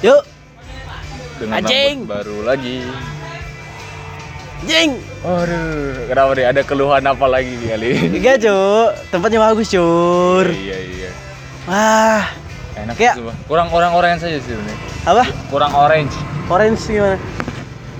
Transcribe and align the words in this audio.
Yuk, 0.00 0.22
dengan 1.36 1.60
Anjing. 1.60 2.08
baru 2.08 2.36
lagi. 2.42 2.80
jing. 4.60 4.92
Aduh, 5.20 6.04
kenapa 6.04 6.32
nih? 6.32 6.46
Ada 6.46 6.60
keluhan 6.64 7.00
apa 7.02 7.24
lagi 7.24 7.52
nih 7.54 7.68
kali? 7.70 7.90
Enggak, 8.12 8.36
Cuk. 8.40 8.88
Tempatnya 9.08 9.40
bagus, 9.42 9.68
Cur. 9.68 10.46
Iya 10.46 10.76
iya. 10.78 11.10
Wah, 11.64 12.24
Enak 12.76 12.94
Kayak- 12.94 13.16
Bang. 13.18 13.36
Kurang 13.44 13.68
orang-orang 13.70 14.16
saja 14.16 14.36
sih 14.36 14.52
ini. 14.52 14.74
apa? 15.02 15.24
Kurang 15.48 15.72
orange. 15.72 16.12
Orange 16.46 16.80
gimana? 16.86 17.16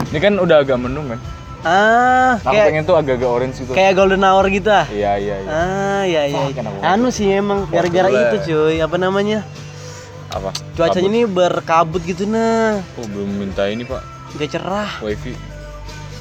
Ini 0.09 0.19
kan 0.19 0.33
udah 0.37 0.57
agak 0.61 0.77
mendung 0.77 1.09
kan. 1.09 1.21
Ah, 1.61 2.41
Aku 2.41 2.53
kayak 2.53 2.73
pengen 2.73 2.85
tuh 2.85 2.97
agak-agak 2.97 3.29
orange 3.29 3.57
gitu. 3.59 3.73
kayak 3.73 3.93
golden 3.93 4.21
hour 4.21 4.45
gitu 4.49 4.69
ah. 4.69 4.85
Iya 4.89 5.13
iya 5.17 5.35
iya. 5.39 5.49
Ah, 5.49 6.03
iya 6.05 6.23
iya. 6.29 6.45
Banget. 6.57 6.81
Anu 6.83 7.09
sih 7.09 7.29
emang 7.31 7.69
gara-gara 7.69 8.09
itu, 8.09 8.37
cuy. 8.47 8.81
Apa 8.81 8.97
namanya? 8.97 9.45
Apa? 10.31 10.51
Cuacanya 10.79 11.11
Kabut. 11.11 11.11
ini 11.11 11.21
berkabut 11.27 12.03
gitu 12.07 12.25
nah. 12.27 12.79
Oh, 12.95 13.07
belum 13.07 13.31
minta 13.35 13.67
ini, 13.67 13.83
Pak. 13.83 14.03
Gak 14.39 14.55
cerah. 14.55 14.91
Wifi. 15.03 15.35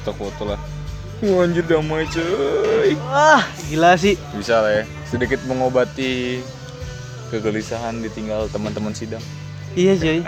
Stok 0.02 0.18
foto 0.18 0.50
lah. 0.50 0.60
Wah, 1.20 1.44
anjir 1.44 1.62
damai 1.68 2.08
cuy. 2.08 2.96
Wah, 2.96 3.44
gila 3.68 3.94
sih. 3.94 4.16
Bisa 4.34 4.64
lah 4.64 4.82
ya. 4.82 4.84
Sedikit 5.06 5.38
mengobati 5.46 6.40
kegelisahan 7.30 8.02
ditinggal 8.02 8.50
teman-teman 8.50 8.96
sidang. 8.96 9.22
Iya, 9.78 9.94
cuy. 10.00 10.20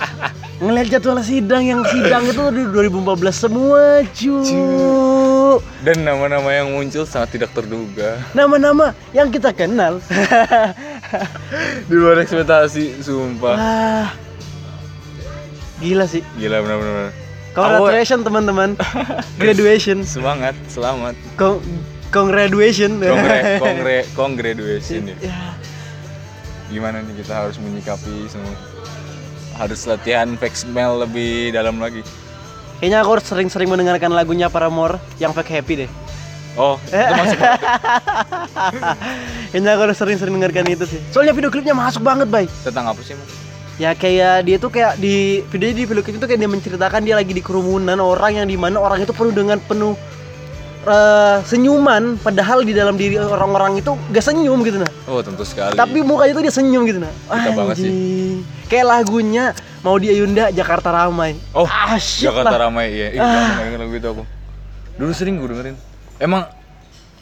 Ngeliat 0.62 0.88
jadwal 0.88 1.20
sidang 1.20 1.68
yang 1.68 1.82
sidang 1.84 2.24
itu 2.32 2.44
di 2.54 2.62
2014 2.68 3.28
semua, 3.32 4.06
cuy. 4.12 5.60
Dan 5.84 6.04
nama-nama 6.04 6.48
yang 6.52 6.68
muncul 6.72 7.04
sangat 7.08 7.36
tidak 7.40 7.50
terduga. 7.56 8.20
Nama-nama 8.36 8.92
yang 9.16 9.32
kita 9.32 9.56
kenal. 9.56 10.00
Di 11.88 11.94
luar 11.94 12.20
ekspektasi, 12.22 13.02
sumpah. 13.02 13.56
Wah. 13.56 14.08
Gila 15.80 16.08
sih. 16.08 16.24
Gila 16.40 16.64
benar-benar. 16.64 17.12
Congratulations 17.56 18.22
teman-teman. 18.24 18.70
Graduation. 19.40 20.04
Semangat, 20.04 20.52
selamat. 20.68 21.16
Con 21.40 21.64
congratulations. 22.12 23.00
Kongre, 23.00 23.38
kongre, 23.64 23.98
congratulation 24.12 25.12
ya. 25.12 25.16
Ya. 25.32 25.40
Gimana 26.68 27.00
nih 27.00 27.24
kita 27.24 27.46
harus 27.46 27.56
menyikapi 27.56 28.28
semua? 28.28 28.52
Harus 29.56 29.88
latihan 29.88 30.28
fake 30.36 30.56
smell 30.56 31.00
lebih 31.00 31.56
dalam 31.56 31.80
lagi. 31.80 32.04
Kayaknya 32.76 32.98
aku 33.00 33.10
harus 33.16 33.24
sering-sering 33.24 33.72
mendengarkan 33.72 34.12
lagunya 34.12 34.52
Paramore 34.52 35.00
yang 35.16 35.32
Fake 35.32 35.48
Happy 35.48 35.88
deh. 35.88 35.90
Oh, 36.56 36.80
itu 36.82 37.12
masuk. 37.12 37.38
Kayaknya 39.52 39.70
aku 39.74 39.82
harus 39.82 39.96
sering-sering 39.96 40.32
mendengarkan 40.32 40.66
itu 40.66 40.84
sih. 40.86 41.00
Soalnya 41.08 41.32
video 41.32 41.48
klipnya 41.48 41.72
masuk 41.72 42.00
banget, 42.00 42.26
Bay. 42.26 42.48
Tentang 42.64 42.88
apa 42.88 43.00
sih, 43.00 43.12
Mas? 43.12 43.28
Ya 43.76 43.92
kayak 43.92 44.42
dia 44.42 44.56
tuh 44.56 44.72
kayak 44.72 44.96
di 44.96 45.44
video 45.46 45.68
di 45.70 45.84
video 45.84 46.00
klip 46.00 46.16
itu 46.16 46.24
kayak 46.24 46.40
dia 46.40 46.48
menceritakan 46.48 47.04
dia 47.04 47.12
lagi 47.12 47.28
di 47.30 47.44
kerumunan 47.44 48.00
orang 48.00 48.32
yang 48.34 48.48
di 48.48 48.56
mana 48.56 48.80
orang 48.80 49.04
itu 49.04 49.12
penuh 49.12 49.36
dengan 49.36 49.60
penuh 49.60 49.92
eh, 50.82 51.44
senyuman 51.44 52.16
padahal 52.16 52.64
di 52.64 52.72
dalam 52.72 52.96
diri 52.96 53.20
orang-orang 53.20 53.76
itu 53.76 53.92
gak 54.08 54.24
senyum 54.24 54.64
gitu 54.64 54.80
nah 54.80 54.88
Oh, 55.04 55.20
tentu 55.20 55.44
sekali. 55.44 55.76
tapi 55.76 56.00
mukanya 56.00 56.32
tuh 56.32 56.40
dia 56.40 56.54
senyum 56.54 56.88
gitu 56.88 57.04
nah 57.04 57.12
Kita 57.28 57.50
banget 57.52 57.76
sih. 57.76 57.92
Kayak 58.64 58.86
lagunya 58.96 59.52
mau 59.84 60.00
di 60.00 60.08
Ayunda 60.08 60.48
Jakarta 60.48 60.88
ramai 60.88 61.36
Oh, 61.52 61.68
ah, 61.68 62.00
shit 62.00 62.32
Jakarta 62.32 62.56
lah. 62.56 62.72
ramai 62.72 62.96
ya. 62.96 63.08
Ih, 63.12 63.20
Ah. 63.20 63.76
lagu 63.76 63.92
itu 63.92 64.08
aku. 64.08 64.24
Dulu 64.96 65.12
sering 65.12 65.36
gue 65.36 65.52
dengerin. 65.52 65.76
Emang 66.16 66.48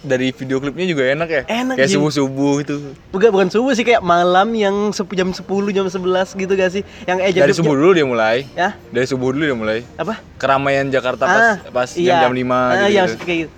dari 0.01 0.31
video 0.31 0.61
klipnya 0.61 0.85
juga 0.85 1.03
enak 1.09 1.29
ya? 1.29 1.43
Enak, 1.49 1.75
Kayak 1.75 1.91
subuh-subuh 1.91 2.55
itu. 2.61 2.75
bukan 3.09 3.29
bukan 3.33 3.49
subuh 3.49 3.73
sih 3.73 3.83
kayak 3.83 4.05
malam 4.05 4.53
yang 4.53 4.93
jam 4.93 5.33
10 5.33 5.41
jam 5.73 5.87
11 5.89 5.97
gitu 6.37 6.53
gak 6.53 6.71
sih 6.71 6.83
yang 7.03 7.19
eh 7.19 7.33
jam 7.33 7.43
Dari 7.43 7.57
subuh 7.57 7.73
dulu 7.73 7.91
dia 7.91 8.05
mulai. 8.05 8.45
ya 8.53 8.77
Dari 8.89 9.07
subuh 9.09 9.33
dulu 9.33 9.43
dia 9.43 9.57
mulai. 9.57 9.79
apa 9.97 10.21
Keramaian 10.37 10.87
Jakarta 10.87 11.25
pas 11.25 11.41
Ah, 11.41 11.57
pas 11.73 11.89
iya. 11.95 12.21
jam-jam 12.21 12.37
5 12.37 12.45
ah, 12.45 12.69
gitu. 12.77 12.85
iya, 12.87 13.03
gitu. 13.09 13.25
kayak 13.25 13.39
gitu. 13.41 13.53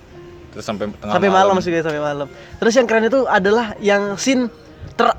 Terus 0.47 0.65
sampai 0.65 0.83
tengah 0.89 1.13
sampai 1.13 1.29
malam 1.29 1.53
masih 1.53 1.69
kayak 1.69 1.85
sampai 1.85 2.01
malam 2.01 2.27
terus 2.57 2.73
yang 2.73 2.87
keren 2.87 3.05
itu 3.05 3.19
adalah 3.27 3.65
yang 3.77 4.15
scene 4.15 4.47
ter 4.95 5.11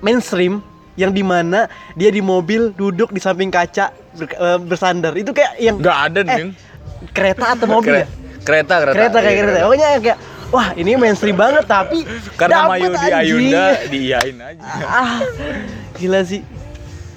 mainstream 0.00 0.64
yang 0.96 1.12
di 1.12 1.22
mana 1.22 1.68
dia 1.94 2.08
di 2.08 2.18
mobil 2.18 2.72
duduk 2.72 3.12
di 3.12 3.20
samping 3.20 3.48
kaca 3.48 3.92
ber- 4.16 4.34
eh, 4.34 4.58
bersandar 4.58 5.12
itu 5.14 5.30
kayak 5.30 5.54
yang 5.56 5.76
Enggak 5.76 5.98
ada, 6.08 6.20
eh, 6.26 6.50
kereta 7.12 7.54
atau 7.54 7.66
mobil 7.70 7.94
ya 7.94 8.08
Kereta, 8.40 8.74
kereta. 8.80 8.96
kereta 8.96 9.18
kayak 9.18 9.30
Iya, 9.30 9.40
kereta 9.44 9.58
pokoknya 9.62 9.88
kayak 10.00 10.18
wah 10.50 10.68
ini 10.74 10.90
mainstream 10.96 11.36
banget 11.36 11.64
tapi 11.64 12.02
Karena 12.34 12.66
Mayu 12.66 12.90
di. 12.92 13.08
Ayunda 13.12 13.64
diiyain 13.86 14.36
aja. 14.36 14.62
ah 14.82 15.20
gila 15.94 16.20
sih 16.24 16.40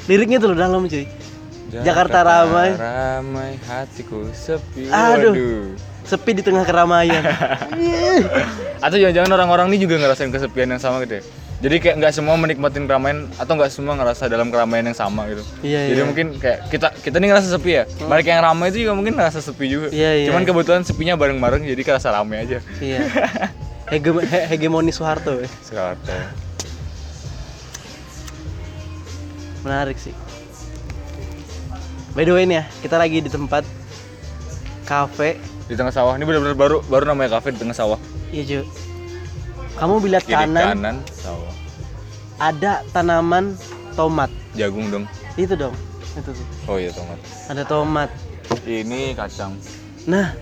liriknya 0.05 0.37
tuh 0.37 0.51
dalam 0.53 0.83
cuy 0.85 1.07
Jakarta 1.73 2.21
ramai. 2.21 2.77
ramai 2.77 3.51
hatiku 3.65 4.29
sepi. 4.29 4.93
Aduh. 4.93 5.33
Waduh. 5.33 5.65
sepi 6.05 6.37
di 6.37 6.43
tengah 6.45 6.67
keramaian. 6.67 7.23
Atau 8.85 9.01
jangan-jangan 9.01 9.31
orang-orang 9.33 9.73
ini 9.73 9.87
juga 9.87 9.97
ngerasain 9.97 10.29
kesepian 10.29 10.69
yang 10.69 10.77
sama 10.77 11.01
gitu 11.01 11.17
ya. 11.17 11.23
Jadi 11.63 11.79
kayak 11.79 11.95
nggak 11.95 12.11
semua 12.11 12.35
menikmatin 12.35 12.83
keramaian 12.83 13.31
atau 13.39 13.55
nggak 13.55 13.71
semua 13.71 13.95
ngerasa 13.95 14.27
dalam 14.27 14.51
keramaian 14.51 14.83
yang 14.83 14.97
sama 14.99 15.31
gitu. 15.31 15.47
Iya, 15.63 15.95
Jadi 15.95 16.01
iya. 16.03 16.03
mungkin 16.03 16.27
kayak 16.35 16.67
kita 16.67 16.91
kita 16.99 17.15
nih 17.23 17.31
ngerasa 17.31 17.47
sepi 17.55 17.71
ya. 17.71 17.83
Mereka 18.03 18.27
yang 18.35 18.43
ramai 18.43 18.67
itu 18.67 18.83
juga 18.83 18.93
mungkin 18.99 19.15
ngerasa 19.15 19.39
sepi 19.39 19.71
juga. 19.71 19.87
Iya, 19.95 20.11
iya. 20.11 20.27
Cuman 20.27 20.43
kebetulan 20.43 20.83
sepinya 20.83 21.15
bareng-bareng 21.15 21.63
jadi 21.63 21.79
kerasa 21.81 22.11
ramai 22.11 22.43
aja. 22.43 22.59
iya 22.83 23.07
Hege- 23.87 24.27
he- 24.27 24.47
hegemoni 24.51 24.91
Soeharto 24.91 25.39
ya. 25.39 25.47
Sekarang. 25.63 25.95
Menarik 29.63 29.95
sih. 29.95 30.11
By 32.11 32.27
the 32.27 32.35
way 32.35 32.43
nih 32.43 32.59
ya, 32.59 32.63
kita 32.83 32.99
lagi 32.99 33.23
di 33.23 33.31
tempat 33.31 33.63
kafe. 34.83 35.39
Di 35.71 35.79
tengah 35.79 35.95
sawah 35.95 36.19
ini 36.19 36.27
benar-benar 36.27 36.59
baru 36.59 36.83
baru 36.83 37.07
namanya 37.07 37.39
kafe 37.39 37.55
di 37.55 37.63
tengah 37.63 37.71
sawah. 37.71 37.95
Iya, 38.35 38.43
Ju. 38.43 38.59
Kamu 39.79 40.03
lihat 40.03 40.27
Kiri 40.27 40.35
kanan, 40.35 40.75
kanan 40.75 40.95
sawah. 41.15 41.52
Ada 42.43 42.83
tanaman 42.91 43.55
tomat. 43.95 44.27
Jagung 44.53 44.91
dong. 44.91 45.05
Itu 45.35 45.55
dong. 45.55 45.71
Itu 46.13 46.29
tuh. 46.29 46.45
Oh 46.67 46.75
iya 46.75 46.91
tomat. 46.91 47.15
Ada 47.47 47.63
tomat. 47.63 48.09
Ini 48.67 49.15
kacang. 49.15 49.55
Nah. 50.03 50.35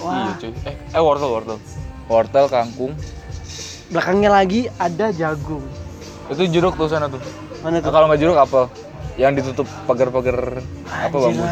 Wah, 0.00 0.32
cuy. 0.40 0.54
Eh, 0.64 0.74
eh 0.96 1.02
wortel 1.02 1.28
wortel. 1.28 1.58
Wortel 2.06 2.46
kangkung. 2.46 2.94
belakangnya 3.90 4.30
lagi 4.30 4.70
ada 4.78 5.10
jagung. 5.10 5.66
Itu 6.30 6.46
jeruk 6.46 6.78
tuh 6.78 6.86
sana 6.86 7.10
tuh. 7.10 7.18
Mana 7.60 7.76
Nah, 7.76 7.82
tuh? 7.82 7.90
kalau 7.90 8.06
nggak 8.06 8.20
jeruk 8.22 8.38
apa? 8.38 8.70
Yang 9.18 9.42
ditutup 9.42 9.66
pagar-pagar 9.84 10.62
apa 10.86 11.10
bambu? 11.12 11.42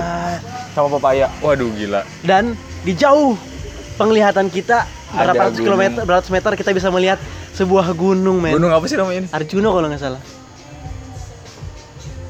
Sama 0.70 0.88
papaya. 0.94 1.26
Waduh 1.42 1.66
gila. 1.74 2.06
Dan 2.22 2.54
di 2.86 2.94
jauh 2.94 3.34
penglihatan 3.98 4.46
kita 4.48 4.86
berapa 5.10 5.50
ratus 5.50 5.58
kilometer, 5.58 6.06
berapa 6.06 6.22
ratus 6.22 6.30
meter 6.30 6.54
kita 6.54 6.70
bisa 6.70 6.88
melihat 6.88 7.18
sebuah 7.58 7.90
gunung, 7.98 8.38
men. 8.38 8.54
Gunung 8.54 8.70
apa 8.70 8.86
sih 8.86 8.94
namanya 8.94 9.26
ini? 9.26 9.28
Arjuna 9.34 9.68
kalau 9.74 9.86
nggak 9.90 10.02
salah. 10.02 10.22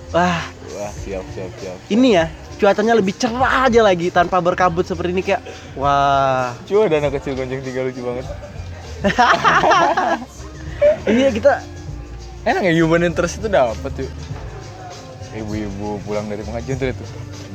Wah, 0.08 0.40
Wah 0.72 0.92
siap 1.04 1.24
siap 1.36 1.52
siap. 1.60 1.76
ini 1.92 2.16
ya 2.16 2.32
cuacanya 2.56 2.96
lebih 2.96 3.12
cerah 3.12 3.68
aja 3.68 3.84
lagi 3.84 4.08
tanpa 4.08 4.40
berkabut 4.40 4.88
seperti 4.88 5.12
ini 5.12 5.20
kayak 5.20 5.44
wah 5.76 6.56
Coba 6.64 6.88
ada 6.88 6.96
anak 7.04 7.20
kecil 7.20 7.36
gonjeng 7.36 7.60
tiga 7.60 7.84
lucu 7.84 8.00
banget. 8.00 8.24
ini 11.12 11.20
ya 11.28 11.30
kita 11.30 11.52
Enak 12.48 12.64
ya 12.64 12.72
human 12.80 13.04
interest 13.04 13.44
itu 13.44 13.52
dapat 13.52 13.92
tuh. 13.92 14.08
Ibu-ibu 15.36 16.00
pulang 16.08 16.24
dari 16.24 16.40
pengajian 16.40 16.80
tuh 16.80 16.88
itu. 16.88 17.04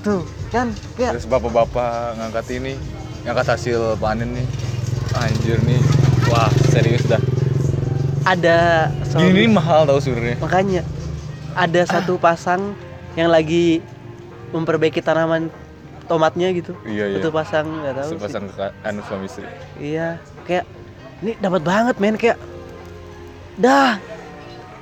tuh 0.03 0.22
kan 0.53 0.69
kayak 1.00 1.17
Terus 1.17 1.25
bapak-bapak 1.25 2.19
ngangkat 2.19 2.45
ini, 2.62 2.78
ngangkat 3.25 3.57
hasil 3.57 3.97
panen 3.97 4.38
nih. 4.38 4.45
Anjir 5.17 5.57
nih. 5.66 5.81
Wah 6.29 6.51
serius 6.69 7.01
dah. 7.09 7.17
Ada 8.23 8.88
Gini 9.13 9.45
mahal 9.47 9.84
tau 9.84 10.00
sebenarnya. 10.00 10.39
makanya 10.39 10.81
ada 11.53 11.81
satu 11.84 12.16
pasang 12.16 12.74
yang 13.13 13.27
lagi 13.27 13.83
memperbaiki 14.50 15.00
tanaman 15.00 15.51
tomatnya 16.03 16.50
gitu 16.51 16.74
Iya 16.83 17.06
iya. 17.09 17.18
satu 17.19 17.30
pasang 17.30 17.65
nggak 17.69 17.94
tahu 17.94 18.09
sih. 18.09 18.18
Sepasang 18.18 18.44
anu 18.81 19.01
suami 19.01 19.25
istri. 19.25 19.45
iya 19.75 20.18
kayak 20.44 20.65
ini 21.19 21.36
dapat 21.38 21.62
banget 21.62 21.95
men 21.98 22.15
kayak 22.15 22.39
dah 23.56 24.00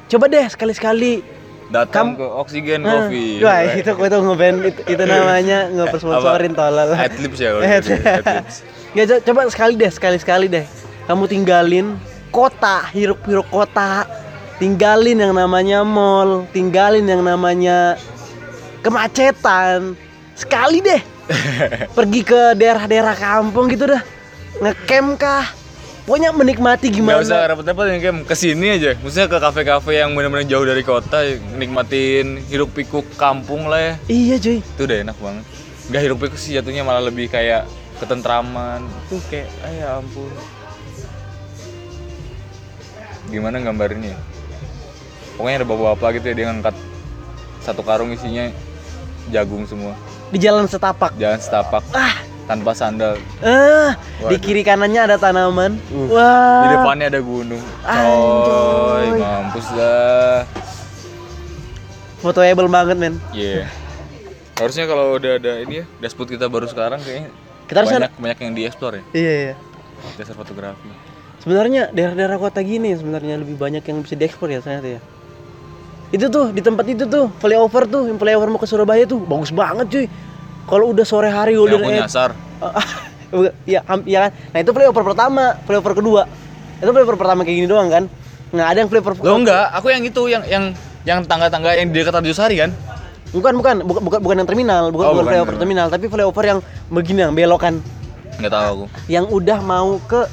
coba 0.08 0.26
deh 0.28 0.48
sekali-sekali 0.48 1.42
Datang 1.68 2.14
Kam- 2.14 2.20
ke 2.20 2.28
Oksigen 2.28 2.84
Ah, 2.84 3.08
Coffee. 3.08 3.40
Wah, 3.40 3.64
itu 3.64 3.96
itu 3.96 4.18
ngeband 4.20 4.58
itu, 4.62 4.82
itu 4.92 5.04
namanya 5.08 5.72
ngepersponsorin 5.72 6.52
tolol. 6.60 6.92
Adlibs 6.92 7.40
ya 7.40 7.50
gitu, 7.56 7.96
adlibs. 8.20 8.56
Ya 8.92 9.04
co- 9.08 9.24
coba 9.24 9.48
sekali 9.48 9.80
deh, 9.80 9.88
sekali-sekali 9.88 10.52
deh. 10.52 10.68
Kamu 11.08 11.32
tinggalin 11.32 11.96
kota, 12.32 12.88
hiruk-hiruk 12.96 13.48
kota. 13.52 14.08
Tinggalin 14.58 15.20
yang 15.20 15.34
namanya 15.36 15.84
mall, 15.84 16.48
tinggalin 16.56 17.06
yang 17.06 17.22
namanya 17.22 18.00
kemacetan. 18.82 19.94
Sekali 20.34 20.80
deh. 20.82 21.02
Pergi 21.98 22.22
ke 22.26 22.56
daerah-daerah 22.58 23.16
kampung 23.20 23.70
gitu 23.70 23.92
dah. 23.92 24.02
Ngecamp 24.62 25.20
kah? 25.20 25.62
pokoknya 26.12 26.30
menikmati 26.36 26.88
gimana 26.92 27.24
Gak 27.24 27.32
usah 27.32 27.48
repot-repot 27.54 27.86
yang 27.88 28.28
ke 28.28 28.36
sini 28.36 28.68
aja 28.76 29.00
Maksudnya 29.00 29.32
ke 29.32 29.38
kafe-kafe 29.40 30.02
yang 30.02 30.12
bener-bener 30.12 30.44
jauh 30.44 30.68
dari 30.68 30.84
kota 30.84 31.24
Nikmatin 31.56 32.42
hiruk 32.52 32.76
pikuk 32.76 33.08
kampung 33.16 33.72
lah 33.72 33.80
ya 33.80 33.94
iya 34.12 34.36
cuy 34.36 34.60
Itu 34.60 34.84
udah 34.84 34.98
enak 35.08 35.18
banget 35.24 35.46
Gak 35.88 36.02
hiruk 36.04 36.20
pikuk 36.20 36.36
sih 36.36 36.60
jatuhnya 36.60 36.84
malah 36.84 37.08
lebih 37.08 37.32
kayak 37.32 37.64
ketentraman 38.04 38.84
Tuh 39.08 39.24
kayak, 39.32 39.48
ah 39.64 39.72
ya 39.72 39.88
ampun 40.04 40.28
Gimana 43.32 43.64
gambarnya 43.64 44.14
ya? 44.14 44.20
Pokoknya 45.40 45.64
ada 45.64 45.68
bapak-bapak 45.68 46.10
gitu 46.20 46.26
ya 46.30 46.36
Dia 46.36 46.46
ngangkat 46.52 46.76
satu 47.62 47.82
karung 47.82 48.12
isinya 48.12 48.52
jagung 49.32 49.64
semua. 49.66 49.96
Di 50.34 50.38
jalan 50.42 50.68
setapak? 50.68 51.16
Jalan 51.16 51.40
setapak. 51.40 51.84
Ah. 51.96 52.20
Tanpa 52.50 52.76
sandal. 52.76 53.16
Ah 53.40 53.96
di 54.28 54.36
kiri 54.36 54.62
kanannya 54.66 55.08
ada 55.08 55.16
tanaman. 55.16 55.80
Uh, 55.88 56.10
wah. 56.12 56.62
Di 56.62 56.68
depannya 56.76 57.06
ada 57.08 57.22
gunung. 57.24 57.64
Coy, 57.86 59.08
mampus 59.16 59.68
dah. 59.72 60.44
Fotoable 62.20 62.68
banget 62.68 62.98
men. 63.00 63.16
Iya. 63.32 63.66
Harusnya 64.62 64.86
kalau 64.86 65.18
udah 65.18 65.42
ada 65.42 65.58
ini 65.64 65.82
ya, 65.82 65.86
dashboard 65.98 66.38
kita 66.38 66.46
baru 66.46 66.70
sekarang 66.70 67.02
kayaknya 67.02 67.34
Kita 67.66 67.78
harusnya- 67.82 68.00
banyak 68.06 68.14
banyak 68.22 68.38
yang 68.46 68.54
dieksplor 68.54 68.94
ya, 68.94 69.04
iya 69.18 69.34
iya. 69.34 69.54
Dasar 70.22 70.38
fotografi. 70.38 70.86
Sebenarnya 71.42 71.90
daerah-daerah 71.90 72.38
kota 72.38 72.62
gini 72.62 72.94
sebenarnya 72.94 73.42
lebih 73.42 73.58
banyak 73.58 73.82
yang 73.82 73.98
bisa 74.02 74.14
diekspor 74.14 74.48
ya 74.48 74.62
ternyata 74.62 74.98
ya. 74.98 75.02
Itu 76.12 76.28
tuh 76.28 76.52
di 76.52 76.60
tempat 76.60 76.86
itu 76.86 77.08
tuh 77.08 77.32
flyover 77.40 77.88
tuh 77.88 78.04
yang 78.06 78.20
flyover 78.20 78.48
mau 78.48 78.60
ke 78.60 78.68
Surabaya 78.68 79.04
tuh 79.04 79.20
bagus 79.20 79.50
banget 79.50 79.88
cuy. 79.88 80.06
Kalau 80.62 80.94
udah 80.94 81.04
sore 81.04 81.28
hari 81.28 81.56
aku 81.56 81.66
age 81.68 81.98
nyasar. 81.98 82.32
ya, 83.66 83.82
ya 84.06 84.20
kan? 84.22 84.32
Nah 84.52 84.60
itu 84.60 84.72
flyover 84.72 85.04
pertama 85.04 85.56
flyover 85.64 85.94
kedua. 85.96 86.22
Itu 86.78 86.92
flyover 86.92 87.16
pertama 87.16 87.42
kayak 87.42 87.58
gini 87.58 87.68
doang 87.68 87.88
kan? 87.88 88.04
Nggak 88.52 88.68
ada 88.68 88.78
yang 88.78 88.90
flyover 88.92 89.14
Lo 89.24 89.36
enggak, 89.40 89.66
aku 89.72 89.88
yang 89.88 90.04
itu 90.04 90.22
yang 90.28 90.44
yang 90.46 90.64
yang 91.02 91.20
tangga-tangga 91.24 91.74
yang 91.74 91.90
di 91.90 91.98
dekat 91.98 92.14
Arjosari 92.14 92.60
kan? 92.60 92.72
bukan 93.32 93.56
bukan. 93.56 93.76
Bukan 93.88 94.02
bukan, 94.04 94.20
bukan 94.20 94.36
yang 94.44 94.50
terminal. 94.52 94.84
Bukan, 94.92 95.06
Oh, 95.08 95.12
bukan 95.16 95.24
bukan 95.24 95.32
flyover 95.32 95.56
terminal. 95.56 95.88
tapi 95.88 96.06
flyover 96.12 96.44
yang 96.46 96.60
begini 96.92 97.20
yang 97.24 97.32
belokan 97.32 97.80
Enggak 98.36 98.52
tahu 98.52 98.66
aku. 98.68 98.86
yang 99.08 99.26
udah 99.26 99.58
mau 99.64 99.96
ke 100.04 100.28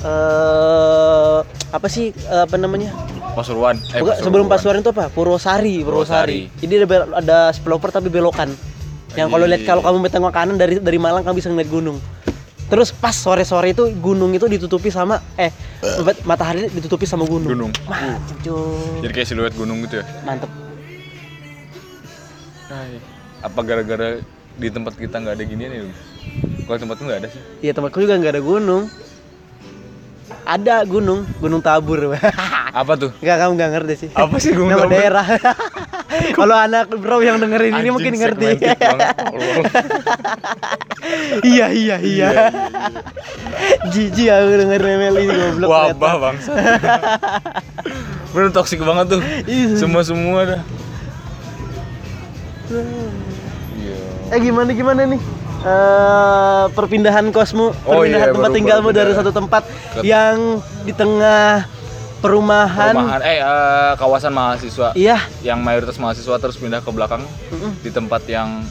eh 0.00 1.38
apa 1.70 1.86
sih 1.86 2.10
eh, 2.10 2.42
apa 2.42 2.56
namanya 2.56 2.90
Pasuruan. 3.30 3.78
Eh, 3.94 4.02
Bukan, 4.02 4.16
sebelum 4.18 4.50
Pasuruan 4.50 4.82
itu 4.82 4.90
apa? 4.90 5.06
Purwosari, 5.06 5.86
Purwosari. 5.86 6.50
Purwosari. 6.50 6.60
Jadi 6.60 6.72
ada, 6.76 6.86
bel- 6.88 7.14
ada 7.14 7.38
flyover 7.54 7.90
tapi 7.90 8.10
belokan. 8.10 8.50
Yang 9.14 9.28
kalau 9.30 9.46
lihat 9.46 9.62
kalau 9.64 9.82
kamu 9.82 9.96
bertengok 10.02 10.32
kanan 10.34 10.56
dari 10.58 10.82
dari 10.82 10.98
Malang 10.98 11.22
kamu 11.22 11.38
bisa 11.38 11.46
ngeliat 11.46 11.70
gunung. 11.70 12.02
Terus 12.66 12.90
pas 12.90 13.14
sore-sore 13.14 13.70
itu 13.70 13.86
gunung 13.98 14.30
itu 14.30 14.46
ditutupi 14.46 14.90
sama 14.90 15.22
eh 15.34 15.54
mat- 16.02 16.22
matahari 16.26 16.66
ditutupi 16.68 17.06
sama 17.06 17.22
gunung. 17.22 17.54
Gunung. 17.54 17.70
Mantep 17.86 18.34
cuy. 18.42 19.06
Jadi 19.06 19.12
kayak 19.14 19.28
siluet 19.30 19.54
gunung 19.54 19.78
gitu 19.86 20.02
ya. 20.02 20.04
Mantep. 20.26 20.50
Apa 23.40 23.60
gara-gara 23.62 24.18
di 24.54 24.68
tempat 24.68 24.98
kita 24.98 25.22
nggak 25.22 25.34
ada 25.38 25.44
ginian 25.46 25.70
ya? 25.70 25.82
Kalau 26.66 26.78
tempat 26.78 26.96
nggak 26.98 27.18
ada 27.22 27.28
sih. 27.30 27.42
Iya 27.62 27.78
tempatku 27.78 28.02
juga 28.02 28.18
nggak 28.18 28.34
ada 28.38 28.42
gunung. 28.42 28.90
Ada 30.44 30.82
gunung, 30.82 31.22
Gunung 31.38 31.62
Tabur. 31.62 32.14
Apa 32.80 32.92
tuh? 32.94 33.10
Enggak 33.22 33.36
kamu 33.38 33.52
nggak 33.54 33.70
ngerti 33.76 33.94
sih. 33.94 34.08
Apa 34.14 34.36
sih 34.38 34.50
Gunung 34.50 34.74
Nama 34.74 34.82
Tabur? 34.82 34.94
daerah. 34.94 35.26
Kalau 36.38 36.56
anak 36.58 36.90
bro 36.90 37.22
yang 37.22 37.38
dengerin 37.38 37.70
ini 37.70 37.86
Anjing, 37.86 37.94
mungkin 37.94 38.14
ngerti. 38.18 38.46
segmented 38.58 38.78
banget. 38.82 39.08
Tolol. 39.14 39.64
iya 41.54 41.66
iya 41.70 41.96
iya. 42.02 42.28
Jijik 43.88 44.26
aku 44.26 44.52
denger 44.58 44.80
email 44.82 45.14
ini 45.16 45.30
goblok. 45.30 45.68
Wabah 45.70 46.14
bangsa. 46.18 46.50
Bener 48.34 48.50
toksik 48.50 48.82
banget 48.82 49.18
tuh. 49.18 49.22
Iya. 49.46 49.78
Semua 49.78 50.02
semua 50.02 50.40
dah. 50.44 50.62
Iya. 52.70 53.96
Eh 54.30 54.38
gimana 54.42 54.70
gimana 54.70 55.00
nih? 55.06 55.20
Eh 55.60 56.64
perpindahan 56.72 57.28
kosmu, 57.28 57.68
Oh 57.84 58.00
perpindahan 58.00 58.26
iya, 58.26 58.34
tempat 58.34 58.50
tinggalmu 58.50 58.88
baru 58.88 58.96
dari 58.96 59.12
satu 59.12 59.28
tempat 59.30 59.62
Ke- 59.92 60.00
yang 60.02 60.56
di 60.82 60.92
tengah 60.92 61.68
perumahan. 62.18 62.94
Perumahan 62.94 63.20
eh 63.20 63.38
eh, 63.38 63.92
kawasan 63.94 64.32
mahasiswa 64.32 64.92
Iya. 64.94 65.20
yang 65.42 65.60
mayoritas 65.60 65.96
mahasiswa 65.96 66.36
terus 66.36 66.56
pindah 66.56 66.80
ke 66.80 66.88
belakang 66.88 67.20
Mm-mm. 67.50 67.76
di 67.78 67.88
tempat 67.88 68.24
yang 68.24 68.64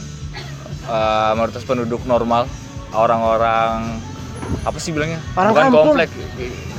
eh, 0.84 1.32
mayoritas 1.32 1.62
penduduk 1.62 2.02
normal, 2.04 2.50
orang-orang 2.90 4.02
apa 4.60 4.78
sih 4.78 4.90
bilangnya? 4.90 5.22
Orang 5.32 5.50
bukan 5.52 5.64
kampung. 5.64 5.84
komplek. 5.94 6.10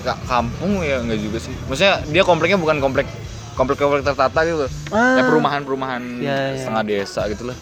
Ka- 0.02 0.20
Kampung 0.26 0.82
ya 0.82 1.00
enggak 1.00 1.20
juga 1.20 1.38
sih. 1.40 1.56
Maksudnya 1.66 2.04
dia 2.06 2.24
kompleknya 2.24 2.58
bukan 2.58 2.78
komplek 2.78 3.08
komplek-komplek 3.54 4.04
tertata 4.04 4.44
gitu. 4.44 4.68
Ah. 4.90 5.16
Kayak 5.16 5.28
perumahan-perumahan 5.30 6.02
Iya, 6.20 6.36
iya. 6.52 6.58
setengah 6.58 6.84
desa 6.84 7.22
gitu 7.28 7.48
lah. 7.48 7.56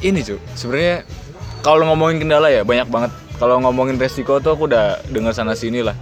Ini 0.00 0.18
cuy, 0.24 0.40
sebenarnya 0.56 1.04
kalau 1.60 1.84
ngomongin 1.92 2.24
kendala 2.24 2.48
ya 2.48 2.64
banyak 2.64 2.88
banget. 2.88 3.12
Kalau 3.36 3.56
ngomongin 3.60 3.96
resiko 3.96 4.36
tuh 4.40 4.52
aku 4.56 4.68
udah 4.68 5.00
dengar 5.08 5.32
sana 5.32 5.56
sini 5.56 5.80
lah. 5.80 5.96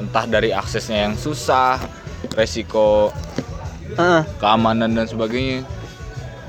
Entah 0.00 0.24
dari 0.24 0.52
aksesnya 0.52 1.08
yang 1.08 1.14
susah, 1.16 1.76
resiko 2.36 3.12
Heeh. 3.96 4.24
keamanan 4.40 4.92
dan 4.92 5.04
sebagainya. 5.08 5.64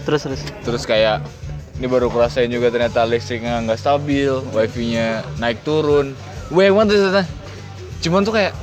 Terus 0.08 0.24
terus. 0.28 0.42
Terus 0.64 0.84
kayak 0.88 1.24
ini 1.80 1.88
baru 1.88 2.08
kerasain 2.12 2.52
juga 2.52 2.72
ternyata 2.72 3.04
listriknya 3.08 3.60
nggak 3.64 3.80
stabil, 3.80 4.32
wifi-nya 4.52 5.24
naik 5.40 5.64
turun. 5.64 6.16
Gue 6.52 6.72
banget 6.72 6.96
ternyata. 6.96 7.24
Cuman 8.04 8.24
tuh 8.24 8.36
kayak 8.36 8.54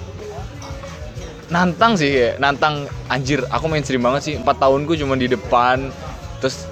nantang 1.49 1.97
sih 1.97 2.13
kayak 2.13 2.37
nantang 2.37 2.85
anjir 3.09 3.41
aku 3.49 3.73
mainstream 3.73 4.05
banget 4.05 4.21
sih 4.21 4.35
empat 4.37 4.61
tahunku 4.61 4.93
cuma 5.01 5.17
di 5.17 5.33
depan 5.33 5.89
terus 6.45 6.68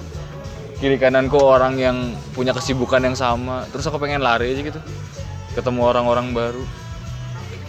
kiri 0.77 0.97
kananku 0.97 1.41
orang 1.41 1.73
yang 1.75 1.97
punya 2.31 2.53
kesibukan 2.53 3.01
yang 3.01 3.17
sama 3.17 3.65
terus 3.73 3.85
aku 3.85 3.97
pengen 3.97 4.21
lari 4.21 4.53
aja 4.53 4.61
gitu 4.61 4.79
ketemu 5.53 5.81
orang-orang 5.83 6.31
baru 6.31 6.63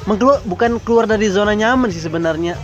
Menggelu- 0.05 0.40
bukan 0.44 0.81
keluar 0.81 1.05
dari 1.05 1.28
zona 1.28 1.52
nyaman 1.52 1.93
sih 1.93 2.00
sebenarnya. 2.00 2.56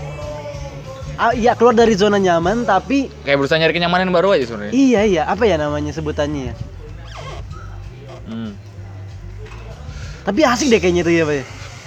Ah, 1.14 1.36
iya 1.36 1.52
keluar 1.52 1.76
dari 1.76 1.92
zona 1.92 2.16
nyaman 2.16 2.64
tapi 2.64 3.12
kayak 3.20 3.36
berusaha 3.36 3.60
nyari 3.60 3.76
kenyamanan 3.76 4.08
baru 4.08 4.32
aja 4.32 4.48
sebenarnya 4.48 4.72
iya 4.72 5.00
iya 5.04 5.22
apa 5.28 5.44
ya 5.44 5.60
namanya 5.60 5.92
sebutannya 5.92 6.50
ya. 6.50 6.54
hmm. 8.26 8.50
Tapi 10.24 10.40
asik 10.40 10.72
deh 10.72 10.80
kayaknya 10.80 11.04
itu 11.04 11.12
ya 11.12 11.24
pak. 11.28 11.36
ya? 11.36 11.44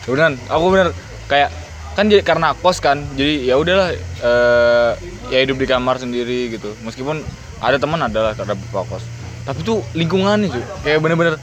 beneran 0.07 0.33
aku 0.47 0.65
bener 0.71 0.87
kayak 1.27 1.49
kan 1.91 2.05
jadi 2.05 2.21
karena 2.23 2.53
kos 2.55 2.77
kan 2.79 3.01
jadi 3.17 3.51
ya 3.51 3.55
udahlah 3.59 3.89
eh, 3.97 4.91
ya 5.27 5.37
hidup 5.43 5.57
di 5.57 5.67
kamar 5.67 5.99
sendiri 5.99 6.53
gitu 6.53 6.71
meskipun 6.79 7.25
ada 7.59 7.77
teman 7.77 7.99
adalah 7.99 8.31
ada 8.31 8.53
beberapa 8.53 8.85
kos 8.87 9.03
tapi 9.43 9.59
tuh 9.61 9.79
lingkungannya 9.93 10.47
cuy 10.47 10.63
kayak 10.81 10.99
bener-bener 10.99 11.35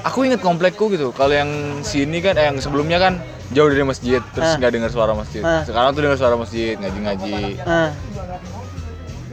aku 0.00 0.22
inget 0.22 0.38
komplekku 0.38 0.88
gitu 0.88 1.10
kalau 1.10 1.32
yang 1.32 1.48
sini 1.80 2.18
kan 2.18 2.34
eh, 2.34 2.46
yang 2.46 2.58
sebelumnya 2.58 2.98
kan 2.98 3.12
jauh 3.48 3.66
dari 3.66 3.80
masjid 3.80 4.20
terus 4.30 4.44
Ah. 4.46 4.56
nggak 4.56 4.72
dengar 4.72 4.90
suara 4.90 5.12
masjid 5.12 5.40
Ah. 5.40 5.62
sekarang 5.62 5.92
tuh 5.92 6.02
dengar 6.02 6.16
suara 6.16 6.34
masjid 6.34 6.76
ngaji-ngaji 6.76 7.62
Ah, 7.62 7.90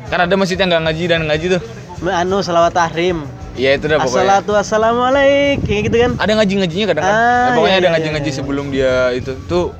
kan 0.06 0.20
ada 0.22 0.36
masjid 0.36 0.56
yang 0.56 0.70
nggak 0.70 0.84
ngaji 0.86 1.04
dan 1.06 1.22
ngaji 1.26 1.46
tuh 1.52 1.62
anu 2.06 2.38
salawat 2.40 2.72
tahrim. 2.72 3.24
Iya 3.56 3.80
itu 3.80 3.88
dah 3.88 3.98
pokoknya 3.98 4.20
Assalatu 4.36 4.52
assalamualaikum 4.54 5.64
kayak 5.64 5.82
gitu 5.88 5.98
kan. 5.98 6.12
ada 6.20 6.32
ngaji-ngajinya 6.36 6.86
kadang 6.92 7.04
kan 7.04 7.16
Ah, 7.16 7.24
Ya, 7.24 7.52
pokoknya 7.56 7.72
iya, 7.72 7.72
ada 7.74 7.82
iya, 7.82 7.94
ngaji-ngaji 7.96 8.30
iya. 8.30 8.36
sebelum 8.36 8.66
dia 8.68 8.94
itu 9.12 9.32
tuh 9.48 9.72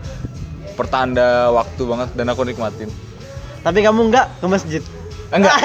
pertanda 0.74 1.28
waktu 1.52 1.82
banget 1.84 2.10
dan 2.14 2.26
aku 2.28 2.42
nikmatin 2.44 2.88
Tapi 3.62 3.80
kamu 3.82 4.00
enggak 4.08 4.32
ke 4.32 4.46
masjid. 4.48 4.82
Enggak. 5.32 5.56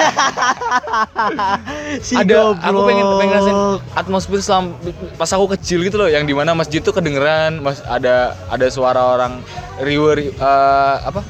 Si 2.01 2.15
ada 2.15 2.55
aku 2.55 2.79
pengen 2.87 3.05
pengen 3.19 3.29
ngerasain 3.35 3.55
goblok. 3.55 3.81
atmosfer 3.93 4.39
selam 4.39 4.65
pas 5.19 5.27
aku 5.29 5.53
kecil 5.53 5.83
gitu 5.83 5.99
loh 5.99 6.07
yang 6.07 6.23
di 6.23 6.31
mana 6.31 6.55
masjid 6.55 6.79
tuh 6.79 6.95
kedengeran 6.95 7.59
mas 7.59 7.83
ada 7.85 8.33
ada 8.47 8.67
suara 8.71 9.15
orang 9.15 9.43
riuh 9.83 10.15
ri- 10.15 10.31
eh, 10.33 10.95
apa? 11.03 11.21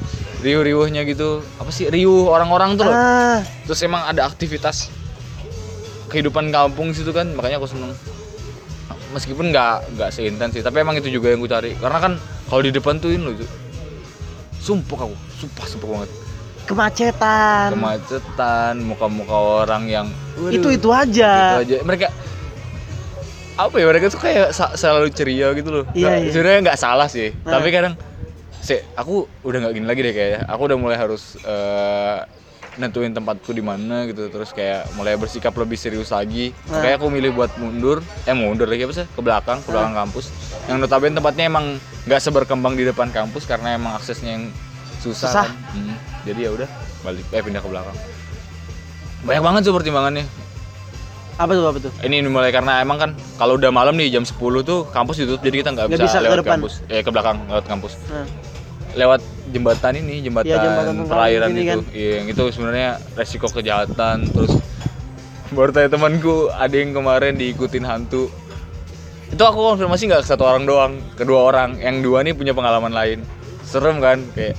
Riuh 0.42 0.62
riuhnya 0.62 1.06
gitu. 1.06 1.42
Apa 1.58 1.70
sih? 1.70 1.86
Riuh 1.86 2.26
orang-orang 2.26 2.74
tuh 2.74 2.90
loh. 2.90 2.94
Ah, 2.94 3.38
terus 3.62 3.78
emang 3.82 4.02
ada 4.06 4.26
aktivitas 4.26 4.90
kehidupan 6.10 6.50
kampung 6.50 6.90
situ 6.92 7.10
kan 7.10 7.30
makanya 7.34 7.58
aku 7.62 7.70
seneng. 7.70 7.94
Meskipun 9.12 9.52
nggak 9.52 9.98
nggak 9.98 10.10
seintens 10.10 10.56
sih 10.56 10.64
tapi 10.64 10.80
emang 10.80 10.96
itu 10.96 11.10
juga 11.10 11.30
yang 11.30 11.38
gue 11.42 11.50
cari. 11.50 11.70
Karena 11.78 11.98
kan 12.00 12.12
kalau 12.48 12.62
di 12.64 12.70
depan 12.74 12.98
tuh 12.98 13.12
ini 13.12 13.22
loh 13.22 13.34
itu. 13.34 13.46
Sumpah 14.62 15.10
aku 15.10 15.16
sumpah 15.42 15.66
sumpah 15.66 15.88
banget 15.90 16.10
kemacetan. 16.64 17.68
kemacetan 17.72 18.74
muka-muka 18.80 19.36
orang 19.64 19.82
yang 19.86 20.06
waduh, 20.34 20.50
itu 20.50 20.68
itu 20.72 20.88
aja. 20.88 21.32
itu 21.58 21.58
aja 21.64 21.76
mereka 21.82 22.06
apa 23.54 23.74
ya 23.76 23.84
mereka 23.84 24.08
tuh 24.08 24.18
kayak 24.18 24.48
selalu 24.74 25.08
ceria 25.08 25.52
gitu 25.52 25.68
loh 25.70 25.84
Iya, 25.92 26.18
iya. 26.18 26.30
sebenarnya 26.32 26.60
nggak 26.66 26.80
salah 26.80 27.06
sih 27.06 27.36
Nah. 27.42 27.52
tapi 27.54 27.68
kadang 27.68 27.94
se 28.58 28.80
aku 28.94 29.26
udah 29.42 29.58
nggak 29.60 29.74
gini 29.74 29.86
lagi 29.86 30.00
deh 30.00 30.12
kayaknya 30.12 30.40
aku 30.46 30.62
udah 30.64 30.78
mulai 30.78 30.96
harus 30.96 31.36
eh, 31.38 32.18
nentuin 32.72 33.12
tempatku 33.12 33.52
di 33.52 33.60
mana 33.60 34.08
gitu 34.08 34.32
terus 34.32 34.48
kayak 34.50 34.88
mulai 34.94 35.12
bersikap 35.14 35.52
lebih 35.52 35.76
serius 35.76 36.08
lagi 36.08 36.56
Nah. 36.64 36.80
kayak 36.80 36.96
aku 36.96 37.12
milih 37.12 37.34
buat 37.34 37.52
mundur 37.56 38.00
eh 38.22 38.32
mundur 38.32 38.64
lagi 38.64 38.88
apa 38.88 38.94
sih 38.94 39.06
ke 39.06 39.20
belakang 39.20 39.60
ke 39.60 39.68
belakang 39.68 39.92
kampus 39.94 40.32
yang 40.64 40.80
notabene 40.80 41.12
tempatnya 41.12 41.44
emang 41.46 41.76
nggak 42.02 42.20
seberkembang 42.20 42.72
di 42.72 42.86
depan 42.86 43.10
kampus 43.10 43.44
karena 43.44 43.76
emang 43.76 43.92
aksesnya 43.92 44.32
yang 44.32 44.48
susah, 44.96 45.28
Susah. 45.28 45.44
kan. 45.44 45.76
Hmm, 45.76 45.96
jadi 46.22 46.40
ya 46.46 46.50
udah 46.52 46.68
balik 47.02 47.24
eh 47.28 47.42
pindah 47.42 47.58
ke 47.58 47.68
belakang. 47.68 47.96
Banyak 49.22 49.42
banget 49.42 49.60
tuh 49.64 49.74
pertimbangannya. 49.74 50.26
Apa 51.32 51.50
tuh 51.52 51.64
apa 51.64 51.78
tuh? 51.80 51.92
ini 52.04 52.20
mulai 52.22 52.52
karena 52.52 52.78
emang 52.78 52.98
kan 52.98 53.10
kalau 53.34 53.56
udah 53.56 53.72
malam 53.72 53.96
nih 53.96 54.12
jam 54.12 54.22
10 54.22 54.36
tuh 54.62 54.84
kampus 54.86 55.16
ditutup 55.16 55.40
jadi 55.40 55.64
kita 55.64 55.70
nggak 55.72 55.88
bisa, 55.88 56.04
bisa 56.04 56.18
ke 56.18 56.24
lewat 56.28 56.38
depan. 56.44 56.52
kampus. 56.60 56.72
Eh 56.86 57.00
ke 57.00 57.10
belakang 57.10 57.36
lewat 57.48 57.64
kampus. 57.64 57.92
Nah, 58.06 58.26
lewat 58.92 59.20
jembatan 59.48 59.92
ini 59.96 60.14
jembatan, 60.20 60.52
Iya, 60.52 60.58
jembatan 60.60 60.94
perairan 61.08 61.48
itu. 61.50 61.62
kan. 61.64 61.78
iya 61.90 62.10
yang 62.20 62.26
itu 62.28 62.42
sebenarnya 62.52 62.88
resiko 63.16 63.48
kejahatan 63.48 64.28
terus 64.28 64.52
baru 65.48 65.72
tanya 65.72 65.88
temanku 65.90 66.52
ada 66.52 66.72
yang 66.72 66.92
kemarin 66.92 67.32
diikutin 67.34 67.82
hantu. 67.82 68.28
Itu 69.28 69.42
aku 69.42 69.72
konfirmasi 69.72 70.12
nggak 70.12 70.22
ke 70.22 70.28
satu 70.28 70.44
orang 70.44 70.68
doang 70.68 70.92
kedua 71.16 71.48
orang. 71.48 71.80
Yang 71.80 71.96
dua 72.04 72.18
nih 72.20 72.36
punya 72.36 72.52
pengalaman 72.52 72.92
lain. 72.92 73.24
Serem 73.64 73.96
kan 73.98 74.20
kayak 74.36 74.52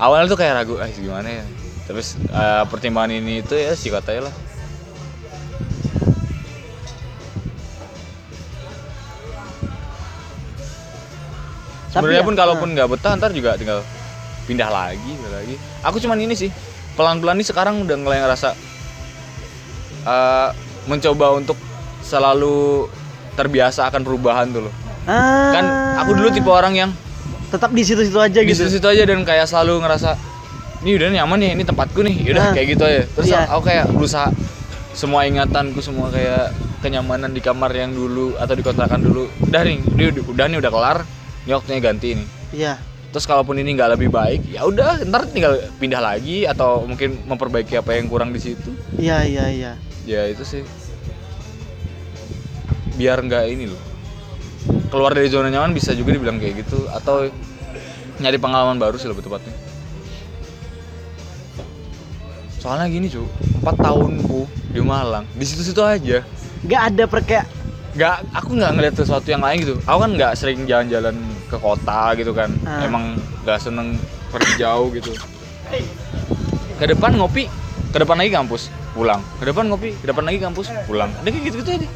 awalnya 0.00 0.26
tuh 0.32 0.38
kayak 0.40 0.64
ragu 0.64 0.74
ah 0.80 0.88
gimana 0.88 1.28
ya 1.28 1.44
terus 1.84 2.16
eh, 2.16 2.64
pertimbangan 2.72 3.12
ini 3.20 3.44
itu 3.44 3.54
ya 3.54 3.76
sih 3.76 3.92
katanya 3.92 4.32
lah 4.32 4.34
Sebenarnya 11.90 12.22
ya, 12.22 12.26
pun 12.26 12.38
kalaupun 12.38 12.68
nggak 12.70 12.86
betah 12.86 13.18
ntar 13.18 13.34
juga 13.34 13.58
tinggal 13.58 13.82
pindah 14.46 14.70
lagi, 14.70 15.10
pindah 15.10 15.42
lagi. 15.42 15.54
Aku 15.82 15.98
cuman 15.98 16.22
ini 16.22 16.38
sih 16.38 16.46
pelan-pelan 16.94 17.42
nih 17.42 17.50
sekarang 17.50 17.82
udah 17.82 17.96
mulai 17.98 18.22
ngerasa 18.22 18.54
eh, 20.06 20.48
mencoba 20.86 21.34
untuk 21.34 21.58
selalu 22.06 22.86
terbiasa 23.34 23.90
akan 23.90 24.06
perubahan 24.06 24.54
tuh 24.54 24.70
loh. 24.70 24.74
Ah, 25.10 25.50
Kan 25.50 25.64
aku 25.98 26.14
dulu 26.14 26.30
tipe 26.30 26.46
orang 26.46 26.78
yang 26.78 26.90
tetap 27.50 27.70
di 27.74 27.82
situ-situ 27.82 28.16
aja 28.16 28.40
di 28.40 28.48
gitu. 28.48 28.70
situ 28.70 28.86
aja 28.86 29.02
dan 29.02 29.20
kayak 29.26 29.44
selalu 29.44 29.82
ngerasa 29.82 30.14
ini 30.80 30.96
udah 30.96 31.08
nyaman 31.12 31.38
nih, 31.38 31.50
ini 31.58 31.64
tempatku 31.66 32.00
nih, 32.00 32.16
Nah. 32.16 32.30
udah 32.32 32.44
kayak 32.56 32.66
gitu 32.72 32.82
aja. 32.88 33.02
Terus 33.12 33.26
Iya. 33.28 33.44
aku 33.52 33.62
kayak 33.68 33.84
berusaha 33.92 34.28
semua 34.96 35.28
ingatanku 35.28 35.84
semua 35.84 36.08
kayak 36.08 36.56
kenyamanan 36.80 37.30
di 37.30 37.44
kamar 37.44 37.68
yang 37.76 37.92
dulu 37.92 38.32
atau 38.40 38.56
di 38.56 38.64
kontrakan 38.64 39.04
dulu 39.04 39.28
udah 39.44 39.60
nih, 39.60 39.76
udah, 39.84 40.24
udah 40.32 40.44
nih 40.48 40.58
udah 40.58 40.70
kelar, 40.72 40.98
ini 41.44 41.52
waktunya 41.52 41.80
ganti 41.84 42.08
nih. 42.16 42.28
Iya. 42.56 42.74
Terus 43.10 43.26
kalaupun 43.26 43.58
ini 43.58 43.74
nggak 43.74 43.98
lebih 43.98 44.08
baik, 44.08 44.54
ya 44.54 44.64
udah 44.64 45.02
ntar 45.04 45.26
tinggal 45.28 45.58
pindah 45.76 45.98
lagi 46.00 46.46
atau 46.46 46.86
mungkin 46.86 47.18
memperbaiki 47.26 47.74
apa 47.76 47.98
yang 47.98 48.06
kurang 48.06 48.30
di 48.30 48.40
situ. 48.40 48.70
Iya, 48.96 49.26
iya, 49.26 49.44
iya. 49.50 49.72
Ya 50.08 50.24
itu 50.30 50.46
sih. 50.46 50.62
Biar 52.96 53.20
nggak 53.20 53.44
ini 53.50 53.68
loh. 53.68 53.89
Keluar 54.90 55.14
dari 55.14 55.30
zona 55.30 55.48
nyaman 55.48 55.70
bisa 55.70 55.94
juga 55.94 56.10
dibilang 56.12 56.42
kayak 56.42 56.66
gitu 56.66 56.90
atau 56.90 57.30
nyari 58.18 58.36
pengalaman 58.36 58.76
baru 58.76 58.98
sih 58.98 59.06
lebih 59.06 59.22
tepatnya. 59.22 59.54
Soalnya 62.60 62.92
gini 62.92 63.08
cu, 63.08 63.24
4 63.64 63.72
tahunku 63.72 64.44
di 64.74 64.82
Malang, 64.84 65.24
di 65.32 65.44
situ-situ 65.48 65.80
aja. 65.80 66.20
Nggak 66.60 66.82
ada 66.92 67.04
per 67.08 67.20
kayak 67.24 67.46
nggak 67.90 68.16
aku 68.30 68.54
nggak 68.54 68.72
ngeliat 68.78 68.94
sesuatu 68.94 69.26
yang 69.26 69.42
lain 69.42 69.66
gitu 69.66 69.74
aku 69.82 69.98
kan 69.98 70.10
nggak 70.14 70.32
sering 70.38 70.62
jalan-jalan 70.62 71.16
ke 71.50 71.58
kota 71.58 72.14
gitu 72.14 72.30
kan 72.30 72.46
Ah. 72.62 72.86
emang 72.86 73.18
nggak 73.42 73.58
seneng 73.58 73.98
pergi 74.30 74.62
jauh 74.62 74.94
gitu 74.94 75.10
ke 76.78 76.84
depan 76.86 77.18
ngopi 77.18 77.50
ke 77.90 77.98
depan 77.98 78.14
lagi 78.14 78.30
kampus 78.30 78.70
pulang 78.94 79.18
ke 79.42 79.44
depan 79.50 79.66
ngopi 79.66 79.90
ke 79.98 80.06
depan 80.06 80.22
lagi 80.22 80.38
kampus 80.38 80.70
pulang 80.86 81.10
ada 81.18 81.28
kayak 81.34 81.50
gitu-gitu 81.50 81.70
aja 81.82 81.88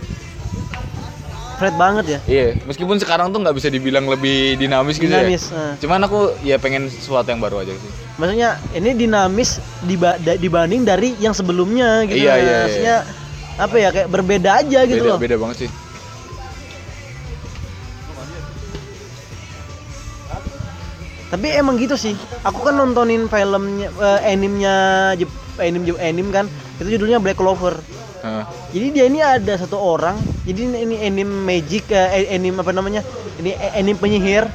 Fred 1.55 1.75
banget 1.75 2.05
ya. 2.07 2.19
iya 2.27 2.47
meskipun 2.63 2.97
sekarang 2.97 3.29
tuh 3.29 3.39
nggak 3.39 3.55
bisa 3.55 3.69
dibilang 3.69 4.05
lebih 4.05 4.55
dinamis 4.55 4.97
gitu 4.97 5.09
Dinamis. 5.09 5.49
ya 5.49 5.57
eh. 5.57 5.73
cuman 5.79 6.01
aku 6.03 6.21
ya 6.43 6.57
pengen 6.57 6.87
sesuatu 6.87 7.27
yang 7.27 7.39
baru 7.39 7.61
aja 7.61 7.73
sih 7.73 7.91
Maksudnya 8.15 8.51
ini 8.71 8.91
dinamis 8.93 9.59
diba- 9.81 10.15
dibanding 10.19 10.83
dari 10.83 11.19
yang 11.19 11.33
sebelumnya 11.33 12.07
gitu. 12.07 12.21
Iya, 12.21 12.31
Nah, 12.31 12.37
iya, 12.37 12.47
iya. 12.47 12.59
Maksudnya 12.63 12.97
apa 13.55 13.77
ya 13.77 13.89
kayak 13.91 14.09
berbeda 14.09 14.51
aja 14.57 14.81
gitu 14.83 15.03
beda 15.03 15.11
loh. 15.11 15.19
beda 15.19 15.37
banget 15.37 15.57
sih 15.63 15.71
Tapi 21.27 21.51
emang 21.51 21.75
gitu 21.75 21.99
sih. 21.99 22.15
Aku 22.47 22.63
kan 22.63 22.79
nontonin 22.79 23.27
filmnya 23.27 23.91
eh, 23.91 24.31
animnya 24.31 24.75
Jep- 25.17 25.35
anim 25.59 25.83
anim 25.99 26.29
kan. 26.31 26.47
Itu 26.79 26.87
judulnya 26.89 27.19
Black 27.19 27.35
Clover. 27.35 27.75
Jadi 28.73 28.87
dia 28.91 29.05
ini 29.05 29.21
ada 29.21 29.55
satu 29.55 29.77
orang. 29.77 30.17
Jadi 30.43 30.61
ini, 30.65 30.79
ini 30.83 30.97
anim 30.99 31.29
magic 31.29 31.93
eh, 31.93 32.33
anim 32.33 32.57
apa 32.57 32.73
namanya? 32.73 33.05
Ini 33.37 33.53
anim 33.77 33.95
penyihir. 33.95 34.49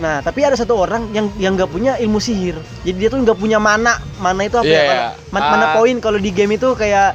Nah, 0.00 0.24
tapi 0.24 0.40
ada 0.40 0.56
satu 0.56 0.80
orang 0.80 1.12
yang 1.12 1.28
yang 1.36 1.52
nggak 1.54 1.68
punya 1.68 2.00
ilmu 2.00 2.16
sihir. 2.16 2.56
Jadi 2.82 2.96
dia 2.96 3.08
tuh 3.12 3.20
nggak 3.20 3.36
punya 3.36 3.60
mana. 3.60 4.00
Mana 4.16 4.48
itu 4.48 4.56
apa 4.56 4.64
Iya, 4.64 4.82
ya? 4.82 4.96
Ma- 5.28 5.44
mana 5.46 5.64
Ah. 5.66 5.72
poin 5.76 5.92
kalau 6.00 6.16
di 6.16 6.32
game 6.32 6.56
itu 6.56 6.72
kayak 6.72 7.12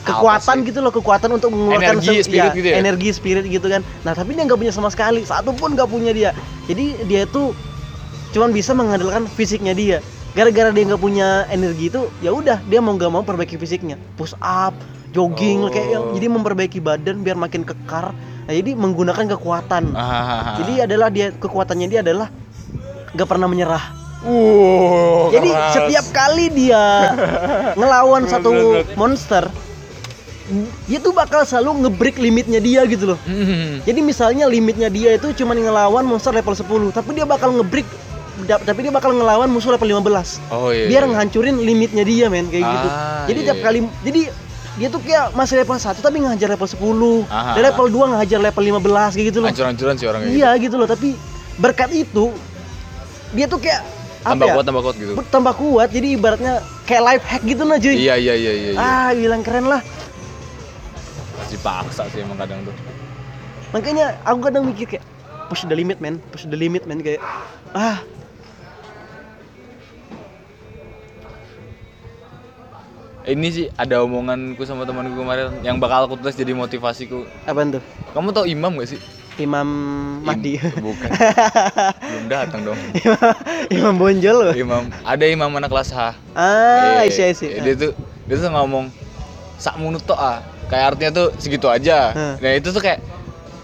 kekuatan 0.00 0.64
gitu 0.64 0.80
loh, 0.80 0.88
kekuatan 0.88 1.28
untuk 1.28 1.52
mengeluarkan 1.52 2.00
Energi, 2.00 2.24
spirit 2.24 2.50
gitu 2.56 2.68
ya? 2.72 2.76
energi 2.80 3.08
spirit 3.12 3.44
gitu 3.44 3.66
kan. 3.68 3.84
Nah, 4.00 4.16
tapi 4.16 4.32
dia 4.32 4.48
nggak 4.48 4.56
punya 4.56 4.72
sama 4.72 4.88
sekali. 4.88 5.20
Satu 5.22 5.52
pun 5.52 5.76
nggak 5.76 5.84
punya 5.86 6.10
dia. 6.10 6.30
Jadi 6.64 7.04
dia 7.04 7.28
tuh 7.28 7.52
cuman 8.32 8.48
bisa 8.48 8.72
mengandalkan 8.72 9.28
fisiknya 9.28 9.76
dia. 9.76 10.00
Gara-gara 10.32 10.70
dia 10.70 10.86
nggak 10.86 11.02
punya 11.02 11.44
energi 11.50 11.90
itu, 11.90 12.06
ya 12.22 12.30
udah 12.30 12.62
dia 12.64 12.78
mau 12.78 12.94
nggak 12.94 13.10
mau 13.10 13.20
perbaiki 13.20 13.58
fisiknya. 13.58 13.98
Push 14.14 14.32
up, 14.40 14.72
jogging 15.10 15.66
Oh. 15.66 15.70
kayak 15.70 16.16
jadi 16.16 16.26
memperbaiki 16.30 16.78
badan 16.78 17.22
biar 17.22 17.36
makin 17.36 17.62
kekar. 17.62 18.14
Nah, 18.46 18.52
jadi 18.54 18.74
menggunakan 18.74 19.26
kekuatan. 19.38 19.94
Ah. 19.94 20.58
Jadi 20.58 20.82
adalah 20.82 21.08
dia 21.10 21.30
kekuatannya 21.30 21.86
dia 21.86 22.00
adalah 22.02 22.28
nggak 23.14 23.28
pernah 23.28 23.46
menyerah. 23.46 23.84
uh 24.20 25.32
Jadi 25.32 25.48
keras. 25.48 25.72
setiap 25.74 26.06
kali 26.12 26.46
dia 26.52 26.84
ngelawan 27.78 28.28
satu 28.28 28.84
monster, 28.92 29.48
dia 30.84 30.98
tuh 31.00 31.14
bakal 31.14 31.46
selalu 31.46 31.86
ngebreak 31.86 32.20
limitnya 32.20 32.60
dia 32.60 32.84
gitu 32.84 33.14
loh. 33.14 33.18
Hmm. 33.24 33.80
Jadi 33.86 34.00
misalnya 34.02 34.44
limitnya 34.50 34.92
dia 34.92 35.16
itu 35.16 35.32
cuma 35.40 35.54
ngelawan 35.56 36.04
monster 36.04 36.34
level 36.34 36.52
10, 36.52 36.92
tapi 36.92 37.16
dia 37.16 37.24
bakal 37.24 37.54
ngebreak 37.54 37.86
tapi 38.40 38.88
dia 38.88 38.92
bakal 38.92 39.12
ngelawan 39.12 39.52
musuh 39.52 39.68
level 39.72 40.00
15. 40.00 40.40
oh 40.48 40.72
iya 40.72 40.88
Biar 40.88 41.02
iya. 41.04 41.10
ngehancurin 41.12 41.56
limitnya 41.60 42.04
dia 42.08 42.26
men 42.32 42.48
kayak 42.48 42.64
gitu. 42.64 42.88
Ah, 42.88 43.24
Jadi 43.28 43.38
iya, 43.40 43.46
tiap 43.52 43.58
iya. 43.60 43.64
kali 43.68 43.78
jadi 44.00 44.20
dia 44.70 44.86
tuh 44.86 45.00
kayak 45.00 45.34
masih 45.34 45.58
level 45.58 45.74
1 45.74 45.98
tapi 45.98 46.16
ngehajar 46.18 46.48
level 46.48 46.68
10. 46.68 47.26
Ah, 47.26 47.58
Dan 47.58 47.62
level 47.66 47.86
2 47.88 48.10
ngehajar 48.14 48.38
level 48.38 48.62
15 48.62 48.78
kayak 49.12 49.26
gitu 49.26 49.38
loh. 49.38 49.48
hancur-hancuran 49.48 49.94
sih 49.94 50.06
orang 50.06 50.20
kayak 50.22 50.32
Iya 50.32 50.50
gitu 50.58 50.74
loh, 50.76 50.86
tapi 50.86 51.08
berkat 51.56 51.90
itu 51.92 52.24
dia 53.30 53.46
tuh 53.46 53.58
kayak 53.58 53.82
gitu. 53.82 54.26
tambah 54.26 54.46
ya? 54.46 54.54
kuat 54.54 54.64
tambah 54.64 54.82
kuat 54.82 54.96
gitu 54.96 55.12
Tambah 55.26 55.54
kuat. 55.54 55.88
Jadi 55.90 56.08
ibaratnya 56.14 56.52
kayak 56.84 57.02
life 57.04 57.24
hack 57.24 57.42
gitu 57.42 57.62
nah 57.62 57.76
cuy. 57.76 57.94
iya 57.94 58.14
iya 58.14 58.34
iya 58.34 58.52
iya, 58.52 58.70
iya. 58.72 58.78
Ah, 58.78 59.10
bilang 59.10 59.42
keren 59.42 59.66
lah. 59.66 59.82
masih 61.36 61.58
paksa 61.60 62.06
sih 62.08 62.20
emang 62.20 62.36
kadang 62.36 62.62
tuh 62.62 62.74
Makanya 63.70 64.18
aku 64.22 64.38
kadang 64.44 64.66
mikir 64.66 64.86
kayak 64.88 65.04
push 65.46 65.62
the 65.62 65.74
limit 65.74 65.98
man, 65.98 66.18
push 66.30 66.42
the 66.44 66.54
limit 66.54 66.86
man 66.86 66.98
kayak 67.00 67.18
ah 67.70 68.02
ini 73.22 73.48
sih 73.50 73.66
ada 73.74 74.00
omonganku 74.00 74.64
sama 74.64 74.82
temanku 74.82 75.12
kemarin 75.14 75.52
yang 75.60 75.76
bakal 75.76 76.06
aku 76.06 76.16
tulis 76.16 76.32
jadi 76.32 76.52
motivasiku 76.52 77.28
apa 77.44 77.60
tuh? 77.70 77.82
kamu 78.10 78.28
tau 78.30 78.46
imam 78.46 78.72
gak 78.74 78.90
sih 78.90 79.00
Imam 79.36 79.64
Mahdi. 80.20 80.60
Im- 80.60 80.84
bukan 80.84 81.08
belum 82.10 82.24
datang 82.28 82.60
dong 82.62 82.76
Imam, 82.94 83.32
Imam 83.70 83.94
Bonjol 83.96 84.36
loh. 84.42 84.54
imam 84.54 84.84
ada 85.00 85.24
imam 85.24 85.48
anak 85.50 85.68
kelas 85.68 85.90
H 85.90 86.00
Ah, 86.32 87.00
Eh, 87.00 87.08
isi 87.08 87.22
isi. 87.26 87.46
eh, 87.48 87.60
dia 87.62 87.74
tuh 87.74 87.92
dia 88.24 88.36
tuh 88.36 88.48
ngomong 88.48 88.92
sak 89.56 89.76
munut 89.76 90.04
ah 90.10 90.40
kayak 90.66 90.96
artinya 90.96 91.10
tuh 91.14 91.26
segitu 91.36 91.68
aja 91.68 92.12
Hmm. 92.12 92.34
nah 92.36 92.52
itu 92.52 92.68
tuh 92.68 92.80
kayak 92.80 93.00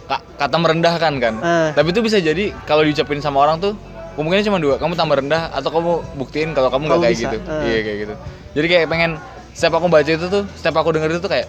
ka- 0.07 0.25
kata 0.39 0.57
merendahkan 0.57 1.13
kan 1.17 1.35
Hmm. 1.35 1.69
tapi 1.73 1.89
itu 1.91 2.01
bisa 2.01 2.17
jadi 2.19 2.53
kalau 2.65 2.81
diucapin 2.81 3.21
sama 3.21 3.41
orang 3.41 3.57
tuh 3.59 3.73
kemungkinannya 4.17 4.47
cuma 4.47 4.59
dua 4.59 4.77
kamu 4.77 4.93
tambah 4.93 5.17
rendah 5.19 5.49
atau 5.51 5.69
kamu 5.71 5.91
buktiin 6.15 6.51
kalau 6.53 6.69
kamu 6.69 6.85
nggak 6.87 7.01
kayak 7.03 7.15
bisa. 7.15 7.25
gitu 7.27 7.39
Hmm. 7.43 7.63
iya 7.63 7.79
kayak 7.83 7.99
gitu 8.01 8.15
jadi 8.55 8.67
kayak 8.71 8.87
pengen 8.87 9.11
setiap 9.57 9.73
aku 9.75 9.89
baca 9.89 10.07
itu 10.07 10.27
tuh 10.29 10.45
setiap 10.53 10.77
aku 10.77 10.93
denger 10.93 11.09
itu 11.11 11.19
tuh 11.19 11.27
kayak 11.27 11.49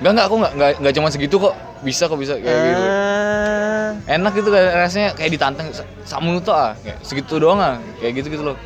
enggak 0.00 0.10
enggak 0.10 0.24
aku 0.24 0.34
nggak 0.40 0.52
nggak 0.56 0.70
nggak 0.80 0.92
cuma 0.96 1.06
segitu 1.12 1.36
kok 1.38 1.54
bisa 1.80 2.08
kok 2.08 2.16
bisa 2.16 2.32
kayak 2.34 2.60
gitu 2.64 2.82
Ah, 2.82 3.88
enak 4.08 4.32
gitu 4.32 4.48
kayak 4.48 4.72
rasanya 4.74 5.12
kayak 5.12 5.30
ditantang 5.30 5.68
"Sa- 5.68 5.84
sak 6.02 6.18
munut 6.18 6.42
toh 6.42 6.50
ah 6.50 6.72
kayak 6.80 6.96
segitu 7.02 7.36
doang 7.36 7.60
ah 7.60 7.76
kayak 8.00 8.18
gitu 8.18 8.26
gitu 8.32 8.42
loh 8.42 8.56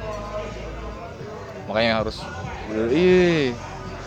makanya 1.66 1.98
harus 1.98 2.22
ih 2.88 3.50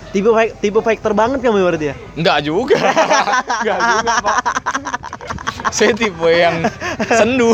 tipe 0.09 0.27
fight- 0.27 0.55
tipe 0.57 0.79
fighter 0.79 1.11
banget 1.11 1.37
kamu 1.37 1.61
berarti 1.61 1.91
ya? 1.91 1.95
Enggak 2.17 2.41
juga. 2.41 2.81
Enggak 3.61 3.77
juga, 3.77 4.11
Pak. 4.17 4.35
Saya 5.69 5.93
tipe 5.93 6.25
yang 6.25 6.65
sendu, 7.05 7.53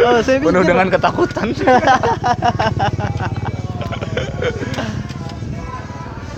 Oh, 0.00 0.18
saya 0.24 0.40
penuh 0.40 0.64
dengan 0.64 0.88
ketakutan. 0.88 1.52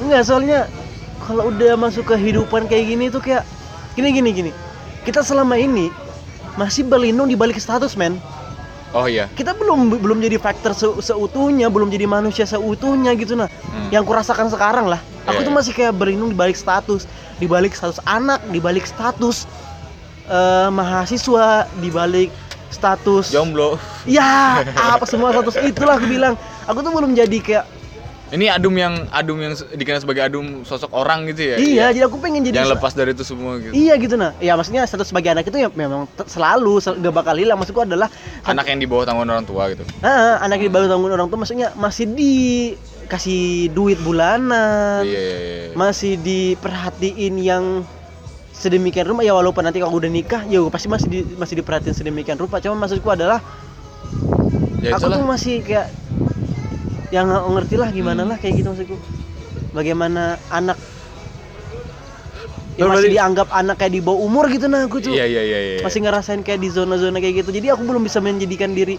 Enggak, 0.01 0.23
soalnya 0.25 0.67
kalau 1.21 1.53
udah 1.53 1.77
masuk 1.77 2.09
kehidupan 2.09 2.67
kayak 2.67 2.85
gini 2.89 3.05
tuh 3.13 3.21
kayak 3.21 3.45
gini 3.95 4.09
gini 4.11 4.31
gini. 4.33 4.53
Kita 5.05 5.21
selama 5.21 5.61
ini 5.61 5.93
masih 6.57 6.85
berlindung 6.85 7.29
di 7.29 7.37
balik 7.37 7.61
status, 7.61 7.95
men. 7.95 8.17
Oh 8.91 9.07
iya. 9.07 9.31
Kita 9.39 9.55
belum 9.55 10.03
belum 10.03 10.19
jadi 10.19 10.35
faktor 10.41 10.75
se- 10.75 10.99
seutuhnya, 10.99 11.71
belum 11.71 11.93
jadi 11.95 12.11
manusia 12.11 12.43
seutuhnya 12.43 13.15
gitu 13.15 13.39
nah. 13.39 13.47
Hmm. 13.47 13.89
Yang 13.95 14.05
kurasakan 14.09 14.51
sekarang 14.51 14.91
lah. 14.91 14.99
Aku 15.29 15.45
Iya, 15.45 15.47
tuh 15.47 15.53
iya. 15.53 15.59
masih 15.63 15.73
kayak 15.77 15.95
berlindung 15.95 16.33
di 16.33 16.39
balik 16.39 16.59
status, 16.59 17.07
di 17.39 17.47
balik 17.47 17.77
status 17.77 18.03
anak, 18.03 18.43
di 18.51 18.59
balik 18.59 18.83
status 18.89 19.47
eh, 20.27 20.69
mahasiswa, 20.75 21.71
di 21.79 21.89
balik 21.93 22.31
status 22.71 23.31
Jomblo. 23.31 23.79
Ya, 24.09 24.65
apa 24.99 25.07
semua 25.07 25.31
status 25.31 25.55
itulah 25.63 25.95
aku 25.95 26.11
bilang. 26.11 26.35
Aku 26.67 26.83
tuh 26.83 26.91
belum 26.91 27.15
jadi 27.15 27.39
kayak 27.39 27.65
Ini 28.31 28.47
adum 28.47 28.71
yang 28.79 29.11
adum 29.11 29.43
yang 29.43 29.53
dikenal 29.75 30.07
sebagai 30.07 30.23
adum 30.23 30.63
sosok 30.63 30.95
orang 30.95 31.27
gitu 31.35 31.51
ya. 31.51 31.57
iya, 31.59 31.87
jadi 31.91 32.07
aku 32.07 32.23
pengen 32.23 32.47
jadi 32.47 32.63
Yang 32.63 32.79
lepas 32.79 32.95
dari 32.95 33.11
itu 33.11 33.27
semua 33.27 33.59
gitu. 33.59 33.75
Iya 33.75 33.99
gitu 33.99 34.15
nah. 34.15 34.39
Ya 34.39 34.55
maksudnya 34.55 34.87
status 34.87 35.11
sebagai 35.11 35.35
anak 35.35 35.51
itu 35.51 35.59
ya 35.59 35.67
memang 35.75 36.07
selalu 36.31 36.79
sel- 36.79 36.95
gak 37.03 37.11
bakal 37.11 37.35
hilang. 37.35 37.59
Maksudku 37.59 37.83
adalah 37.83 38.07
Anak 38.47 38.71
yang 38.71 38.79
di 38.79 38.87
bawah 38.87 39.03
tanggungan 39.03 39.35
orang 39.35 39.47
tua 39.47 39.67
gitu. 39.75 39.83
ah, 40.07 40.39
anak 40.47 40.63
yang 40.63 40.71
baru 40.71 40.87
tanggung 40.87 41.11
orang 41.11 41.27
tuh 41.27 41.39
maksudnya 41.43 41.75
masih 41.75 42.07
dikasih 42.07 43.75
duit 43.75 43.99
bulanan. 43.99 45.03
Iya, 45.03 45.19
iya, 45.19 45.37
iya. 45.43 45.75
Masih 45.75 46.15
diperhatiin 46.15 47.35
yang 47.35 47.83
sedemikian 48.55 49.11
rupa 49.11 49.27
ya 49.27 49.35
walaupun 49.35 49.67
nanti 49.67 49.83
kalau 49.83 49.99
udah 49.99 50.11
nikah 50.13 50.47
ya 50.47 50.63
pasti 50.71 50.87
masih 50.87 51.09
di, 51.11 51.19
masih 51.35 51.59
diperhatiin 51.59 51.99
sedemikian 51.99 52.39
rupa. 52.39 52.63
Cuma 52.63 52.79
maksudku 52.79 53.11
adalah 53.11 53.43
Ya 54.79 54.95
aku 54.95 55.11
itulah. 55.11 55.19
tuh 55.19 55.27
masih 55.27 55.55
kayak 55.67 55.99
yang 57.11 57.27
nggak 57.27 57.43
ngerti 57.45 57.75
lah 57.75 57.91
gimana 57.91 58.23
Hmm. 58.23 58.31
lah 58.31 58.39
kayak 58.39 58.55
gitu 58.57 58.69
maksudku 58.71 58.97
bagaimana 59.71 60.23
anak 60.49 60.79
yang 62.75 62.87
Berarti- 62.87 63.03
masih 63.03 63.11
dianggap 63.13 63.49
anak 63.51 63.77
kayak 63.77 63.93
di 63.93 64.01
bawah 64.01 64.21
umur 64.21 64.47
gitu 64.47 64.67
nah 64.67 64.81
aku 64.81 64.99
tuh 65.01 65.13
Iya, 65.13 65.27
iya, 65.27 65.43
iya, 65.43 65.59
iya. 65.61 65.79
masih 65.81 66.01
ngerasain 66.01 66.41
kayak 66.41 66.59
di 66.59 66.69
zona-zona 66.69 67.19
kayak 67.19 67.43
gitu 67.43 67.51
jadi 67.51 67.75
aku 67.75 67.83
belum 67.85 68.01
bisa 68.01 68.19
menjadikan 68.19 68.71
diri 68.71 68.97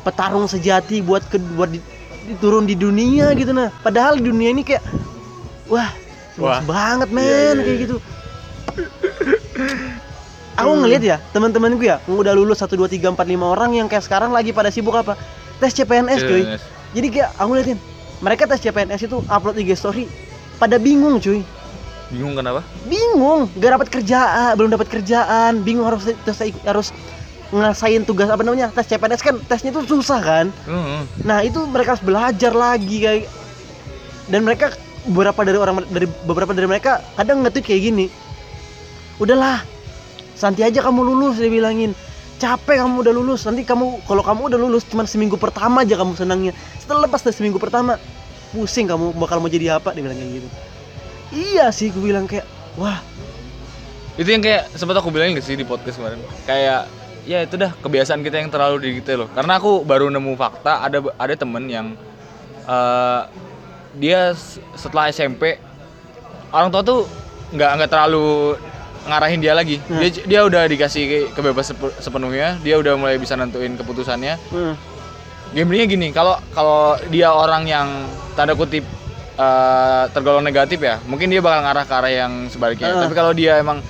petarung 0.00 0.46
sejati 0.46 1.00
buat 1.00 1.24
ke 1.26 1.36
buat 1.54 1.68
di, 1.68 1.80
diturun 2.26 2.64
di 2.64 2.72
dunia 2.72 3.32
gitu 3.34 3.50
nah 3.50 3.72
padahal 3.74 4.16
di 4.16 4.24
dunia 4.24 4.48
ini 4.48 4.62
kayak 4.62 4.84
wah 5.66 5.90
luas 6.36 6.60
Wah. 6.60 6.60
banget 6.62 7.08
men 7.10 7.24
Iya, 7.24 7.34
iya, 7.34 7.52
kayak 7.56 7.66
iya. 7.66 7.82
gitu 7.82 7.96
aku 10.56 10.70
ngeliat 10.76 11.02
ya 11.02 11.16
teman-temanku 11.30 11.82
ya 11.82 11.98
udah 12.06 12.32
lulus 12.32 12.60
1 12.60 12.68
2 12.70 12.84
3 12.86 13.10
4 13.10 13.16
5 13.16 13.42
orang 13.48 13.70
yang 13.74 13.88
kayak 13.88 14.04
sekarang 14.04 14.30
lagi 14.30 14.52
pada 14.52 14.68
sibuk 14.68 14.92
apa 14.92 15.16
tes 15.56 15.72
CPNS 15.72 16.20
cuy. 16.22 16.42
Jadi 16.90 17.06
kayak 17.10 17.30
aku 17.38 17.50
liatin 17.54 17.78
mereka 18.20 18.44
tes 18.44 18.60
CPNS 18.60 19.06
itu 19.06 19.18
upload 19.30 19.56
IG 19.56 19.72
story 19.78 20.04
pada 20.60 20.76
bingung 20.76 21.16
cuy. 21.22 21.40
Bingung 22.10 22.34
kenapa? 22.34 22.66
bingung 22.90 23.46
gak 23.62 23.70
dapat 23.78 23.88
kerjaan 23.88 24.58
belum 24.58 24.70
dapat 24.74 24.88
kerjaan 24.90 25.62
bingung 25.62 25.86
harus 25.86 26.10
tes 26.10 26.38
harus 26.66 26.90
ngerasain 27.50 28.02
tugas 28.02 28.26
apa 28.30 28.42
namanya 28.42 28.70
tes 28.74 28.86
CPNS 28.90 29.22
kan 29.22 29.34
tesnya 29.46 29.70
itu 29.70 29.86
susah 29.86 30.20
kan? 30.20 30.46
Heeh. 30.66 31.02
nah 31.22 31.38
itu 31.42 31.62
mereka 31.70 31.94
harus 31.96 32.04
belajar 32.04 32.52
lagi 32.54 32.96
kayak. 33.02 33.30
Dan 34.30 34.46
mereka 34.46 34.70
beberapa 35.10 35.42
dari 35.42 35.58
orang 35.58 35.82
dari 35.90 36.06
beberapa 36.26 36.54
dari 36.54 36.70
mereka 36.70 37.02
kadang 37.18 37.42
nge-tweet 37.42 37.66
kayak 37.66 37.82
gini. 37.90 38.06
Udahlah 39.18 39.62
santai 40.38 40.70
aja 40.70 40.80
kamu 40.80 41.04
lulus 41.04 41.36
dia 41.36 41.52
bilangin 41.52 41.92
capek 42.40 42.80
kamu 42.80 43.04
udah 43.04 43.12
lulus. 43.12 43.44
Nanti 43.44 43.62
kamu 43.62 44.02
kalau 44.08 44.24
kamu 44.24 44.50
udah 44.50 44.58
lulus 44.58 44.82
cuman 44.88 45.04
seminggu 45.04 45.36
pertama 45.36 45.84
aja 45.84 45.94
kamu 46.00 46.16
senangnya. 46.16 46.52
Setelah 46.80 47.04
lepas 47.06 47.20
dari 47.20 47.36
seminggu 47.36 47.60
pertama 47.60 48.00
pusing 48.50 48.88
kamu 48.88 49.12
bakal 49.20 49.38
mau 49.38 49.52
jadi 49.52 49.76
apa? 49.76 49.92
Dia 49.92 50.02
bilang 50.02 50.16
kayak 50.16 50.32
gitu. 50.40 50.48
Iya 51.30 51.70
sih 51.70 51.92
gue 51.92 52.02
bilang 52.02 52.24
kayak 52.24 52.48
wah. 52.80 52.98
Itu 54.16 54.26
yang 54.26 54.42
kayak 54.42 54.72
sempat 54.74 54.98
aku 54.98 55.12
bilangin 55.14 55.38
gak 55.38 55.46
sih 55.46 55.54
di 55.54 55.62
podcast 55.68 56.00
kemarin. 56.00 56.18
Kayak 56.48 56.90
ya 57.28 57.44
itu 57.44 57.54
dah 57.60 57.70
kebiasaan 57.84 58.24
kita 58.24 58.40
yang 58.40 58.50
terlalu 58.50 58.98
detail 58.98 59.28
loh. 59.28 59.30
Karena 59.30 59.60
aku 59.60 59.84
baru 59.84 60.08
nemu 60.08 60.32
fakta 60.34 60.82
ada 60.82 60.98
ada 61.20 61.34
temen 61.36 61.68
yang 61.68 61.86
eh, 62.64 63.22
dia 64.00 64.32
setelah 64.74 65.12
SMP 65.12 65.60
orang 66.50 66.70
tua 66.70 66.82
tuh 66.82 67.00
nggak 67.54 67.70
nggak 67.82 67.90
terlalu 67.90 68.54
ngarahin 69.10 69.42
dia 69.42 69.52
lagi. 69.52 69.82
Hmm. 69.82 69.98
Dia 69.98 70.10
dia 70.22 70.40
udah 70.42 70.62
dikasih 70.64 71.02
ke- 71.04 71.28
kebebasan 71.34 71.74
sepe- 71.74 71.96
sepenuhnya. 71.98 72.56
Dia 72.60 72.78
udah 72.78 72.94
mulai 72.94 73.18
bisa 73.18 73.34
nentuin 73.34 73.74
keputusannya. 73.74 74.38
hmm, 74.48 74.74
Gamenya 75.50 75.84
gini, 75.84 76.08
kalau 76.10 76.38
kalau 76.50 76.94
dia 77.10 77.28
orang 77.28 77.66
yang 77.66 78.06
tanda 78.32 78.54
kutip 78.54 78.86
eh, 79.34 80.04
tergolong 80.10 80.40
negatif 80.40 80.78
ya, 80.78 81.02
mungkin 81.04 81.26
dia 81.26 81.42
bakal 81.42 81.60
ngarah 81.60 81.84
ke 81.84 81.94
arah 81.96 82.12
yang 82.14 82.32
sebaliknya. 82.46 82.86
Heeh. 82.88 83.02
Tapi 83.02 83.14
kalau 83.14 83.32
dia 83.32 83.58
emang 83.58 83.82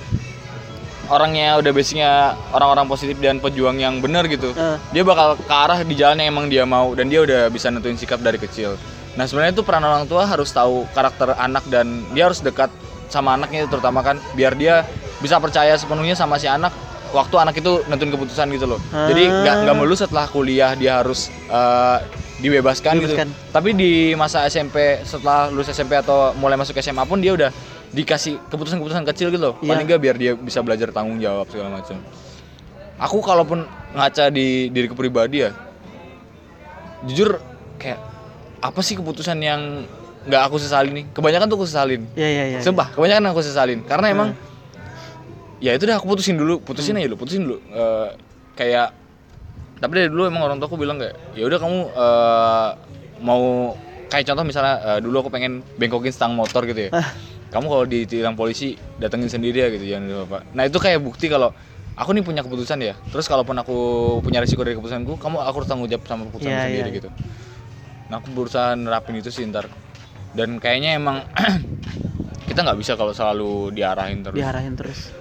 orangnya 1.05 1.59
udah 1.59 1.71
basicnya 1.71 2.11
orang-orang 2.49 2.87
positif 2.87 3.19
dan 3.19 3.37
pejuang 3.37 3.75
yang 3.75 3.99
benar 3.99 4.25
gitu, 4.25 4.51
Heeh. 4.51 4.77
dia 4.89 5.03
bakal 5.03 5.35
ke 5.35 5.51
arah 5.53 5.79
di 5.81 5.93
jalan 5.93 6.17
yang 6.17 6.31
emang 6.31 6.47
dia 6.47 6.63
mau 6.63 6.95
dan 6.95 7.11
dia 7.11 7.19
udah 7.19 7.51
bisa 7.51 7.67
nentuin 7.67 7.93
sikap 7.93 8.17
dari 8.19 8.39
kecil. 8.39 8.79
Nah 9.13 9.27
sebenarnya 9.27 9.51
itu 9.51 9.61
peran 9.61 9.83
orang 9.83 10.07
tua 10.07 10.23
harus 10.23 10.49
tahu 10.49 10.87
karakter 10.89 11.35
anak 11.35 11.67
dan 11.67 11.83
dia 12.09 12.25
harus 12.25 12.39
dekat 12.39 12.71
sama 13.05 13.35
anaknya 13.35 13.67
terutama 13.67 13.99
kan, 13.99 14.17
biar 14.33 14.55
dia 14.55 14.87
bisa 15.21 15.37
percaya 15.37 15.77
sepenuhnya 15.77 16.13
sama 16.13 16.35
si 16.35 16.45
anak 16.45 16.73
waktu 17.11 17.35
anak 17.37 17.55
itu 17.55 17.83
nentuin 17.87 18.09
keputusan 18.09 18.47
gitu 18.51 18.65
loh. 18.65 18.79
Jadi 18.89 19.23
nggak 19.27 19.55
nggak 19.63 19.75
melulu 19.75 19.95
setelah 19.95 20.25
kuliah 20.25 20.73
dia 20.73 20.99
harus 20.99 21.29
eh, 21.47 21.97
dibebaskan, 22.41 22.97
Dibebaskan. 22.97 23.27
gitu. 23.29 23.51
Tapi 23.53 23.69
di 23.71 23.91
masa 24.17 24.47
SMP 24.47 25.05
setelah 25.05 25.47
lulus 25.47 25.69
SMP 25.69 25.93
atau 25.93 26.33
mulai 26.35 26.57
masuk 26.57 26.73
SMA 26.79 27.05
pun 27.05 27.21
dia 27.21 27.37
udah 27.37 27.51
dikasih 27.91 28.39
keputusan-keputusan 28.49 29.03
kecil 29.05 29.27
gitu 29.29 29.43
loh. 29.43 29.55
Iya. 29.61 29.69
Paling 29.69 29.85
nggak 29.85 30.01
biar 30.01 30.15
dia 30.17 30.31
bisa 30.33 30.63
belajar 30.63 30.89
tanggung 30.89 31.19
jawab 31.19 31.45
segala 31.51 31.69
macam. 31.77 31.99
Aku 32.97 33.17
kalaupun 33.19 33.65
ngaca 33.91 34.29
di 34.29 34.69
diriku 34.69 34.93
pribadi 34.93 35.43
ya, 35.43 35.51
jujur 37.05 37.41
kayak 37.81 37.99
apa 38.61 38.79
sih 38.85 38.93
keputusan 38.93 39.37
yang 39.41 39.83
nggak 40.29 40.41
aku 40.47 40.61
sesali 40.61 40.93
nih? 40.93 41.05
Kebanyakan 41.11 41.45
tuh 41.49 41.57
aku 41.57 41.67
sesalin. 41.67 42.05
ya 42.13 42.29
ya 42.29 42.43
ya 42.55 42.59
Sumpah, 42.61 42.93
kebanyakan 42.93 43.33
aku 43.33 43.41
sesalin 43.41 43.81
karena 43.83 44.07
emang 44.13 44.29
ya 45.61 45.71
itu 45.71 45.85
dah 45.85 45.95
aku 45.95 46.09
putusin 46.09 46.35
dulu, 46.35 46.57
putusin 46.59 46.93
Hmm. 46.93 46.99
aja 46.99 47.07
dulu, 47.07 47.17
putusin 47.21 47.41
dulu. 47.45 47.57
Eh, 47.69 48.09
kayak 48.57 48.87
tapi 49.77 49.93
dari 49.95 50.09
dulu 50.09 50.25
emang 50.25 50.41
orang 50.43 50.57
tua 50.57 50.67
aku 50.67 50.77
bilang 50.77 50.97
kayak 50.97 51.13
ya 51.33 51.45
udah 51.45 51.57
kamu 51.57 51.79
eh, 51.87 52.69
mau 53.21 53.41
kayak 54.07 54.25
contoh 54.27 54.43
misalnya 54.43 54.75
eh, 54.83 54.99
dulu 54.99 55.15
aku 55.21 55.29
pengen 55.29 55.61
bengkokin 55.77 56.11
stang 56.11 56.33
motor 56.33 56.65
gitu 56.65 56.89
ya. 56.89 56.91
kamu 57.51 57.65
kalau 57.67 57.83
ditilang 57.83 58.33
polisi 58.33 58.73
datengin 58.95 59.27
sendiri 59.27 59.59
ya 59.59 59.67
gitu 59.69 59.85
jangan 59.85 60.07
dulu 60.07 60.21
apa. 60.25 60.37
Nah 60.51 60.63
itu 60.65 60.77
kayak 60.77 60.99
bukti 60.99 61.27
kalau 61.27 61.51
aku 61.93 62.09
nih 62.11 62.23
punya 62.23 62.41
keputusan 62.41 62.79
ya. 62.79 62.95
Terus 63.11 63.27
kalaupun 63.27 63.53
aku 63.53 63.75
punya 64.19 64.39
risiko 64.39 64.63
dari 64.63 64.73
keputusanku, 64.73 65.19
kamu 65.19 65.35
aku 65.37 65.55
harus 65.59 65.67
tanggung 65.67 65.85
jawab 65.85 66.07
sama 66.07 66.25
keputusan 66.25 66.47
Iya, 66.47 66.63
sendiri 66.65 66.87
iya. 66.87 66.97
gitu. 66.97 67.09
Nah 68.07 68.17
aku 68.17 68.31
berusaha 68.31 68.71
nerapin 68.73 69.19
itu 69.19 69.27
sih 69.29 69.43
ntar. 69.45 69.67
Dan 70.31 70.63
kayaknya 70.63 70.95
emang 70.95 71.27
kita 72.47 72.63
nggak 72.63 72.79
bisa 72.79 72.95
kalau 72.95 73.11
selalu 73.11 73.75
diarahin 73.75 74.23
terus. 74.23 74.39
diarahin 74.39 74.79
terus 74.79 75.11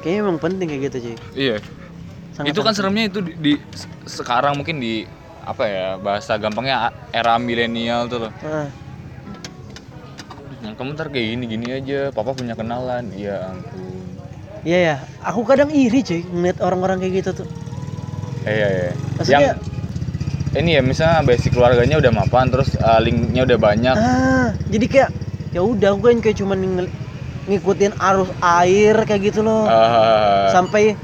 kayaknya 0.00 0.20
emang 0.22 0.38
penting 0.38 0.66
kayak 0.66 0.82
gitu 0.86 0.96
cuy 1.02 1.16
Iya. 1.34 1.56
Sangat 2.32 2.48
itu 2.48 2.58
kan 2.58 2.64
penting. 2.66 2.76
seremnya 2.76 3.04
itu 3.06 3.18
di, 3.20 3.32
di- 3.36 3.62
se- 3.72 3.90
sekarang 4.14 4.54
mungkin 4.54 4.78
di 4.78 5.02
apa 5.42 5.64
ya 5.64 5.86
bahasa 5.96 6.36
gampangnya 6.36 6.76
era 7.10 7.34
milenial 7.36 8.06
tuh 8.06 8.18
loh. 8.20 8.32
Yang 10.58 10.74
kamu 10.74 10.90
ntar 10.92 11.08
kayak 11.08 11.26
gini 11.28 11.44
gini 11.46 11.66
aja, 11.72 12.00
papa 12.10 12.30
punya 12.30 12.52
kenalan. 12.52 13.08
Iya 13.10 13.48
ampun. 13.48 13.82
Iya 14.60 14.78
ya, 14.84 14.96
aku 15.22 15.40
kadang 15.42 15.70
iri 15.70 16.02
cuy 16.02 16.20
ngeliat 16.24 16.58
orang-orang 16.60 16.98
kayak 16.98 17.14
gitu 17.16 17.42
tuh. 17.42 17.48
Eh, 18.42 18.52
iya 18.52 18.68
iya. 18.68 18.90
Maksudnya- 19.16 19.40
Yang 19.40 19.56
ini 20.58 20.70
ya 20.74 20.82
misalnya 20.82 21.18
basic 21.22 21.52
keluarganya 21.52 21.96
udah 21.96 22.12
mapan 22.12 22.48
terus 22.48 22.74
uh, 22.74 22.98
linknya 22.98 23.44
udah 23.44 23.58
banyak. 23.58 23.94
Ah, 23.94 24.48
jadi 24.66 24.86
kayak 24.86 25.10
ya 25.50 25.60
udah 25.60 25.88
aku 25.90 26.00
kan 26.04 26.18
kayak 26.18 26.36
cuman 26.36 26.58
ngikutin 27.48 27.92
arus 27.94 28.28
air 28.38 28.94
kayak 29.02 29.20
gitu 29.26 29.40
loh. 29.40 29.64
Ah, 29.64 30.48
Sampai 30.50 30.94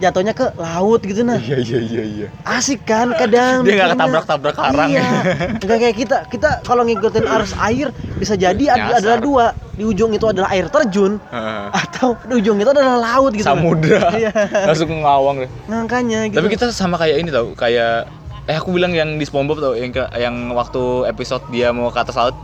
jatuhnya 0.00 0.32
ke 0.32 0.56
laut 0.56 1.04
gitu 1.04 1.20
nah. 1.20 1.36
iya 1.36 1.60
iya 1.60 1.76
iya 1.78 2.02
iya. 2.02 2.26
Asik 2.40 2.82
kan 2.82 3.12
kadang. 3.12 3.60
Dia 3.62 3.74
nggak 3.76 3.90
ketabrak-tabrak 3.94 4.54
karang. 4.54 4.88
Iya. 4.88 5.04
Enggak 5.60 5.78
kayak 5.78 5.96
kita. 5.98 6.16
Kita 6.26 6.48
kalau 6.62 6.82
ngikutin 6.82 7.24
arus 7.28 7.52
air 7.60 7.90
bisa 8.16 8.32
jadi 8.32 8.64
ad- 8.70 8.80
Nyasar. 8.80 8.98
adalah 8.98 9.18
dua. 9.20 9.46
Di 9.70 9.84
ujung 9.84 10.10
itu 10.10 10.24
adalah 10.24 10.48
air 10.50 10.68
terjun 10.68 11.16
Ah, 11.26 11.68
atau 11.74 12.12
di 12.22 12.34
ujung 12.34 12.56
itu 12.56 12.68
adalah 12.68 12.96
laut 12.96 13.32
gitu. 13.32 13.44
nah. 13.44 13.52
Samudra. 13.52 14.00
Iya. 14.16 14.30
Langsung 14.64 14.88
ngawang 14.94 15.36
deh. 15.38 15.50
Makanya 15.66 16.20
gitu. 16.26 16.36
Tapi 16.38 16.48
kita 16.48 16.64
sama 16.70 16.96
kayak 16.96 17.16
ini 17.18 17.28
tau, 17.28 17.52
kayak 17.52 18.08
eh 18.44 18.56
aku 18.56 18.72
bilang 18.72 18.90
yang 18.90 19.14
di 19.14 19.22
SpongeBob 19.22 19.58
tau, 19.58 19.74
yang 19.74 19.90
ke- 19.90 20.10
yang 20.16 20.32
waktu 20.50 20.80
episode 21.06 21.44
dia 21.48 21.70
mau 21.70 21.88
ke 21.88 21.98
atas 21.98 22.12
laut, 22.14 22.36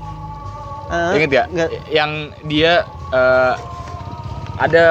Ah, 0.87 1.13
inget 1.13 1.33
ya? 1.33 1.45
nggak. 1.47 1.69
Yang 1.89 2.11
dia 2.45 2.73
eh, 3.09 3.55
ada 4.57 4.85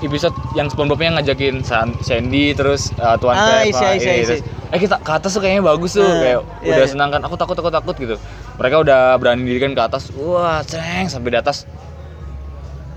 episode 0.00 0.32
yang 0.52 0.66
SpongeBobnya 0.66 1.18
ngajakin 1.18 1.60
San- 1.60 1.96
Sandy 1.98 2.52
terus 2.52 2.92
eh, 2.92 3.16
Tuan 3.16 3.34
Ah, 3.34 3.60
Peppa, 3.62 3.96
terus 3.96 4.40
eh 4.70 4.78
kita 4.78 4.96
ke 4.96 5.10
atas 5.10 5.30
tuh 5.32 5.40
kayaknya 5.40 5.66
bagus 5.66 5.92
tuh 5.92 6.02
Nah, 6.02 6.14
kayak 6.16 6.38
iya, 6.62 6.70
udah 6.70 6.78
iya. 6.80 6.88
senang 6.88 7.10
kan 7.10 7.20
aku 7.20 7.34
takut 7.34 7.52
takut 7.52 7.70
takut 7.70 7.96
gitu 7.96 8.16
mereka 8.54 8.76
udah 8.78 9.00
berani 9.16 9.42
dirikan 9.42 9.72
ke 9.72 9.82
atas 9.82 10.14
wah 10.14 10.62
ceng 10.62 11.04
sampai 11.04 11.28
di 11.28 11.38
atas 11.38 11.66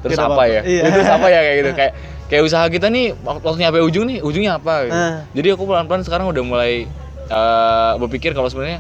terus 0.02 0.14
apa 0.16 0.30
apa-apa. 0.30 0.44
ya 0.46 0.62
Iya. 0.62 0.84
terus 0.92 1.10
apa 1.10 1.28
ya 1.28 1.40
kayak 1.42 1.58
gitu 1.58 1.72
kayak 1.80 1.94
kayak 2.24 2.44
usaha 2.44 2.66
kita 2.68 2.88
nih 2.88 3.18
waktu 3.18 3.42
waktu 3.42 3.60
nyampe 3.60 3.80
ujung 3.82 4.06
nih 4.06 4.18
ujungnya 4.22 4.52
apa 4.56 4.74
gitu. 4.86 4.94
Ah. 4.96 5.18
jadi 5.34 5.48
aku 5.52 5.64
pelan 5.66 5.86
pelan 5.88 6.04
sekarang 6.04 6.30
udah 6.30 6.44
mulai 6.44 6.86
eh, 7.26 7.92
berpikir 7.98 8.32
kalau 8.32 8.48
sebenarnya 8.48 8.78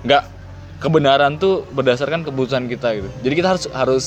nggak 0.00 0.22
kebenaran 0.78 1.34
tuh 1.36 1.66
berdasarkan 1.68 2.22
keputusan 2.22 2.70
kita 2.70 2.94
gitu 2.94 3.08
jadi 3.20 3.34
kita 3.34 3.48
harus 3.50 3.64
harus 3.68 4.06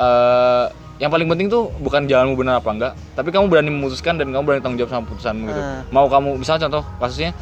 eh, 0.00 0.66
yang 1.00 1.08
paling 1.08 1.28
penting 1.32 1.48
tuh 1.48 1.72
bukan 1.80 2.04
jalanmu 2.04 2.36
benar 2.36 2.60
apa 2.60 2.70
enggak 2.72 2.92
tapi 3.16 3.32
kamu 3.32 3.48
berani 3.48 3.72
memutuskan 3.72 4.20
dan 4.20 4.32
kamu 4.32 4.44
berani 4.44 4.60
tanggung 4.60 4.80
jawab 4.84 4.92
sama 4.92 5.04
putusanmu 5.08 5.44
gitu. 5.48 5.60
Ah. 5.60 5.80
mau 5.88 6.08
kamu 6.08 6.40
misalnya 6.40 6.68
contoh 6.68 6.84
kasusnya 7.00 7.32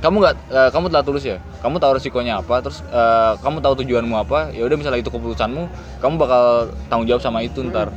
kamu 0.00 0.16
nggak 0.16 0.36
eh, 0.48 0.70
kamu 0.72 0.88
telah 0.88 1.04
tulus 1.04 1.24
ya? 1.28 1.36
Kamu 1.60 1.76
tahu 1.76 2.00
resikonya 2.00 2.40
apa 2.40 2.64
terus 2.64 2.80
eh, 2.88 3.32
kamu 3.44 3.60
tahu 3.60 3.84
tujuanmu 3.84 4.16
apa? 4.16 4.48
Ya 4.56 4.64
udah 4.64 4.76
misalnya 4.80 5.04
itu 5.04 5.12
keputusanmu 5.12 5.68
kamu 6.00 6.14
bakal 6.16 6.72
tanggung 6.88 7.04
jawab 7.04 7.20
sama 7.20 7.44
itu 7.44 7.60
ntar 7.68 7.92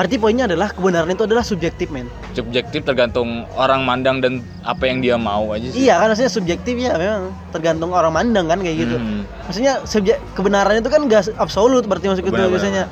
Berarti 0.00 0.16
poinnya 0.16 0.48
adalah 0.48 0.72
kebenaran 0.72 1.12
itu 1.12 1.28
adalah 1.28 1.44
subjektif, 1.44 1.92
men. 1.92 2.08
subjektif 2.32 2.80
tergantung 2.82 3.44
orang 3.52 3.84
mandang 3.84 4.16
dan 4.16 4.40
apa 4.64 4.88
yang 4.88 5.04
dia 5.04 5.20
mau 5.20 5.52
aja 5.52 5.68
sih 5.68 5.84
Iya 5.84 6.00
kan 6.00 6.08
maksudnya 6.08 6.32
subjektif 6.32 6.72
ya 6.72 6.96
memang 6.96 7.28
tergantung 7.52 7.92
orang 7.92 8.08
mandang 8.08 8.48
kan 8.48 8.64
kayak 8.64 8.80
gitu. 8.80 8.96
Hmm. 8.96 9.28
Maksudnya 9.44 9.84
subjek 9.84 10.16
kebenaran 10.32 10.80
itu 10.80 10.88
kan 10.88 11.04
gak 11.04 11.36
absolut 11.36 11.84
berarti 11.84 12.08
maksud 12.08 12.24
itu 12.24 12.32
biasanya. 12.32 12.88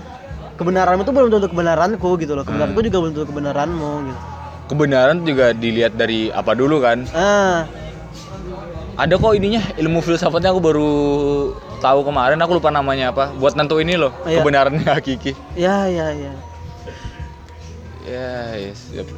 Kebenaranmu 0.55 1.01
itu 1.01 1.13
belum 1.17 1.29
tentu 1.33 1.49
kebenaranku 1.49 2.09
gitu 2.19 2.37
loh. 2.37 2.45
Kebenaranku 2.45 2.77
Hmm. 2.77 2.87
juga 2.87 2.97
belum 3.01 3.13
tentu 3.15 3.27
kebenaranmu 3.27 3.91
gitu. 4.05 4.21
kebenaran 4.69 5.17
juga 5.25 5.57
dilihat 5.57 5.97
dari 5.97 6.29
apa 6.29 6.53
dulu 6.53 6.77
kan 6.79 7.09
Ah, 7.11 7.65
ada 8.95 9.17
kok 9.17 9.33
ininya 9.33 9.65
ilmu 9.75 10.05
filsafatnya 10.05 10.53
aku 10.53 10.61
baru 10.61 10.91
tahu 11.79 12.05
kemarin 12.05 12.37
aku 12.37 12.53
lupa 12.53 12.69
namanya 12.69 13.09
apa 13.09 13.33
buat 13.33 13.57
nentu 13.57 13.81
ini 13.81 13.97
loh 13.97 14.13
Iya. 14.23 14.45
kebenarannya 14.45 14.85
hakiki 14.93 15.33
ya 15.57 15.89
ya 15.89 16.13
ya. 16.13 16.33
Ya 18.09 18.57
yes, 18.57 18.81
yep. 18.97 19.09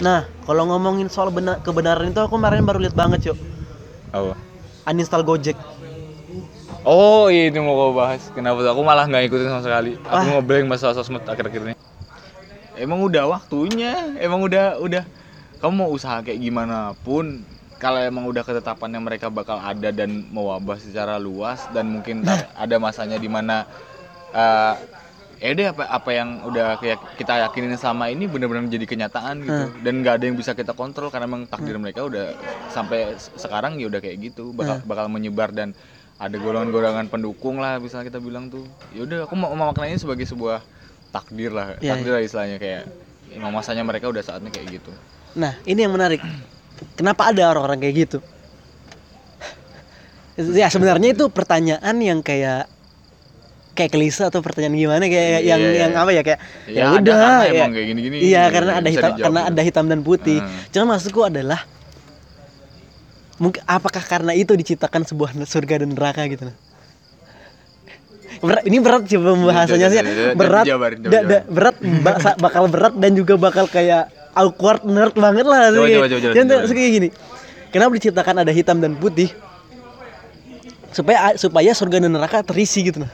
Nah, 0.00 0.26
kalau 0.48 0.66
ngomongin 0.66 1.06
soal 1.12 1.30
benar 1.30 1.60
kebenaran 1.62 2.10
itu 2.10 2.18
aku 2.18 2.34
kemarin 2.34 2.64
baru 2.66 2.80
lihat 2.82 2.96
banget, 2.96 3.30
Cok. 3.30 3.38
apa 4.12 4.34
Uninstall 4.88 5.22
Gojek. 5.22 5.54
oh 6.82 7.30
ini 7.30 7.54
mau 7.62 7.78
kau 7.78 7.94
bahas 7.94 8.26
kenapa 8.34 8.66
tuh? 8.66 8.70
aku 8.74 8.82
malah 8.82 9.06
nggak 9.06 9.30
ikutin 9.30 9.46
sama 9.46 9.62
sekali 9.62 9.94
aku 10.02 10.10
Wah. 10.18 10.26
ngobrolin 10.34 10.66
masalah 10.66 10.98
sosmed 10.98 11.22
akhir-akhir 11.22 11.62
ini 11.62 11.74
emang 12.74 12.98
udah 13.06 13.30
waktunya 13.30 14.18
emang 14.18 14.42
udah 14.42 14.82
udah 14.82 15.06
kamu 15.62 15.72
mau 15.86 15.90
usaha 15.94 16.18
kayak 16.26 16.42
gimana 16.42 16.98
pun 17.06 17.46
kalau 17.78 18.02
emang 18.02 18.26
udah 18.26 18.42
ketetapannya 18.42 18.98
mereka 18.98 19.30
bakal 19.30 19.62
ada 19.62 19.94
dan 19.94 20.26
mewabah 20.34 20.74
secara 20.82 21.22
luas 21.22 21.62
dan 21.70 21.86
mungkin 21.86 22.26
ntar 22.26 22.50
ada 22.58 22.76
masanya 22.82 23.14
di 23.22 23.30
mana 23.30 23.62
eh 24.34 24.74
ya 25.42 25.50
udah 25.50 25.66
apa 25.68 25.84
apa 25.90 26.10
yang 26.12 26.28
udah 26.44 26.78
kayak 26.78 27.18
kita 27.18 27.42
yakinin 27.42 27.74
selama 27.74 28.06
ini 28.06 28.24
benar-benar 28.24 28.62
jadi 28.68 28.86
kenyataan 28.86 29.42
gitu. 29.42 29.52
Dan 29.82 30.00
nggak 30.00 30.14
ada 30.14 30.24
yang 30.24 30.38
bisa 30.38 30.54
kita 30.54 30.70
kontrol 30.72 31.10
karena 31.10 31.26
emang 31.26 31.44
takdir 31.44 31.74
mereka 31.76 32.06
udah 32.06 32.30
sampai 32.68 33.18
se- 33.18 33.34
sekarang 33.36 33.74
ya 33.76 33.90
udah 33.90 33.98
kayak 33.98 34.22
gitu. 34.22 34.54
Bakal 34.54 34.78
bakal 34.86 35.06
menyebar 35.08 35.50
dan 35.50 35.74
ada 36.14 36.38
golongan-golongan 36.38 37.10
pendukung 37.10 37.58
lah 37.58 37.76
misalnya 37.76 38.06
kita 38.06 38.22
bilang 38.22 38.46
tuh. 38.46 38.62
Ya 38.90 39.02
udah 39.02 39.26
aku 39.26 39.34
mau 39.34 39.50
memaknainya 39.50 39.98
sebagai 39.98 40.22
sebuah 40.22 40.62
takdir 41.10 41.50
lah 41.50 41.74
Iya, 41.76 41.92
takdir 41.92 42.12
lah 42.14 42.22
istilahnya 42.22 42.56
kayak 42.56 42.82
emang 43.34 43.50
masanya 43.50 43.82
mereka 43.82 44.06
udah 44.06 44.22
saatnya 44.22 44.48
kayak 44.48 44.78
gitu. 44.78 44.94
Nah, 45.34 45.58
ini 45.66 45.82
yang 45.82 45.90
menarik. 45.90 46.22
Kenapa 46.94 47.34
ada 47.34 47.50
orang-orang 47.50 47.82
kayak 47.82 47.94
gitu? 48.06 48.18
ya 50.54 50.70
sebenarnya 50.70 51.12
itu 51.12 51.26
pertanyaan 51.28 51.96
yang 51.98 52.22
kayak 52.22 52.70
kayak 53.72 53.90
klise 53.90 54.22
atau 54.22 54.44
pertanyaan 54.44 54.76
gimana 54.76 55.04
kayak 55.04 55.40
Iya, 55.40 55.48
yang 55.48 55.60
iya, 55.60 55.72
yang 55.80 55.92
iya. 55.92 56.02
apa 56.02 56.10
ya 56.10 56.22
kayak 56.22 56.40
Ya, 56.66 56.72
ya, 56.74 56.86
udah 56.92 57.16
ya. 57.42 57.50
emang 57.56 57.72
kayak 57.72 57.86
gini-gini, 57.88 58.16
Iya, 58.20 58.42
karena 58.48 58.72
ada 58.74 58.88
hitam 58.88 59.00
dijawab 59.08 59.22
karena 59.24 59.40
gitu. 59.40 59.50
ada 59.50 59.62
hitam 59.62 59.84
dan 59.88 60.00
putih. 60.00 60.38
Hmm. 60.38 60.60
Cuman 60.68 60.86
maksudku 60.92 61.20
adalah 61.22 61.60
mungkin 63.36 63.60
apakah 63.64 64.02
karena 64.02 64.32
itu 64.32 64.52
diciptakan 64.52 65.02
sebuah 65.02 65.32
surga 65.42 65.82
dan 65.82 65.90
neraka 65.90 66.22
gitu 66.26 66.46
nah? 66.46 66.56
Berat, 68.42 68.62
ini 68.64 68.76
berat 68.76 69.02
sih 69.06 69.16
pembahasannya 69.16 69.88
sih. 69.88 70.00
Berat, 70.34 70.64
da- 71.00 71.24
da- 71.24 71.46
berat, 71.46 71.76
bakal 72.36 72.64
berat 72.66 72.94
dan 72.96 73.14
juga 73.14 73.36
bakal 73.36 73.64
kayak 73.66 74.08
awkward 74.34 74.82
nerd 74.82 75.14
banget 75.14 75.46
lah. 75.46 75.70
Sih. 75.70 75.78
coba, 75.78 76.06
coba, 76.08 76.20
coba, 76.20 76.34
Yang 76.34 76.46
coba. 76.50 76.62
tuh 76.64 76.74
kayak 76.74 76.92
gini. 76.92 77.08
Kenapa 77.70 77.90
diciptakan 77.94 78.36
ada 78.42 78.52
hitam 78.52 78.76
dan 78.78 78.92
putih? 78.92 79.30
Supaya 80.90 81.36
supaya 81.36 81.72
surga 81.72 82.02
dan 82.02 82.12
neraka 82.12 82.42
terisi 82.42 82.84
gitu 82.84 83.00
nah. 83.00 83.12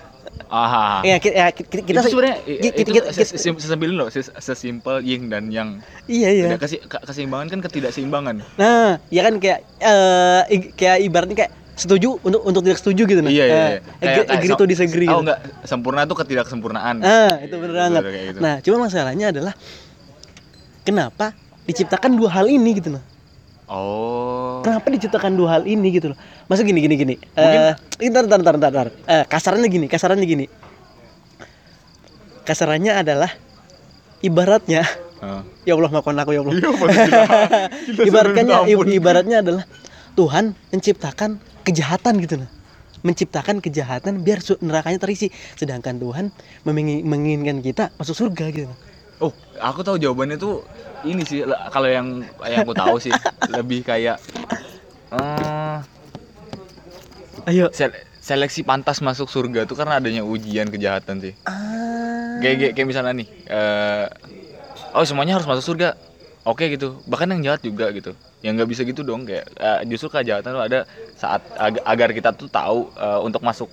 Ah 0.48 1.00
Ya, 1.00 1.20
ki- 1.20 1.30
ya, 1.30 1.52
ki- 1.52 1.68
kita, 1.68 2.00
itu 2.00 2.08
sebenarnya 2.08 2.36
kita- 2.40 2.74
itu 2.74 2.90
kita- 2.90 3.12
sesimpel 3.12 3.92
loh 3.92 4.08
ses- 4.08 4.32
sesimpel 4.34 5.00
yin 5.00 5.28
dan 5.28 5.48
yang 5.48 5.84
iya 6.04 6.32
iya. 6.32 6.56
Kesi- 6.56 6.80
ke- 6.80 7.04
keseimbangan 7.04 7.46
kan 7.48 7.60
ketidakseimbangan 7.60 8.36
Nah, 8.56 8.96
ya 9.06 9.20
kan 9.22 9.36
kayak 9.36 9.60
i- 10.48 10.72
kayak 10.72 10.98
ibaratnya 11.04 11.36
kayak 11.36 11.52
setuju 11.76 12.18
untuk 12.20 12.42
untuk 12.42 12.60
tidak 12.60 12.78
setuju 12.80 13.02
gitu 13.04 13.20
nah. 13.20 13.30
iya 13.30 13.44
iya, 13.44 13.54
iya. 13.54 13.80
Eh, 14.02 14.08
agree, 14.10 14.26
agree 14.26 14.56
to 14.56 14.64
disagree 14.66 15.06
tahu 15.06 15.14
gitu. 15.14 15.26
nggak 15.28 15.38
sempurna 15.62 16.00
itu 16.02 16.14
ketidaksempurnaan 16.16 16.96
Ah, 17.00 17.38
itu 17.38 17.54
bener 17.54 17.70
Bener, 17.70 17.78
banget. 17.78 18.02
kayak 18.04 18.24
gitu. 18.26 18.38
Nah, 18.40 18.54
cuma 18.58 18.76
masalahnya 18.82 19.26
adalah 19.30 19.54
kenapa 20.82 21.36
diciptakan 21.64 22.16
dua 22.16 22.32
hal 22.32 22.48
ini 22.48 22.72
gitu 22.74 22.90
nah. 22.90 23.04
Oh 23.68 24.60
Kenapa 24.64 24.90
diciptakan 24.90 25.32
dua 25.38 25.60
hal 25.60 25.62
ini 25.64 25.88
gitu 25.94 26.12
loh? 26.12 26.18
Masa 26.50 26.66
gini 26.66 26.82
gini 26.82 26.94
gini. 26.98 27.14
Eh, 27.38 27.72
ntar, 28.10 28.26
ntar, 28.26 28.40
ntar, 28.42 28.54
ntar, 28.58 28.70
ntar. 28.74 28.88
Eh, 29.06 29.24
kasarannya 29.28 29.68
gini, 29.70 29.86
kasarannya 29.86 30.26
gini. 30.26 30.46
Kasarannya 32.42 32.92
adalah 32.96 33.30
ibaratnya 34.24 34.82
Ah. 35.18 35.42
ya 35.66 35.74
Allah 35.74 35.90
maafkan 35.90 36.14
aku 36.14 36.30
ya 36.30 36.46
Allah. 36.46 36.54
Iya, 36.54 38.06
ibaratnya 38.08 38.62
ibaratnya 38.70 39.36
adalah 39.42 39.64
Tuhan 40.14 40.54
menciptakan 40.70 41.42
kejahatan 41.66 42.22
gitu 42.22 42.34
loh. 42.38 42.50
Menciptakan 43.02 43.58
kejahatan 43.58 44.22
biar 44.22 44.38
nerakanya 44.62 45.02
terisi. 45.02 45.26
Sedangkan 45.58 45.98
Tuhan 45.98 46.30
menginginkan 47.02 47.58
kita 47.66 47.90
masuk 47.98 48.14
surga 48.14 48.46
gitu. 48.54 48.70
Oh 49.18 49.32
aku 49.58 49.80
tahu 49.82 49.96
jawabannya 49.98 50.38
tuh 50.38 50.62
ini 51.02 51.22
sih 51.22 51.42
kalau 51.70 51.88
yang 51.90 52.22
yang 52.46 52.62
aku 52.62 52.74
tahu 52.74 52.96
sih 53.02 53.14
lebih 53.56 53.82
kayak 53.82 54.18
eh, 55.10 55.76
Ayo. 57.48 57.72
sel- 57.72 57.96
seleksi 58.20 58.60
pantas 58.62 59.00
masuk 59.00 59.30
surga 59.30 59.64
tuh 59.64 59.74
karena 59.78 59.98
adanya 59.98 60.22
ujian 60.22 60.68
kejahatan 60.68 61.22
sih 61.22 61.34
Ah. 61.48 62.38
kayak 62.42 62.56
kayak, 62.60 62.72
kayak 62.76 62.88
misalnya 62.88 63.12
nih 63.24 63.28
eh 63.48 64.06
oh 64.94 65.04
semuanya 65.06 65.38
harus 65.40 65.48
masuk 65.48 65.64
surga 65.64 65.96
oke 66.44 66.64
gitu 66.68 67.00
bahkan 67.08 67.30
yang 67.34 67.42
jahat 67.42 67.62
juga 67.64 67.88
gitu 67.90 68.12
yang 68.44 68.54
nggak 68.54 68.70
bisa 68.70 68.82
gitu 68.86 69.02
dong 69.02 69.26
kayak 69.26 69.48
eh, 69.58 69.78
justru 69.90 70.12
kejahatan 70.12 70.54
tuh 70.54 70.62
ada 70.62 70.80
saat 71.18 71.42
ag- 71.58 71.82
agar 71.82 72.14
kita 72.14 72.30
tuh 72.36 72.46
tahu 72.46 72.86
eh, 72.94 73.20
untuk 73.24 73.42
masuk 73.42 73.70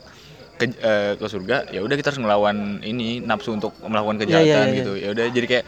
ke, 0.55 0.65
eh, 0.71 1.11
ke 1.15 1.25
surga 1.25 1.67
ya 1.69 1.79
udah 1.79 1.95
kita 1.95 2.09
harus 2.09 2.19
ngelawan 2.19 2.57
ini 2.81 3.19
nafsu 3.19 3.51
untuk 3.51 3.75
melakukan 3.81 4.15
Iya, 4.15 4.23
kejahatan 4.23 4.45
iya, 4.45 4.61
iya, 4.63 4.77
gitu 4.77 4.91
ya 4.95 5.07
udah 5.11 5.25
jadi 5.29 5.47
kayak 5.47 5.65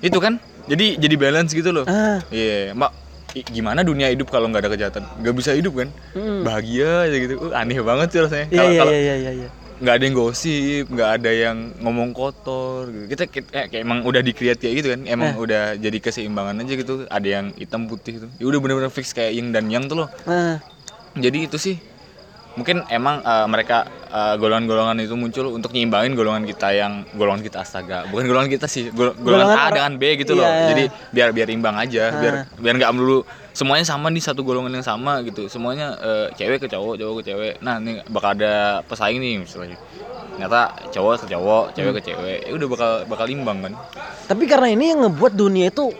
itu 0.00 0.18
kan 0.18 0.32
jadi 0.64 0.86
jadi 0.96 1.14
balance 1.16 1.50
gitu 1.50 1.70
loh 1.70 1.84
Ah. 1.84 2.22
iya 2.28 2.70
mak 2.72 2.94
i- 3.32 3.44
gimana 3.44 3.82
dunia 3.82 4.08
hidup 4.08 4.28
kalau 4.28 4.46
nggak 4.46 4.62
ada 4.62 4.70
kejahatan 4.70 5.02
nggak 5.18 5.34
bisa 5.34 5.50
hidup 5.52 5.74
kan 5.76 5.88
Mm. 6.14 6.42
bahagia 6.42 6.90
aja 7.04 7.16
gitu 7.18 7.34
Uh, 7.40 7.52
aneh 7.52 7.78
banget 7.80 8.08
sih 8.08 8.20
rasanya 8.20 8.46
Iya 8.46 8.56
kalau 8.56 8.70
iya 8.70 8.80
kalau- 8.80 8.94
iya 8.94 9.14
iya 9.16 9.32
iya. 9.36 9.48
nggak 9.78 9.94
ada 9.94 10.04
yang 10.04 10.16
gosip, 10.16 10.84
nggak 10.88 11.10
ada 11.14 11.30
yang 11.30 11.56
ngomong 11.78 12.10
kotor 12.10 12.90
gitu. 12.90 13.04
Kita 13.08 13.22
kita- 13.24 13.46
kayak, 13.48 13.66
kayak 13.70 13.82
emang 13.86 14.02
udah 14.02 14.20
di-create 14.20 14.58
kayak 14.58 14.74
gitu 14.74 14.88
kan. 14.90 15.06
Emang 15.06 15.30
Eh. 15.30 15.38
udah 15.38 15.78
jadi 15.78 15.98
keseimbangan 16.00 16.58
aja 16.58 16.74
gitu. 16.74 16.94
Ada 17.06 17.28
yang 17.30 17.46
hitam 17.54 17.86
putih 17.86 18.18
gitu. 18.18 18.26
Ya 18.36 18.44
udah 18.44 18.58
bener-bener 18.58 18.90
fix 18.90 19.14
kayak 19.14 19.30
yin 19.32 19.54
dan 19.54 19.70
yang 19.70 19.86
tuh 19.86 20.02
loh. 20.02 20.08
Nah, 20.24 20.58
Jadi 21.14 21.46
itu 21.46 21.54
sih 21.56 21.78
mungkin 22.58 22.82
emang 22.88 23.22
eh, 23.22 23.46
mereka 23.46 23.78
eh, 24.08 24.34
golongan-golongan 24.34 24.98
itu 24.98 25.14
muncul 25.14 25.54
untuk 25.54 25.70
nyimbangin 25.70 26.12
golongan 26.12 26.42
kita 26.42 26.68
yang 26.70 27.06
golongan 27.14 27.40
kita 27.40 27.62
astaga 27.62 28.04
bukan 28.06 28.26
golongan 28.26 28.50
kita 28.50 28.66
sih 28.66 28.90
gol- 28.90 29.14
golongan, 29.14 29.46
Golongan 29.46 29.62
A 29.62 29.70
dengan 29.70 29.92
B 29.94 30.02
gitu 30.18 30.34
loh. 30.34 30.42
Iya. 30.42 30.66
jadi 30.68 30.84
biar 31.08 31.28
biar 31.30 31.48
imbang 31.48 31.76
aja 31.76 32.04
biar 32.12 32.34
Ah. 32.34 32.44
biar 32.52 32.74
nggak 32.76 32.92
melulu 32.92 33.22
semuanya 33.50 33.82
sama 33.82 34.06
di 34.08 34.18
satu 34.18 34.42
golongan 34.42 34.70
yang 34.72 34.82
sama 34.82 35.18
gitu. 35.22 35.46
Semuanya 35.46 35.94
eh, 35.96 36.26
cewek 36.32 36.62
ke 36.62 36.68
cowok 36.68 36.94
cowok 36.94 37.14
ke 37.16 37.24
cewek. 37.24 37.54
Nah 37.58 37.78
ini 37.78 38.02
bakal 38.06 38.34
ada 38.34 38.82
pesaing 38.84 39.18
nih 39.18 39.34
misalnya. 39.38 39.78
Ternyata 40.34 40.60
cowok 40.90 41.12
ke 41.18 41.26
cowok 41.28 41.64
cewek 41.72 41.92
ke 41.94 42.02
cewek. 42.04 42.38
Ya 42.46 42.52
udah 42.54 42.68
bakal 42.68 42.90
bakal 43.06 43.26
imbang 43.26 43.58
kan. 43.60 43.72
Tapi 44.26 44.46
karena 44.46 44.68
ini 44.68 44.90
yang 44.90 45.02
ngebuat 45.04 45.34
dunia 45.34 45.70
itu 45.70 45.90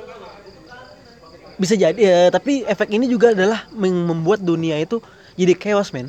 bisa 1.59 1.75
jadi 1.75 1.99
ya, 1.99 2.19
tapi 2.31 2.63
efek 2.63 2.87
ini 2.89 3.11
juga 3.11 3.35
adalah 3.35 3.67
membuat 3.75 4.39
dunia 4.39 4.79
itu 4.79 5.03
jadi 5.35 5.59
chaos 5.59 5.91
men 5.91 6.07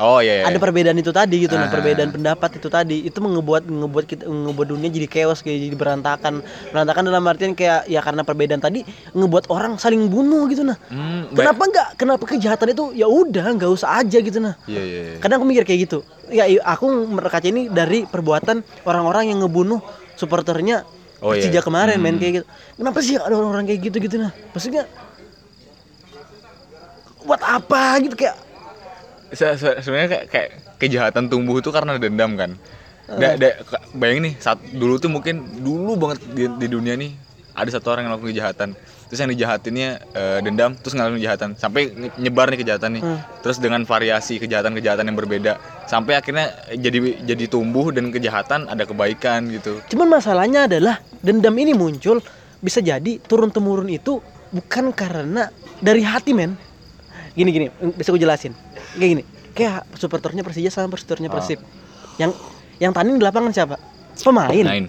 Oh 0.00 0.18
iya. 0.18 0.40
iya. 0.40 0.44
ada 0.48 0.56
perbedaan 0.56 0.96
itu 0.96 1.12
tadi 1.12 1.44
gitu 1.44 1.52
nah 1.52 1.68
Ah. 1.68 1.70
perbedaan 1.70 2.08
pendapat 2.08 2.56
itu 2.56 2.66
tadi 2.66 2.96
itu 3.04 3.14
ngebuat 3.14 3.68
ngebuat 3.68 4.04
kita 4.06 4.24
ngebuat 4.24 4.66
dunia 4.66 4.88
jadi 4.88 5.04
chaos 5.06 5.44
kayak 5.44 5.60
jadi 5.60 5.76
berantakan 5.76 6.40
berantakan 6.72 7.02
dalam 7.04 7.20
artian 7.22 7.52
kayak 7.52 7.84
ya 7.84 8.00
karena 8.00 8.24
perbedaan 8.24 8.58
tadi 8.58 8.80
ngebuat 9.12 9.46
orang 9.46 9.76
saling 9.76 10.08
bunuh 10.08 10.48
gitu 10.48 10.64
nah 10.64 10.80
Hmm, 10.88 11.28
kenapa 11.30 11.62
nggak 11.62 11.88
kenapa 11.94 12.24
kejahatan 12.26 12.72
itu 12.72 12.84
ya 12.94 13.06
udah 13.06 13.44
nggak 13.52 13.70
usah 13.70 14.00
aja 14.00 14.18
gitu 14.18 14.38
nah 14.38 14.56
Iya 14.64 14.80
iya. 14.80 15.00
iya. 15.06 15.18
kadang 15.20 15.36
aku 15.36 15.46
mikir 15.46 15.62
kayak 15.62 15.80
gitu 15.84 15.98
ya 16.26 16.48
aku 16.64 16.86
berkaca 17.10 17.44
ini 17.44 17.68
dari 17.68 18.02
perbuatan 18.02 18.64
orang-orang 18.82 19.28
yang 19.28 19.44
ngebunuh 19.44 19.84
supporternya 20.16 20.88
Oh, 21.20 21.36
iya. 21.36 21.44
Persija 21.44 21.60
kemarin 21.60 22.00
main 22.00 22.16
Hmm. 22.16 22.22
kayak 22.24 22.32
gitu 22.34 22.46
kenapa 22.74 22.98
sih 23.00 23.14
ada 23.14 23.28
orang-orang 23.30 23.68
kayak 23.68 23.80
gitu 23.84 24.00
gitu 24.00 24.16
nah 24.16 24.32
maksudnya 24.50 24.88
buat 27.20 27.42
apa 27.42 28.00
gitu 28.00 28.16
kayak 28.16 28.36
Se- 29.30 29.56
se- 29.56 29.78
sebenarnya 29.80 30.10
kayak, 30.10 30.26
kayak 30.26 30.50
kejahatan 30.76 31.30
tumbuh 31.30 31.58
itu 31.58 31.70
karena 31.70 31.94
dendam 31.96 32.34
kan. 32.34 32.58
Da, 33.06 33.34
da- 33.34 33.58
ka- 33.58 33.82
bayangin 33.90 34.30
nih 34.30 34.34
saat 34.38 34.58
dulu 34.70 34.98
tuh 34.98 35.10
mungkin 35.10 35.42
dulu 35.58 35.98
banget 35.98 36.18
di, 36.30 36.46
di 36.46 36.66
dunia 36.66 36.94
nih 36.94 37.10
ada 37.50 37.66
satu 37.66 37.90
orang 37.90 38.06
yang 38.06 38.14
melakukan 38.14 38.30
kejahatan. 38.30 38.68
Terus 39.10 39.18
yang 39.18 39.30
dijahatinnya 39.30 39.88
eh, 40.14 40.38
dendam 40.38 40.78
terus 40.78 40.94
ngelakuin 40.94 41.18
kejahatan. 41.18 41.48
Sampai 41.54 41.90
nye- 41.90 42.14
nyebar 42.16 42.46
nih 42.50 42.62
kejahatan 42.62 42.90
nih. 42.94 43.02
Terus 43.42 43.58
dengan 43.58 43.82
variasi 43.82 44.38
kejahatan-kejahatan 44.38 45.02
yang 45.02 45.18
berbeda. 45.18 45.58
Sampai 45.86 46.14
akhirnya 46.14 46.50
jadi 46.70 47.18
jadi 47.26 47.44
tumbuh 47.50 47.90
dan 47.90 48.14
kejahatan 48.14 48.70
ada 48.70 48.86
kebaikan 48.86 49.50
gitu. 49.50 49.82
Cuman 49.90 50.06
masalahnya 50.06 50.70
adalah 50.70 51.02
dendam 51.18 51.54
ini 51.58 51.74
muncul 51.74 52.22
bisa 52.62 52.78
jadi 52.78 53.18
turun 53.18 53.50
temurun 53.50 53.90
itu 53.90 54.22
bukan 54.50 54.94
karena 54.94 55.50
dari 55.82 56.06
hati 56.06 56.30
men. 56.30 56.54
Gini 57.30 57.50
gini, 57.50 57.66
bisa 57.94 58.10
gue 58.10 58.22
jelasin. 58.22 58.54
Kayak 58.92 59.10
gini, 59.10 59.22
kayak 59.52 59.86
supporternya 59.94 60.42
Persija 60.42 60.68
sama 60.68 60.90
supporternya 60.90 61.28
Ah. 61.28 61.34
Persib. 61.34 61.58
Yang 62.16 62.30
yang 62.76 62.90
tanding 62.90 63.16
di 63.16 63.22
lapangan 63.22 63.50
siapa? 63.50 63.76
Pemain. 64.16 64.64
Main. 64.64 64.84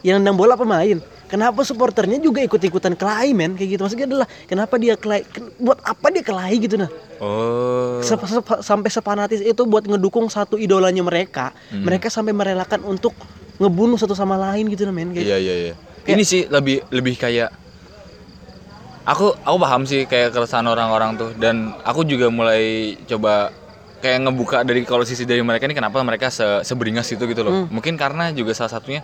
Yang 0.00 0.14
nendang 0.18 0.36
bola 0.36 0.54
pemain. 0.54 0.98
Kenapa 1.26 1.64
supporternya 1.64 2.18
juga 2.18 2.40
ikut-ikutan 2.40 2.92
kelahi 2.92 3.32
men 3.32 3.56
kayak 3.56 3.70
gitu 3.70 3.80
maksudnya 3.80 4.04
adalah 4.04 4.28
kenapa 4.44 4.76
dia 4.76 4.94
kelahi 4.94 5.24
buat 5.56 5.80
apa 5.80 6.12
dia 6.12 6.20
kelahi 6.20 6.60
gitu 6.60 6.76
nah 6.76 6.92
oh 7.24 8.04
Sep- 8.04 8.20
sep- 8.22 8.60
sampai 8.60 8.92
sepanatis 8.92 9.40
itu 9.40 9.64
buat 9.64 9.80
ngedukung 9.80 10.28
satu 10.28 10.60
idolanya 10.60 11.00
mereka 11.00 11.56
Hmm. 11.72 11.88
mereka 11.88 12.12
sampai 12.12 12.36
merelakan 12.36 12.84
untuk 12.84 13.16
ngebunuh 13.56 13.96
satu 13.96 14.12
sama 14.12 14.36
lain 14.36 14.68
gitu 14.68 14.84
nah 14.84 14.92
men 14.92 15.08
kayak 15.10 15.24
Iya 15.24 15.38
iya 15.38 15.54
iya. 15.56 15.74
Ini 16.04 16.20
sih 16.20 16.44
lebih 16.46 16.84
lebih 16.90 17.16
kayak 17.16 17.48
aku 19.02 19.34
aku 19.42 19.56
paham 19.58 19.82
sih 19.82 20.06
kayak 20.06 20.30
keresahan 20.30 20.66
orang-orang 20.66 21.18
tuh 21.18 21.30
dan 21.34 21.74
aku 21.82 22.06
juga 22.06 22.30
mulai 22.30 22.94
coba 23.06 23.50
kayak 24.02 24.18
ngebuka 24.26 24.66
dari 24.66 24.82
kalau 24.82 25.06
sisi 25.06 25.22
dari 25.26 25.42
mereka 25.42 25.66
ini 25.70 25.74
kenapa 25.78 26.02
mereka 26.02 26.26
se 26.30 26.66
seberingas 26.66 27.06
itu 27.14 27.22
gitu 27.26 27.42
loh. 27.46 27.66
Mungkin 27.70 27.94
karena 27.94 28.34
juga 28.34 28.54
salah 28.54 28.72
satunya 28.78 29.02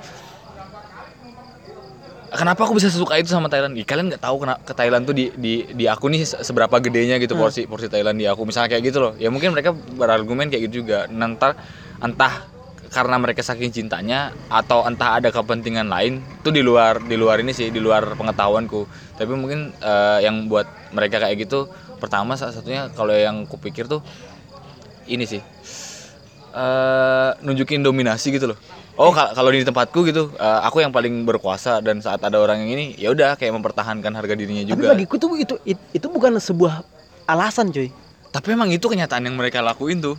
Kenapa 2.29 2.69
aku 2.69 2.77
bisa 2.77 2.93
suka 2.93 3.17
itu 3.17 3.33
sama 3.33 3.49
Thailand? 3.49 3.73
Ih, 3.73 3.89
kalian 3.89 4.13
nggak 4.13 4.21
tahu 4.21 4.45
kena 4.45 4.61
ke 4.61 4.77
Thailand 4.77 5.09
tuh 5.09 5.17
di 5.17 5.33
di 5.33 5.65
di 5.73 5.89
aku 5.89 6.13
nih 6.13 6.29
se- 6.29 6.45
seberapa 6.45 6.77
gedenya 6.77 7.17
gitu 7.17 7.33
porsi 7.33 7.65
porsi 7.65 7.89
Thailand 7.89 8.21
di 8.21 8.29
aku. 8.29 8.45
Misalnya 8.45 8.69
kayak 8.69 8.85
gitu 8.85 8.99
loh. 9.01 9.13
Ya 9.17 9.33
mungkin 9.33 9.57
mereka 9.57 9.73
berargumen 9.73 10.53
kayak 10.53 10.69
gitu 10.69 10.85
juga. 10.85 11.09
Nanti 11.09 11.57
entah 12.05 12.45
karena 12.89 13.17
mereka 13.21 13.45
saking 13.45 13.71
cintanya 13.71 14.33
atau 14.49 14.85
entah 14.85 15.21
ada 15.21 15.29
kepentingan 15.29 15.89
lain 15.89 16.25
itu 16.25 16.49
di 16.49 16.65
luar 16.65 16.99
di 17.05 17.17
luar 17.21 17.41
ini 17.45 17.53
sih 17.53 17.69
di 17.69 17.79
luar 17.79 18.17
pengetahuanku. 18.17 18.89
Tapi 19.15 19.33
mungkin 19.37 19.73
eh, 19.79 20.19
yang 20.25 20.49
buat 20.49 20.65
mereka 20.93 21.21
kayak 21.21 21.37
gitu 21.45 21.69
pertama 22.01 22.35
salah 22.35 22.57
satunya 22.57 22.89
kalau 22.93 23.13
yang 23.13 23.45
kupikir 23.45 23.85
tuh 23.85 24.01
ini 25.07 25.25
sih 25.25 25.41
eh 26.49 27.31
nunjukin 27.45 27.85
dominasi 27.85 28.33
gitu 28.33 28.53
loh. 28.55 28.59
Oh 28.99 29.15
kal- 29.15 29.31
kalau 29.31 29.55
di 29.55 29.63
tempatku 29.63 30.03
gitu, 30.11 30.35
eh, 30.35 30.61
aku 30.67 30.83
yang 30.83 30.91
paling 30.91 31.23
berkuasa 31.23 31.79
dan 31.79 32.03
saat 32.03 32.19
ada 32.19 32.35
orang 32.35 32.67
yang 32.67 32.75
ini, 32.75 32.99
ya 32.99 33.15
udah 33.15 33.39
kayak 33.39 33.55
mempertahankan 33.55 34.11
harga 34.11 34.35
dirinya 34.35 34.67
Tapi 34.67 34.75
juga. 34.75 34.91
bagiku 34.91 35.15
tuh 35.23 35.39
itu 35.39 35.55
it- 35.63 35.87
itu 35.95 36.07
bukan 36.11 36.35
sebuah 36.43 36.83
alasan 37.31 37.71
cuy. 37.71 37.95
Tapi 38.35 38.59
emang 38.59 38.75
itu 38.75 38.91
kenyataan 38.91 39.23
yang 39.23 39.39
mereka 39.39 39.63
lakuin 39.63 40.03
tuh. 40.03 40.19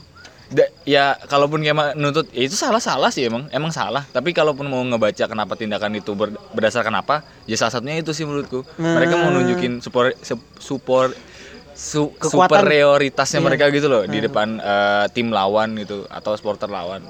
Da- 0.49 0.65
ya 0.81 1.13
kalaupun 1.29 1.61
kayak 1.61 1.93
nuntut, 1.93 2.25
ya 2.33 2.41
itu 2.41 2.57
salah 2.57 2.81
salah 2.81 3.13
sih 3.13 3.29
emang, 3.29 3.45
emang 3.53 3.69
salah. 3.69 4.01
Tapi 4.09 4.33
kalaupun 4.33 4.65
mau 4.65 4.81
ngebaca 4.81 5.29
kenapa 5.29 5.53
tindakan 5.53 5.93
itu 5.93 6.17
ber- 6.17 6.33
berdasarkan 6.51 6.89
apa, 6.97 7.21
ya 7.45 7.53
salah 7.53 7.69
satunya 7.69 8.01
itu 8.01 8.09
sih 8.11 8.25
menurutku. 8.25 8.65
Mereka 8.75 9.13
mau 9.13 9.29
nunjukin 9.29 9.77
support 9.77 10.17
support 10.57 11.13
su- 11.77 12.09
Kekuatan. 12.17 12.65
superioritasnya 12.65 13.39
Iya. 13.39 13.45
mereka 13.45 13.69
gitu 13.69 13.87
loh 13.87 14.03
di 14.03 14.19
depan 14.19 14.57
eh, 14.57 15.05
tim 15.13 15.29
lawan 15.29 15.77
gitu 15.77 16.09
atau 16.09 16.33
supporter 16.33 16.65
lawan. 16.65 17.05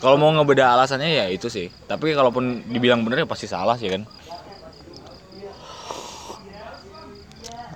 Kalau 0.00 0.16
mau 0.16 0.32
ngebeda 0.32 0.72
alasannya 0.72 1.12
ya 1.12 1.26
itu 1.28 1.46
sih. 1.46 1.68
Tapi 1.86 2.10
kalaupun 2.10 2.66
dibilang 2.66 3.04
bener 3.04 3.22
ya 3.22 3.28
pasti 3.28 3.44
salah 3.44 3.76
sih 3.76 3.86
kan. 3.86 4.02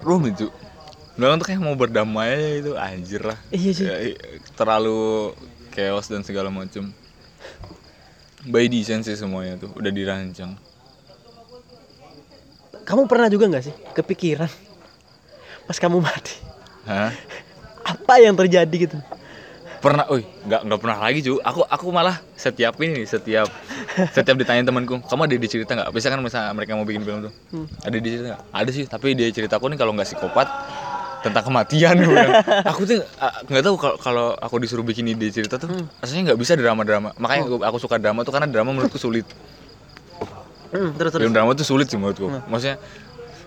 Rumit 0.01 0.35
itu. 0.35 0.49
Bilang 1.17 1.41
tuh 1.41 1.49
kayak 1.49 1.61
mau 1.65 1.73
berdamai 1.73 2.61
itu 2.61 2.77
anjir 2.77 3.25
lah. 3.25 3.39
Iya 3.49 3.71
sih. 3.73 3.85
Ya, 3.89 3.97
terlalu 4.53 5.33
chaos 5.73 6.09
dan 6.09 6.21
segala 6.21 6.53
macam. 6.53 6.93
By 8.47 8.69
design 8.69 9.03
sih 9.03 9.17
semuanya 9.17 9.59
tuh 9.59 9.73
udah 9.75 9.91
dirancang. 9.91 10.55
Kamu 12.87 13.11
pernah 13.11 13.27
juga 13.27 13.51
nggak 13.51 13.65
sih 13.67 13.75
kepikiran 13.99 14.47
pas 15.67 15.75
kamu 15.83 15.99
mati 15.99 16.39
Hah? 16.87 17.11
apa 17.83 18.23
yang 18.23 18.39
terjadi 18.39 18.71
gitu? 18.71 18.95
Pernah, 19.83 20.07
oi, 20.11 20.23
nggak 20.47 20.63
nggak 20.67 20.81
pernah 20.83 20.99
lagi 21.03 21.19
cu. 21.27 21.43
Aku 21.43 21.67
aku 21.67 21.91
malah 21.91 22.23
setiap 22.39 22.79
ini 22.79 23.03
setiap 23.03 23.51
setiap 24.15 24.39
ditanya 24.39 24.63
temanku, 24.63 25.03
kamu 25.03 25.27
ada 25.27 25.35
di 25.35 25.49
cerita 25.51 25.75
nggak? 25.75 25.91
Biasanya 25.91 26.15
kan 26.15 26.23
misalnya 26.23 26.51
mereka 26.55 26.79
mau 26.79 26.87
bikin 26.87 27.03
film 27.03 27.27
tuh, 27.27 27.33
Hmm. 27.51 27.67
ada 27.83 27.97
di 27.99 28.07
cerita 28.07 28.27
nggak? 28.35 28.43
Ada 28.55 28.71
sih, 28.71 28.85
tapi 28.87 29.19
dia 29.19 29.27
ceritaku 29.35 29.67
nih 29.67 29.79
kalau 29.79 29.91
nggak 29.95 30.07
psikopat 30.07 30.47
tentang 31.27 31.45
kematian 31.45 31.95
gue 31.97 32.09
bilang. 32.09 32.33
aku 32.71 32.81
tuh 32.83 32.99
nggak 33.47 33.63
tahu 33.63 33.75
kalau 33.77 33.97
kalau 33.97 34.27
aku 34.33 34.57
disuruh 34.57 34.83
bikin 34.83 35.07
ide 35.07 35.29
cerita 35.29 35.57
tuh 35.57 35.69
rasanya 35.97 36.33
nggak 36.33 36.39
bisa 36.39 36.53
drama-drama 36.55 37.11
makanya 37.17 37.43
gua- 37.45 37.65
aku 37.65 37.79
suka 37.79 37.97
drama 37.97 38.23
tuh 38.23 38.31
karena 38.31 38.47
drama 38.47 38.71
menurutku 38.71 38.97
sulit 38.97 39.27
Hmm, 40.67 40.91
terus 40.93 41.11
terus 41.11 41.23
film 41.23 41.31
drama 41.31 41.55
tuh 41.55 41.63
sulit 41.63 41.87
sih 41.87 41.95
menurutku 41.95 42.27
maksudnya 42.45 42.77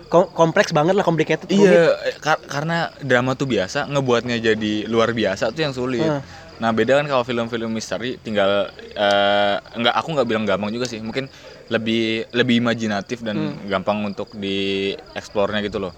Kom- 0.08 0.26
kompleks 0.26 0.74
banget 0.74 0.90
lah 0.90 1.06
complicated. 1.06 1.46
Iya, 1.46 1.94
kar- 2.18 2.42
karena 2.42 2.90
drama 2.98 3.38
tuh 3.38 3.46
biasa, 3.46 3.86
ngebuatnya 3.86 4.42
jadi 4.42 4.90
luar 4.90 5.14
biasa 5.14 5.54
tuh 5.54 5.62
yang 5.62 5.70
sulit. 5.70 6.02
Hmm. 6.02 6.18
Nah 6.58 6.74
beda 6.74 6.98
kan 6.98 7.06
kalau 7.06 7.22
film-film 7.22 7.70
misteri, 7.70 8.18
tinggal 8.18 8.66
eh, 8.74 9.56
nggak 9.70 9.94
aku 9.94 10.08
nggak 10.10 10.26
bilang 10.26 10.42
gampang 10.42 10.74
juga 10.74 10.90
sih, 10.90 10.98
mungkin 10.98 11.30
lebih 11.70 12.26
lebih 12.34 12.58
imajinatif 12.58 13.22
dan 13.22 13.38
gampang 13.64 14.02
untuk 14.02 14.34
dieksplornya 14.34 15.62
gitu 15.62 15.78
loh. 15.78 15.94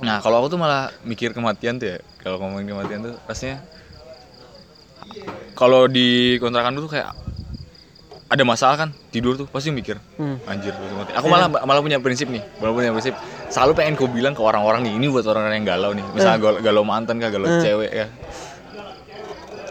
Nah 0.00 0.18
kalau 0.20 0.40
aku 0.40 0.48
tuh 0.48 0.60
malah 0.60 0.88
mikir 1.04 1.32
kematian 1.32 1.76
tuh 1.76 1.96
ya, 1.96 1.98
kalau 2.20 2.40
ngomongin 2.40 2.72
kematian 2.72 3.00
tuh 3.04 3.14
rasanya 3.24 3.60
kalau 5.52 5.84
di 5.84 6.40
kontrakan 6.40 6.72
tuh 6.76 6.88
kayak 6.88 7.12
ada 8.30 8.42
masalah 8.46 8.78
kan 8.78 8.88
tidur 9.10 9.34
tuh 9.34 9.44
pasti 9.50 9.74
mikir 9.74 9.98
Hmm. 10.16 10.38
anjir 10.46 10.70
mati. 10.94 11.10
aku 11.12 11.26
malah 11.26 11.50
malah 11.50 11.82
punya 11.82 11.98
prinsip 11.98 12.30
nih 12.30 12.40
malah 12.62 12.72
punya 12.72 12.90
prinsip. 12.94 13.14
Selalu 13.50 13.72
pengen 13.74 13.94
gue 13.98 14.06
bilang 14.08 14.32
ke 14.32 14.40
orang-orang 14.40 14.86
nih 14.86 14.94
ini 14.94 15.06
buat 15.10 15.26
orang-orang 15.26 15.60
yang 15.60 15.68
galau 15.68 15.90
nih. 15.90 16.06
Misalnya 16.14 16.38
galau, 16.38 16.58
galau 16.62 16.84
mantan 16.86 17.18
kah 17.18 17.28
galau 17.28 17.50
cewek 17.58 17.90
ya 17.90 18.06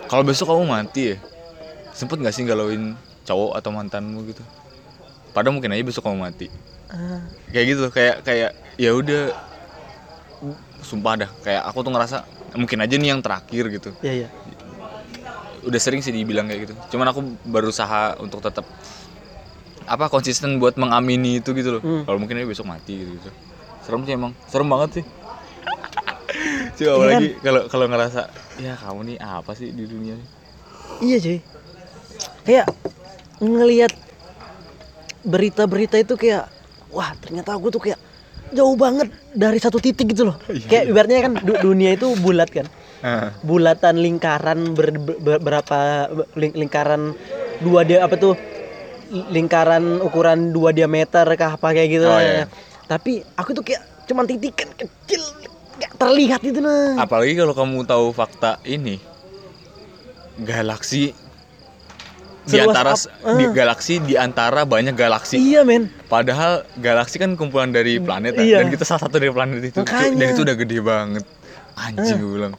kalau 0.09 0.25
besok 0.25 0.49
kamu 0.49 0.65
mati 0.65 1.13
ya 1.13 1.17
sempet 1.93 2.17
gak 2.19 2.33
sih 2.33 2.43
galauin 2.43 2.97
cowok 3.23 3.55
atau 3.55 3.69
mantanmu 3.71 4.25
gitu? 4.27 4.41
Padahal 5.31 5.53
mungkin 5.55 5.71
aja 5.71 5.85
besok 5.85 6.09
kamu 6.09 6.17
mati. 6.19 6.47
Ah, 6.89 7.21
kayak 7.53 7.65
gitu 7.69 7.85
kayak 7.93 8.25
kayak 8.25 8.51
ya 8.75 8.91
udah 8.91 9.29
sumpah 10.81 11.13
dah 11.15 11.29
kayak 11.43 11.61
aku 11.65 11.79
tuh 11.81 11.91
ngerasa 11.91 12.17
mungkin 12.55 12.79
aja 12.81 12.95
nih 12.95 13.09
yang 13.13 13.21
terakhir 13.21 13.63
gitu. 13.69 13.89
Iya 14.01 14.25
iya. 14.25 14.29
udah 15.59 15.75
sering 15.75 15.99
sih 15.99 16.15
dibilang 16.15 16.47
kayak 16.47 16.71
gitu. 16.71 16.73
Cuman 16.95 17.11
aku 17.11 17.19
berusaha 17.43 18.15
untuk 18.17 18.39
tetap 18.39 18.63
apa 19.83 20.05
konsisten 20.07 20.55
buat 20.57 20.79
mengamini 20.79 21.43
itu 21.43 21.51
gitu 21.51 21.77
loh. 21.77 21.81
Hmm. 21.83 22.03
kalau 22.07 22.17
mungkin 22.21 22.39
aja 22.39 22.47
besok 22.47 22.69
mati 22.69 22.95
gitu, 22.95 23.11
gitu. 23.19 23.29
Serem 23.83 24.07
sih 24.07 24.15
emang. 24.15 24.31
Serem 24.47 24.69
banget 24.71 25.01
sih. 25.01 25.05
Coba 26.79 26.83
Iya. 26.85 26.91
apalagi 26.95 27.27
kalau 27.43 27.61
kalau 27.67 27.85
ngerasa 27.91 28.21
ya 28.57 28.73
kamu 28.79 28.99
nih 29.13 29.17
apa 29.19 29.51
sih 29.51 29.69
di 29.75 29.83
dunia 29.83 30.15
ini 30.15 30.25
Iya 30.99 31.17
cuy. 31.19 31.39
Kayak 32.47 32.67
ngelihat 33.39 33.91
berita-berita 35.23 35.99
itu 35.99 36.15
kayak 36.15 36.47
wah 36.89 37.11
ternyata 37.19 37.53
aku 37.53 37.67
tuh 37.69 37.81
kayak 37.83 37.99
jauh 38.49 38.75
banget 38.75 39.07
dari 39.31 39.59
satu 39.62 39.77
titik 39.77 40.12
gitu 40.12 40.29
loh. 40.29 40.38
kayak 40.67 40.89
ibaratnya 40.89 41.19
kan 41.25 41.33
du- 41.41 41.62
dunia 41.62 41.93
itu 41.93 42.13
bulat 42.19 42.49
kan. 42.49 42.65
Bulatan 43.41 44.01
lingkaran 44.01 44.75
ber, 44.75 44.91
ber- 44.99 45.39
berapa 45.39 46.09
ling- 46.35 46.57
lingkaran 46.57 47.15
dua 47.59 47.88
dia 47.88 48.03
apa 48.03 48.15
tuh 48.19 48.35
lingkaran 49.09 50.03
ukuran 50.03 50.51
dua 50.51 50.69
diameter 50.69 51.25
kah 51.33 51.55
apa 51.55 51.67
kayak 51.71 51.89
gitu. 51.89 52.07
Oh, 52.07 52.19
iya. 52.19 52.45
Tapi 52.85 53.21
aku 53.38 53.53
tuh 53.53 53.63
kayak 53.63 53.81
cuman 54.09 54.25
titikan 54.25 54.69
kecil 54.73 55.21
kayak 55.77 55.93
terlihat 55.95 56.41
itu 56.41 56.59
nah. 56.59 56.97
apalagi 56.99 57.38
kalau 57.38 57.53
kamu 57.53 57.85
tahu 57.85 58.12
fakta 58.12 58.59
ini 58.65 58.97
galaksi 60.41 61.13
di 62.49 62.59
antara 62.59 62.93
di 63.38 63.45
eh. 63.45 63.51
galaksi 63.53 63.93
di 64.01 64.15
antara 64.17 64.65
banyak 64.65 64.97
galaksi. 64.97 65.38
Iya 65.38 65.62
men. 65.62 65.93
padahal 66.09 66.65
galaksi 66.81 67.21
kan 67.21 67.38
kumpulan 67.38 67.69
dari 67.69 68.01
planet 68.01 68.33
ya, 68.35 68.43
Iya. 68.43 68.57
dan 68.65 68.67
kita 68.73 68.83
salah 68.83 69.05
satu 69.05 69.21
dari 69.21 69.29
planet 69.29 69.62
itu. 69.62 69.79
Makanya. 69.85 70.17
dan 70.17 70.27
itu 70.33 70.41
udah 70.41 70.55
gede 70.57 70.77
banget. 70.81 71.23
Anjing 71.77 72.17
gue 72.17 72.31
bilang. 72.35 72.53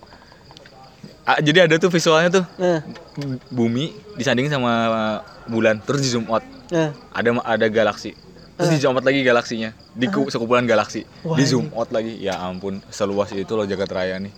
Ah, 1.29 1.38
jadi 1.38 1.68
ada 1.68 1.76
tuh 1.76 1.92
visualnya 1.92 2.42
tuh. 2.42 2.44
Nah, 2.59 2.81
bumi 3.53 3.92
disandingin 4.16 4.50
sama 4.50 4.72
bulan 5.46 5.79
terus 5.85 6.00
di 6.03 6.11
zoom 6.11 6.26
out 6.26 6.42
nah. 6.72 6.90
ada 7.12 7.31
ada 7.44 7.66
galaksi. 7.68 8.16
Terus 8.57 8.70
di 8.72 8.79
zoom 8.81 8.96
out 8.96 9.05
lagi 9.05 9.20
galaksinya. 9.22 9.70
Di 9.94 10.07
ku- 10.09 10.26
sekumpulan 10.26 10.64
galaksi. 10.66 11.05
Wah, 11.22 11.37
di 11.37 11.44
zoom 11.44 11.70
out 11.76 11.92
lagi. 11.92 12.18
Ya 12.18 12.40
ampun 12.40 12.81
seluas 12.90 13.31
itu 13.37 13.53
loh 13.55 13.68
jagat 13.68 13.90
raya 13.92 14.16
nih. 14.18 14.33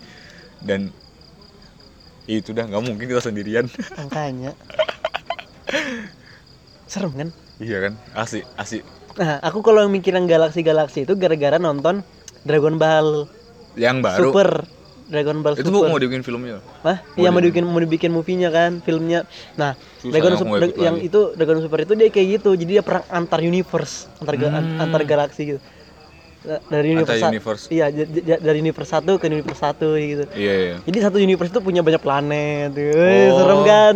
Dan 0.61 0.91
itu 2.27 2.55
dah 2.55 2.67
nggak 2.67 2.83
mungkin 2.83 3.07
kita 3.09 3.23
sendirian. 3.23 3.67
Makanya. 3.99 4.53
Serem 6.87 7.13
kan? 7.15 7.29
iya 7.59 7.79
kan 7.81 7.93
asik 8.17 8.43
asik 8.59 8.83
Nah, 9.13 9.37
aku 9.45 9.61
kalau 9.61 9.85
mikirin 9.87 10.25
galaksi-galaksi 10.25 11.05
itu 11.05 11.13
gara-gara 11.15 11.61
nonton 11.61 12.01
Dragon 12.43 12.81
Ball 12.81 13.29
yang 13.77 14.01
baru 14.01 14.33
Super. 14.33 14.65
Dragon 15.05 15.45
Ball 15.45 15.53
itu 15.53 15.69
Super. 15.69 15.93
mau 15.93 16.01
dibikin 16.01 16.25
filmnya 16.25 16.65
Hah? 16.81 17.05
Mau 17.05 17.21
Iya 17.21 17.29
mau 17.29 17.45
dibikin. 17.45 17.65
mau 17.69 17.77
dibikin 17.77 18.09
movie-nya 18.09 18.49
kan, 18.49 18.81
filmnya. 18.81 19.29
Nah, 19.55 19.77
Susah, 20.01 20.17
Dragon 20.17 20.35
Super 20.41 20.65
yang 20.81 20.97
lagi. 20.97 21.13
itu 21.13 21.21
Dragon 21.37 21.61
Super 21.61 21.85
itu 21.85 21.93
dia 21.93 22.09
kayak 22.09 22.41
gitu. 22.41 22.51
Jadi 22.57 22.71
dia 22.73 22.83
perang 22.83 23.05
antar 23.13 23.45
universe, 23.45 24.09
antar 24.17 24.35
Hmm. 24.41 24.81
antar 24.81 25.05
galaksi 25.05 25.41
gitu. 25.45 25.61
Dari 26.43 26.99
universe, 26.99 27.23
universe. 27.23 27.65
Iya, 27.71 27.87
dari 28.43 28.59
universe 28.59 28.91
satu 28.91 29.15
ke 29.15 29.31
universe 29.31 29.63
satu 29.63 29.95
gitu. 29.95 30.27
iya 30.35 30.55
iya 30.59 30.77
Jadi 30.83 30.99
satu 30.99 31.17
universe 31.23 31.55
itu 31.55 31.63
punya 31.63 31.87
banyak 31.87 32.03
planet. 32.03 32.75
Wih, 32.75 33.31
Oh. 33.31 33.39
serem 33.39 33.61
kan? 33.63 33.95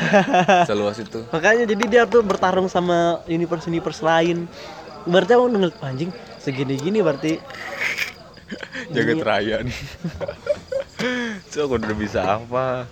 Seluas 0.70 0.98
itu 0.98 1.22
Makanya 1.30 1.64
jadi 1.70 1.84
dia 1.86 2.02
tuh 2.10 2.22
bertarung 2.22 2.66
sama 2.66 3.22
universe-universe 3.26 4.02
lain. 4.02 4.50
Berarti 5.06 5.32
aku 5.32 5.46
ngeliat 5.46 5.78
anjing 5.80 6.10
segini-gini 6.40 7.04
berarti 7.04 7.36
jagat 8.94 9.20
raya 9.22 9.62
nih 9.62 9.78
so 11.52 11.68
aku 11.68 11.78
udah 11.78 11.94
bisa 11.94 12.20
apa 12.24 12.88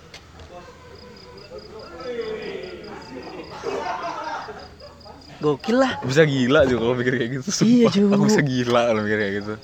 gokil 5.38 5.76
lah. 5.76 5.92
bisa 6.02 6.22
gila 6.22 6.64
juga 6.64 6.82
kalau 6.82 6.96
mikir 6.96 7.14
kayak 7.14 7.30
gitu 7.32 7.48
sumpah. 7.48 7.70
Iya, 7.70 7.86
Ju. 7.90 8.02
aku 8.10 8.22
bisa 8.26 8.40
gila 8.40 8.80
kalau 8.84 9.00
mikir 9.00 9.18
kayak 9.18 9.34
gitu. 9.36 9.54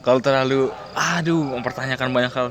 Kalau 0.00 0.18
terlalu 0.18 0.60
aduh 0.92 1.44
mempertanyakan 1.54 2.08
banyak 2.08 2.32
hal. 2.32 2.48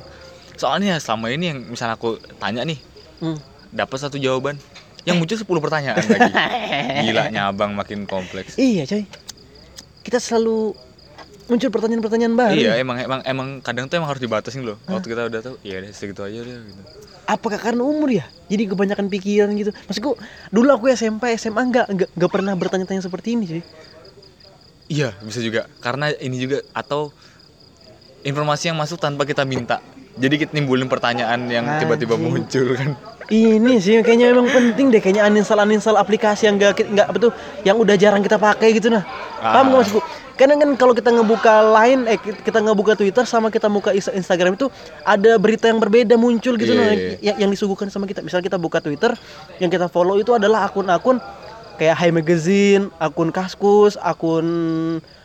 Soalnya 0.53 0.97
selama 0.97 1.29
ini 1.29 1.49
yang 1.49 1.59
misalnya 1.65 1.95
aku 1.95 2.09
tanya 2.37 2.61
nih 2.61 2.77
Hmm. 3.17 3.37
dapat 3.69 3.97
satu 3.99 4.15
jawaban 4.15 4.61
yang 5.01 5.17
muncul 5.17 5.33
10 5.33 5.47
pertanyaan 5.57 5.97
lagi. 5.97 6.29
Gila 7.09 7.23
nyabang 7.29 7.73
makin 7.73 8.05
kompleks. 8.05 8.53
Iya 8.55 8.85
coy. 8.85 9.09
Kita 10.01 10.17
selalu 10.17 10.77
muncul 11.47 11.69
pertanyaan-pertanyaan 11.69 12.33
baru. 12.33 12.53
Iya 12.53 12.71
emang 12.75 12.97
emang 12.99 13.21
emang 13.23 13.47
kadang 13.59 13.87
tuh 13.87 13.97
emang 13.97 14.11
harus 14.11 14.21
dibatasin 14.21 14.61
loh. 14.61 14.77
Waktu 14.85 15.07
kita 15.07 15.25
udah 15.25 15.41
tahu 15.41 15.55
iya 15.61 15.79
deh 15.79 15.89
segitu 15.89 16.21
aja 16.21 16.37
deh 16.37 16.53
gitu 16.53 16.83
Apakah 17.27 17.59
karena 17.59 17.83
umur 17.83 18.07
ya? 18.07 18.23
Jadi 18.47 18.71
kebanyakan 18.71 19.11
pikiran 19.11 19.51
gitu. 19.59 19.75
Maksudku 19.85 20.15
dulu 20.49 20.69
aku 20.71 20.87
SMP, 20.87 21.35
SMA 21.35 21.59
nggak 21.59 21.85
nggak 21.91 22.09
nggak 22.15 22.31
pernah 22.31 22.55
bertanya-tanya 22.55 23.03
seperti 23.03 23.35
ini 23.35 23.43
cuy 23.45 23.61
iya 24.87 25.11
bisa 25.19 25.43
juga. 25.43 25.67
Karena 25.83 26.15
ini 26.15 26.39
juga 26.39 26.63
atau 26.71 27.11
informasi 28.23 28.71
yang 28.71 28.79
masuk 28.79 28.97
tanpa 28.97 29.27
kita 29.27 29.43
minta. 29.43 29.83
Jadi 30.17 30.47
kita 30.47 30.51
nimbulin 30.55 30.89
pertanyaan 30.89 31.45
yang 31.51 31.67
tiba-tiba 31.77 32.17
muncul 32.17 32.73
kan. 32.73 32.95
Ini 33.27 33.83
sih 33.83 33.99
kayaknya 34.07 34.31
emang 34.31 34.47
penting 34.47 34.87
deh 34.87 35.03
Kayaknya 35.03 35.27
uninstall 35.27 35.59
uninstall 35.59 35.99
aplikasi 35.99 36.47
yang 36.47 36.55
nggak 36.55 36.79
nggak 36.95 37.07
tuh 37.19 37.35
Yang 37.67 37.77
udah 37.83 37.95
jarang 37.99 38.23
kita 38.23 38.39
pakai 38.39 38.71
gitu 38.71 38.87
nah. 38.87 39.03
Paham 39.43 39.43
Ah. 39.43 39.63
nggak 39.67 39.79
maksudku? 39.83 39.99
Kadang 40.37 40.61
kan 40.61 40.69
kalau 40.77 40.93
kita 40.93 41.09
ngebuka 41.09 41.65
line, 41.81 42.05
eh 42.05 42.21
kita 42.21 42.61
ngebuka 42.61 42.93
Twitter 42.93 43.25
sama 43.25 43.49
kita 43.49 43.65
buka 43.73 43.89
Insta- 43.89 44.13
Instagram 44.13 44.53
itu 44.53 44.69
ada 45.01 45.41
berita 45.41 45.65
yang 45.65 45.81
berbeda 45.81 46.13
muncul 46.13 46.53
gitu 46.61 46.77
Iya, 46.77 46.79
nah, 46.79 46.93
iya. 46.93 47.17
yang, 47.33 47.37
yang 47.41 47.49
disuguhkan 47.49 47.89
sama 47.89 48.05
kita. 48.05 48.21
Misal 48.21 48.45
kita 48.45 48.61
buka 48.61 48.77
Twitter, 48.77 49.17
yang 49.57 49.73
kita 49.73 49.89
follow 49.89 50.21
itu 50.21 50.37
adalah 50.37 50.69
akun-akun 50.69 51.17
kayak 51.81 51.97
High 51.97 52.13
Magazine, 52.13 52.93
akun 53.01 53.33
Kaskus, 53.33 53.97
akun 53.97 54.45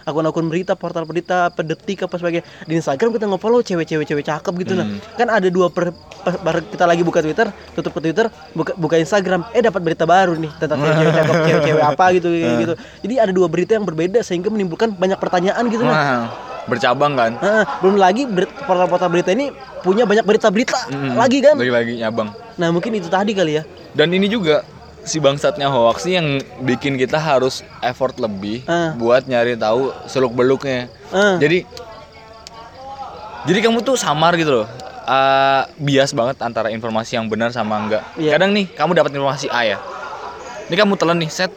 akun-akun 0.02 0.46
berita, 0.46 0.74
portal 0.74 1.04
berita, 1.04 1.48
pedetik 1.48 2.02
apa 2.02 2.14
sebagainya. 2.14 2.44
Di 2.62 2.74
Instagram 2.74 3.10
kita 3.12 3.26
nge-follow 3.26 3.60
cewek-cewek 3.60 4.04
cewek 4.04 4.24
cakep 4.24 4.52
gitu 4.60 4.72
nah. 4.74 4.86
Hmm. 4.86 4.98
Kan 5.14 5.28
ada 5.28 5.48
dua 5.48 5.68
per, 5.68 5.90
per- 5.94 6.40
baru 6.40 6.58
kita 6.64 6.84
lagi 6.84 7.02
buka 7.02 7.20
Twitter, 7.20 7.46
tutup 7.72 7.92
ke 7.92 8.00
Twitter, 8.02 8.26
buka 8.52 8.72
buka 8.74 8.96
Instagram, 8.96 9.46
eh 9.50 9.60
dapat 9.60 9.80
berita 9.80 10.04
baru 10.04 10.34
nih 10.34 10.50
tentang 10.58 10.78
cewek 10.80 11.14
cakep, 11.14 11.36
cewek-cewek 11.48 11.84
apa 11.84 12.04
gitu 12.12 12.28
kayak 12.28 12.56
gitu. 12.58 12.74
Jadi 13.02 13.14
ada 13.18 13.32
dua 13.32 13.46
berita 13.46 13.72
yang 13.74 13.84
berbeda 13.84 14.20
sehingga 14.20 14.48
menimbulkan 14.48 14.92
banyak 14.92 15.18
pertanyaan 15.18 15.64
gitu 15.66 15.82
nah. 15.82 16.30
Bercabang 16.62 17.18
kan 17.18 17.34
Heeh, 17.42 17.64
belum 17.82 17.98
lagi 17.98 18.22
portal-portal 18.62 19.10
berita 19.10 19.34
ini 19.34 19.50
punya 19.82 20.06
banyak 20.06 20.22
berita-berita 20.22 20.94
Mm-mm. 20.94 21.18
lagi 21.18 21.42
kan. 21.42 21.58
lagi-lagi 21.58 21.98
nyabang 21.98 22.30
Nah, 22.54 22.70
mungkin 22.70 22.94
itu 22.94 23.10
tadi 23.10 23.34
kali 23.34 23.58
ya. 23.58 23.62
dan 23.92 24.14
ini 24.14 24.30
juga 24.30 24.62
si 25.02 25.18
bangsatnya 25.18 25.66
hoax 25.66 26.02
nih 26.02 26.14
yang 26.16 26.28
bikin 26.60 26.94
kita 26.94 27.16
harus 27.16 27.60
effort 27.80 28.14
lebih 28.16 28.62
Ah. 28.64 28.94
buat 28.94 29.24
nyari 29.24 29.54
tahu 29.54 29.90
seluk 30.06 30.30
beluknya 30.30 30.86
Ah. 31.08 31.36
jadi 31.36 31.66
jadi 33.42 33.58
kamu 33.60 33.82
tuh 33.82 33.96
samar 33.96 34.34
gitu 34.36 34.62
loh 34.62 34.68
Eh, 35.02 35.62
bias 35.82 36.14
banget 36.14 36.38
antara 36.38 36.70
informasi 36.70 37.18
yang 37.18 37.26
benar 37.26 37.50
sama 37.50 37.74
enggak 37.76 38.06
Iya. 38.14 38.38
kadang 38.38 38.54
nih 38.54 38.70
kamu 38.70 38.94
dapat 38.94 39.10
informasi 39.10 39.50
A 39.50 39.66
ya 39.66 39.78
ini 40.64 40.78
kamu 40.78 40.94
telan 40.94 41.18
nih 41.18 41.26
set 41.26 41.50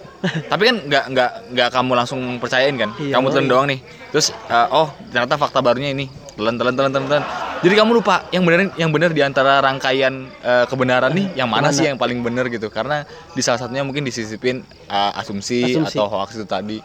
tapi 0.52 0.64
kan 0.70 0.76
nggak 0.86 1.04
nggak 1.12 1.32
nggak 1.54 1.70
kamu 1.70 1.92
langsung 1.94 2.20
percayain 2.42 2.76
kan? 2.76 2.90
Iya, 2.98 3.20
kamu 3.20 3.28
telan 3.34 3.46
iya. 3.46 3.52
doang 3.52 3.66
nih. 3.70 3.80
Terus 4.12 4.28
eh, 4.32 4.68
oh 4.72 4.88
ternyata 5.12 5.36
fakta 5.38 5.60
barunya 5.62 5.92
ini. 5.94 6.08
Telan 6.36 6.60
telan 6.60 6.74
telan 6.76 6.92
telan 6.92 7.24
jadi 7.66 7.82
kamu 7.82 7.98
lupa 7.98 8.30
yang 8.30 8.44
benar 8.44 8.60
yang 8.78 8.92
benar 8.94 9.10
di 9.10 9.26
antara 9.26 9.58
rangkaian 9.58 10.30
eh, 10.44 10.66
kebenaran 10.70 11.10
nih 11.18 11.34
yang 11.40 11.50
mana 11.50 11.72
Mana? 11.72 11.78
sih 11.78 11.90
yang 11.90 11.98
paling 11.98 12.22
benar 12.22 12.46
gitu? 12.52 12.70
Karena 12.70 13.02
di 13.34 13.42
salah 13.42 13.58
satunya 13.58 13.82
mungkin 13.82 14.04
disisipin 14.06 14.62
eh, 14.86 15.12
asumsi, 15.18 15.74
Asumsi. 15.74 15.98
atau 15.98 16.06
hoax 16.06 16.38
itu 16.38 16.46
tadi. 16.46 16.78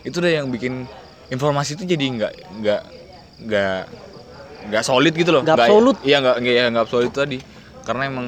Itu 0.00 0.24
deh 0.24 0.38
yang 0.38 0.48
bikin 0.48 0.88
informasi 1.28 1.76
itu 1.76 1.84
jadi 1.84 2.04
nggak 2.08 2.32
nggak 2.56 2.82
nggak 3.44 3.80
nggak 4.70 4.82
solid 4.86 5.12
gitu 5.12 5.30
loh. 5.34 5.42
Nggak 5.44 5.66
absolut. 5.66 5.96
iya 6.08 6.24
nggak 6.24 6.36
nggak 6.40 6.54
ya, 6.54 6.64
nggak 6.72 6.84
absolut 6.88 7.12
tadi. 7.12 7.38
Karena 7.84 8.02
emang 8.08 8.26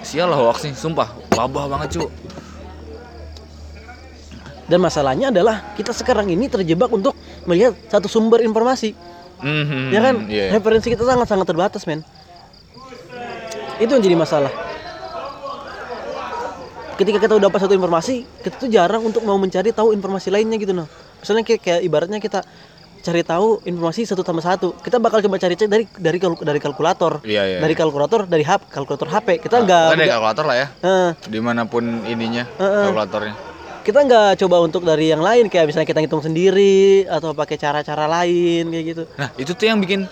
sial 0.00 0.32
lah 0.32 0.38
hoax 0.38 0.64
nih 0.64 0.72
sumpah. 0.72 1.12
Wabah 1.36 1.64
banget 1.68 2.00
cu 2.00 2.08
Dan 4.68 4.78
masalahnya 4.78 5.32
adalah 5.32 5.72
kita 5.74 5.90
sekarang 5.90 6.28
ini 6.28 6.44
terjebak 6.46 6.92
untuk 6.92 7.16
melihat 7.44 7.72
satu 7.88 8.04
sumber 8.04 8.44
informasi. 8.44 8.92
Mhm, 9.40 9.82
ya 9.88 10.00
kan? 10.02 10.14
iya. 10.28 10.52
Referensi 10.52 10.92
kita 10.92 11.02
sangat-sangat 11.02 11.46
terbatas, 11.46 11.88
men. 11.88 12.04
Itu 13.78 13.90
yang 13.90 14.02
jadi 14.02 14.12
masalah. 14.14 14.52
Ketika 16.94 17.16
kita 17.16 17.32
udah 17.32 17.46
dapat 17.46 17.60
satu 17.62 17.72
informasi, 17.72 18.26
kita 18.42 18.58
tuh 18.58 18.68
jarang 18.68 19.00
untuk 19.00 19.22
mau 19.22 19.38
mencari 19.38 19.70
tahu 19.70 19.94
informasi 19.94 20.28
lainnya 20.28 20.58
gitu 20.58 20.74
nah. 20.74 20.90
Misalnya 21.16 21.46
kayak, 21.46 21.60
kayak 21.62 21.80
ibaratnya 21.80 22.18
kita 22.18 22.42
cari 22.98 23.22
tahu 23.22 23.62
informasi 23.62 24.02
satu 24.02 24.26
tambah 24.26 24.42
satu. 24.42 24.74
Kita 24.76 24.98
bakal 24.98 25.22
coba 25.22 25.38
cari 25.38 25.54
cek 25.54 25.70
dari 25.70 25.86
dari 25.86 26.18
kalku- 26.18 26.42
dari 26.42 26.58
kalkulator. 26.58 27.22
Iya, 27.22 27.42
iya. 27.46 27.58
Dari 27.62 27.72
kalkulator, 27.72 28.26
dari 28.26 28.42
HP, 28.42 28.66
kalkulator 28.68 29.06
HP. 29.08 29.38
Kita 29.38 29.62
Nah, 29.62 29.64
nggak 29.64 29.80
kan 29.80 29.88
ada 29.88 29.96
nggak- 29.96 30.10
kalkulator 30.12 30.44
lah 30.44 30.56
ya 30.58 30.66
eh, 30.82 31.08
di 31.24 31.38
mana 31.38 31.62
pun 31.64 31.84
ininya 32.04 32.44
Heeh. 32.50 32.84
kalkulatornya 32.90 33.34
kita 33.88 34.04
nggak 34.04 34.36
coba 34.38 34.56
untuk 34.60 34.84
dari 34.84 35.08
yang 35.08 35.24
lain 35.24 35.48
kayak 35.48 35.64
misalnya 35.64 35.88
kita 35.88 36.04
ngitung 36.04 36.20
sendiri 36.20 37.08
atau 37.08 37.32
pakai 37.32 37.56
cara-cara 37.56 38.04
lain 38.04 38.68
kayak 38.68 38.84
gitu. 38.86 39.02
nah 39.16 39.32
itu 39.34 39.48
tuh 39.50 39.64
yang 39.64 39.80
bikin 39.80 40.04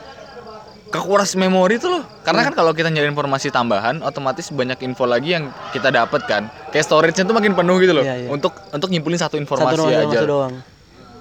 kekuras 0.89 1.37
memori 1.37 1.77
tuh 1.77 1.93
loh 1.93 2.03
karena 2.25 2.41
Hmm. 2.41 2.49
kan 2.49 2.55
kalau 2.57 2.73
kita 2.73 2.89
nyari 2.89 3.05
informasi 3.07 3.51
tambahan 3.51 4.01
otomatis 4.01 4.49
banyak 4.49 4.81
info 4.81 5.05
lagi 5.05 5.37
yang 5.37 5.45
kita 5.77 5.93
dapat 5.93 6.25
kan 6.25 6.43
kayak 6.71 6.89
storage-nya 6.89 7.29
tuh 7.29 7.37
makin 7.37 7.53
penuh 7.53 7.77
gitu 7.77 7.93
loh 7.93 8.01
Iya, 8.01 8.17
iya. 8.17 8.29
untuk 8.31 8.57
untuk 8.71 8.89
nyimpulin 8.89 9.19
satu 9.19 9.35
Satu 9.35 9.45
informasi 9.45 9.77
doang, 9.77 9.93
aja 10.07 10.09
satu 10.15 10.27
doang. 10.27 10.53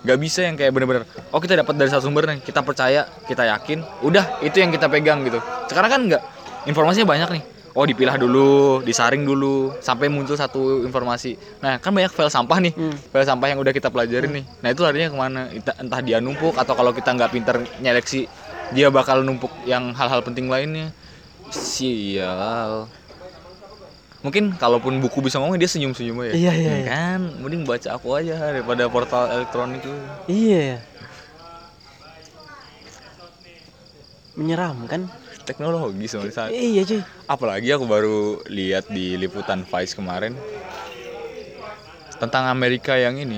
nggak 0.06 0.20
bisa 0.22 0.40
yang 0.46 0.56
kayak 0.56 0.72
bener-bener 0.72 1.04
oh 1.28 1.40
kita 1.42 1.58
dapat 1.58 1.74
dari 1.76 1.90
satu 1.90 2.08
sumber 2.08 2.24
nih 2.24 2.40
kita 2.40 2.62
percaya 2.62 3.04
kita 3.26 3.44
yakin 3.44 3.84
udah 4.00 4.40
itu 4.40 4.56
yang 4.56 4.70
kita 4.70 4.86
pegang 4.86 5.26
gitu 5.26 5.42
sekarang 5.66 5.90
kan 5.90 6.02
nggak 6.08 6.22
informasinya 6.64 7.10
banyak 7.10 7.30
nih 7.36 7.44
oh 7.76 7.84
dipilah 7.84 8.16
dulu 8.16 8.80
disaring 8.82 9.22
dulu 9.22 9.76
sampai 9.78 10.08
muncul 10.08 10.34
satu 10.34 10.82
informasi 10.82 11.36
nah 11.60 11.76
kan 11.76 11.92
banyak 11.92 12.08
file 12.10 12.32
sampah 12.32 12.58
nih 12.58 12.72
Hmm. 12.72 12.96
file 12.96 13.28
sampah 13.28 13.48
yang 13.52 13.60
udah 13.60 13.70
kita 13.70 13.92
pelajarin 13.92 14.32
nih 14.32 14.46
nah 14.64 14.72
itu 14.72 14.82
larinya 14.82 15.12
ke 15.12 15.18
mana 15.18 15.42
Entah- 15.52 16.02
dia 16.02 16.24
numpuk 16.24 16.56
atau 16.56 16.72
kalau 16.72 16.96
kita 16.96 17.12
nggak 17.12 17.30
pinter 17.30 17.56
nyeleksi 17.78 18.32
dia 18.72 18.88
bakal 18.88 19.22
numpuk 19.22 19.52
yang 19.64 19.92
hal-hal 19.92 20.24
penting 20.24 20.48
lainnya 20.48 20.96
sial 21.52 22.88
mungkin 24.24 24.58
kalaupun 24.58 24.98
buku 24.98 25.22
bisa 25.22 25.38
ngomong 25.38 25.60
dia 25.60 25.70
senyum-senyum 25.70 26.18
aja 26.18 26.34
Iya, 26.34 26.52
iya, 26.56 26.74
iya. 26.82 26.88
kan 26.88 27.22
mending 27.38 27.62
baca 27.62 27.94
aku 27.94 28.18
aja 28.18 28.40
daripada 28.42 28.90
portal 28.90 29.30
elektronik 29.30 29.84
itu 29.84 29.94
Iya. 30.26 30.62
ya. 30.74 30.80
menyeramkan. 34.36 35.08
Teknologi 35.46 36.06
sebenarnya 36.06 36.50
Iya 36.50 36.82
cuy. 36.84 37.02
apalagi 37.26 37.70
aku 37.70 37.86
baru 37.86 38.18
lihat 38.48 38.90
di 38.90 39.14
liputan 39.16 39.62
Vice 39.62 39.94
kemarin 39.94 40.34
tentang 42.16 42.48
Amerika 42.48 42.96
yang 42.96 43.16
ini 43.16 43.38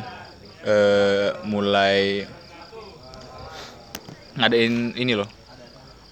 eh 0.64 1.30
mulai 1.44 2.26
ngadain 4.36 4.94
ini 4.94 5.14
loh 5.14 5.30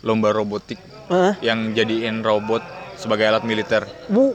lomba 0.01 0.29
robotik 0.31 0.77
Hah? 1.07 1.37
yang 1.39 1.71
jadiin 1.71 2.21
robot 2.21 2.61
sebagai 2.95 3.25
alat 3.25 3.43
militer 3.43 3.85
Bu. 4.07 4.33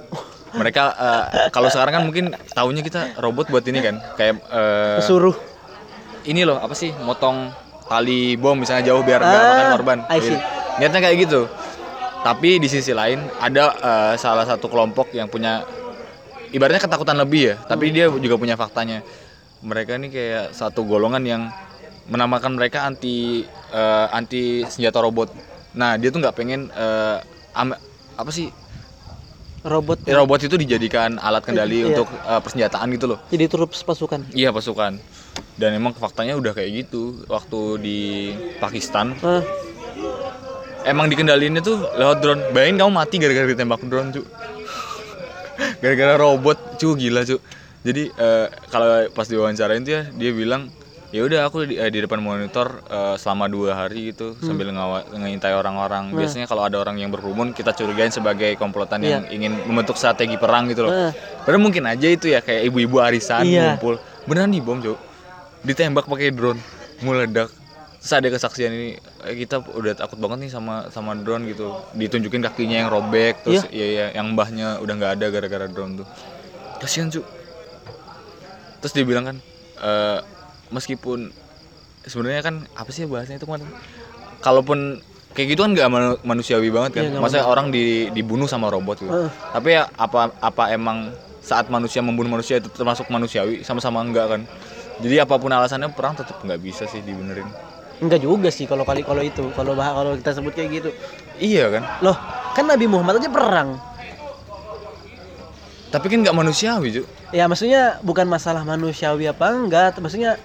mereka 0.53 0.95
eh, 0.95 1.25
kalau 1.51 1.67
sekarang 1.69 1.93
kan 1.93 2.05
mungkin 2.05 2.25
tahunya 2.49 2.83
kita 2.83 3.19
robot 3.19 3.49
buat 3.49 3.65
ini 3.65 3.79
kan 3.81 3.97
kayak 4.15 4.35
eh, 4.47 5.03
Suruh. 5.03 5.35
ini 6.25 6.43
loh 6.43 6.59
apa 6.59 6.75
sih 6.75 6.95
motong 6.97 7.51
tali 7.87 8.35
bom 8.35 8.55
misalnya 8.55 8.87
jauh 8.87 9.03
biar 9.03 9.19
nggak 9.19 9.35
Ah, 9.37 9.49
makan 9.49 9.67
korban 9.73 9.99
I 10.07 10.19
see. 10.21 10.31
Gitu. 10.31 10.60
Niatnya 10.77 11.01
kayak 11.01 11.19
gitu 11.25 11.49
tapi 12.21 12.61
di 12.61 12.69
sisi 12.69 12.93
lain 12.93 13.19
ada 13.41 13.65
eh, 13.75 14.15
salah 14.15 14.45
satu 14.45 14.69
kelompok 14.69 15.11
yang 15.11 15.27
punya 15.27 15.65
ibaratnya 16.51 16.79
ketakutan 16.79 17.17
lebih 17.17 17.43
ya 17.43 17.55
tapi 17.65 17.91
dia 17.91 18.13
juga 18.13 18.37
punya 18.37 18.55
faktanya 18.55 19.01
mereka 19.61 19.97
ini 19.97 20.09
kayak 20.09 20.53
satu 20.53 20.85
golongan 20.85 21.25
yang 21.25 21.43
menamakan 22.07 22.55
mereka 22.55 22.85
anti 22.85 23.43
eh, 23.73 24.07
anti 24.13 24.63
senjata 24.65 25.01
robot 25.01 25.33
nah 25.73 25.97
dia 25.97 26.11
tuh 26.11 26.19
nggak 26.19 26.37
pengen 26.37 26.67
am- 27.55 27.79
apa 28.15 28.31
sih 28.31 28.51
Robot. 29.61 30.09
robot 30.09 30.41
itu 30.41 30.57
dijadikan 30.57 31.21
alat 31.21 31.45
kendali 31.45 31.85
Iya. 31.85 31.93
untuk 31.93 32.09
eh, 32.09 32.41
persenjataan 32.41 32.89
gitu 32.97 33.07
loh 33.13 33.19
Jadi 33.29 33.45
turut 33.45 33.69
pasukan. 33.69 34.25
Iya 34.33 34.57
pasukan. 34.57 34.97
Dan 35.61 35.77
emang 35.77 35.93
faktanya 35.93 36.33
udah 36.33 36.57
kayak 36.57 36.89
gitu 36.89 37.29
waktu 37.29 37.61
di 37.77 37.99
Pakistan. 38.57 39.13
Hah? 39.21 39.45
Emang 40.85 41.07
dikendaliinnya 41.07 41.61
tuh 41.61 41.85
lewat 41.93 42.17
drone. 42.21 42.43
Bayangin 42.51 42.81
kamu 42.81 42.93
mati 42.93 43.17
gara-gara 43.21 43.47
ditembak 43.47 43.81
drone, 43.85 44.11
cu. 44.11 44.23
gara-gara 45.81 46.15
robot, 46.17 46.81
cu 46.81 46.97
gila, 46.97 47.25
cu. 47.25 47.37
Jadi 47.81 48.13
eh, 48.13 48.47
kalau 48.69 49.09
pas 49.13 49.25
diwawancarain 49.25 49.81
tuh 49.81 49.93
ya 49.93 50.03
dia 50.09 50.31
bilang 50.33 50.69
ya 51.11 51.25
udah 51.27 51.49
aku 51.49 51.65
di, 51.65 51.75
eh, 51.81 51.89
di 51.89 52.05
depan 52.05 52.21
monitor 52.21 52.85
eh, 52.87 53.17
selama 53.17 53.49
dua 53.49 53.73
hari 53.77 54.13
gitu 54.13 54.37
sambil 54.39 54.69
ngawa, 54.73 55.05
ngintai 55.11 55.53
orang-orang. 55.53 56.13
Biasanya 56.13 56.45
kalau 56.45 56.65
ada 56.65 56.77
orang 56.77 56.97
yang 56.97 57.09
berkerumun 57.09 57.53
kita 57.53 57.73
curigain 57.73 58.13
sebagai 58.13 58.53
komplotan 58.57 59.01
yang 59.01 59.25
ingin 59.29 59.53
membentuk 59.65 59.97
strategi 59.97 60.37
perang 60.37 60.69
gitu 60.69 60.89
loh. 60.89 60.93
Heeh. 60.93 61.13
Padahal 61.45 61.61
mungkin 61.61 61.89
aja 61.89 62.09
itu 62.09 62.29
ya 62.29 62.41
kayak 62.41 62.69
ibu-ibu 62.69 63.01
arisan 63.01 63.45
Iya. 63.45 63.77
ngumpul. 63.77 63.97
Beneran 64.25 64.53
dibom, 64.53 64.81
Cuk. 64.81 64.97
Ditembak 65.61 66.09
pakai 66.09 66.33
drone, 66.33 66.61
meledak. 67.01 67.49
Terus 68.01 68.13
ada 68.17 68.29
kesaksian 68.33 68.73
ini 68.73 68.89
eh, 69.29 69.35
kita 69.37 69.61
udah 69.61 69.93
takut 69.93 70.17
banget 70.17 70.49
nih 70.49 70.51
sama 70.51 70.89
sama 70.89 71.13
drone 71.13 71.45
gitu. 71.53 71.77
Ditunjukin 71.93 72.41
kakinya 72.41 72.81
yang 72.81 72.89
robek 72.89 73.45
terus 73.45 73.69
iya 73.69 73.87
iya 73.87 74.07
yang 74.17 74.33
mbahnya 74.33 74.81
udah 74.81 74.95
nggak 74.97 75.13
ada 75.21 75.27
gara-gara 75.29 75.67
drone 75.69 76.01
tuh. 76.01 76.07
Kasihan, 76.81 77.13
Cuk. 77.13 77.29
Terus 78.81 78.93
dia 78.97 79.05
bilang 79.05 79.29
kan 79.29 79.37
eh, 79.85 80.19
meskipun 80.73 81.29
sebenarnya 82.09 82.41
kan 82.41 82.55
apa 82.73 82.89
sih 82.89 83.05
bahasanya 83.05 83.37
itu 83.37 83.45
kemarin? 83.45 83.69
Kalaupun 84.41 85.05
kayak 85.37 85.53
gitu 85.53 85.61
kan 85.61 85.77
nggak 85.77 85.89
manu- 85.93 86.21
manusiawi 86.25 86.73
banget 86.73 86.91
kan. 86.97 87.03
Iya, 87.05 87.11
nggak 87.13 87.23
Masa 87.29 87.45
orang 87.45 87.69
di, 87.69 88.09
dibunuh 88.17 88.49
sama 88.49 88.73
robot 88.73 88.97
gitu. 89.05 89.13
Heeh. 89.13 89.29
Tapi 89.53 89.69
ya 89.77 89.85
apa 89.93 90.33
apa 90.41 90.73
emang 90.73 91.13
saat 91.45 91.69
manusia 91.69 92.01
membunuh 92.01 92.33
manusia 92.33 92.57
itu 92.57 92.73
termasuk 92.73 93.13
manusiawi 93.13 93.61
sama-sama 93.61 94.01
enggak 94.01 94.27
kan? 94.33 94.41
Jadi 95.05 95.21
apa 95.21 95.37
pun 95.37 95.53
alasannya 95.53 95.93
perang 95.93 96.17
tetap 96.17 96.41
nggak 96.41 96.61
bisa 96.65 96.89
sih 96.89 97.05
dibenerin. 97.05 97.49
Enggak 98.01 98.21
juga 98.21 98.49
sih 98.49 98.65
kalau 98.65 98.83
kali 98.83 99.05
kalau 99.05 99.21
itu. 99.21 99.53
Kalau 99.53 99.77
bah 99.77 99.93
kalau 99.93 100.17
kita 100.17 100.33
sebut 100.33 100.57
kayak 100.57 100.81
gitu. 100.81 100.91
Iya 101.37 101.69
kan? 101.69 101.83
Loh, 102.01 102.17
kan 102.57 102.65
Nabi 102.65 102.89
Muhammad 102.89 103.21
aja 103.21 103.29
perang. 103.29 103.77
Tapi 105.91 106.07
kan 106.07 106.19
nggak 106.23 106.37
manusiawi, 106.37 106.89
Cuk. 106.97 107.07
Ya 107.31 107.45
maksudnya 107.45 107.99
bukan 108.01 108.25
masalah 108.25 108.65
manusiawi 108.65 109.29
apa 109.29 109.53
enggak, 109.53 109.99
maksudnya 109.99 110.39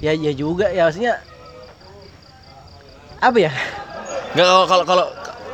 ya 0.00 0.12
ya 0.12 0.32
juga 0.32 0.68
ya 0.68 0.88
maksudnya 0.88 1.20
apa 3.16 3.38
ya? 3.38 3.52
Nggak 4.34 4.46
kalau 4.46 4.64
kalau 4.66 4.84
kalau 4.84 5.04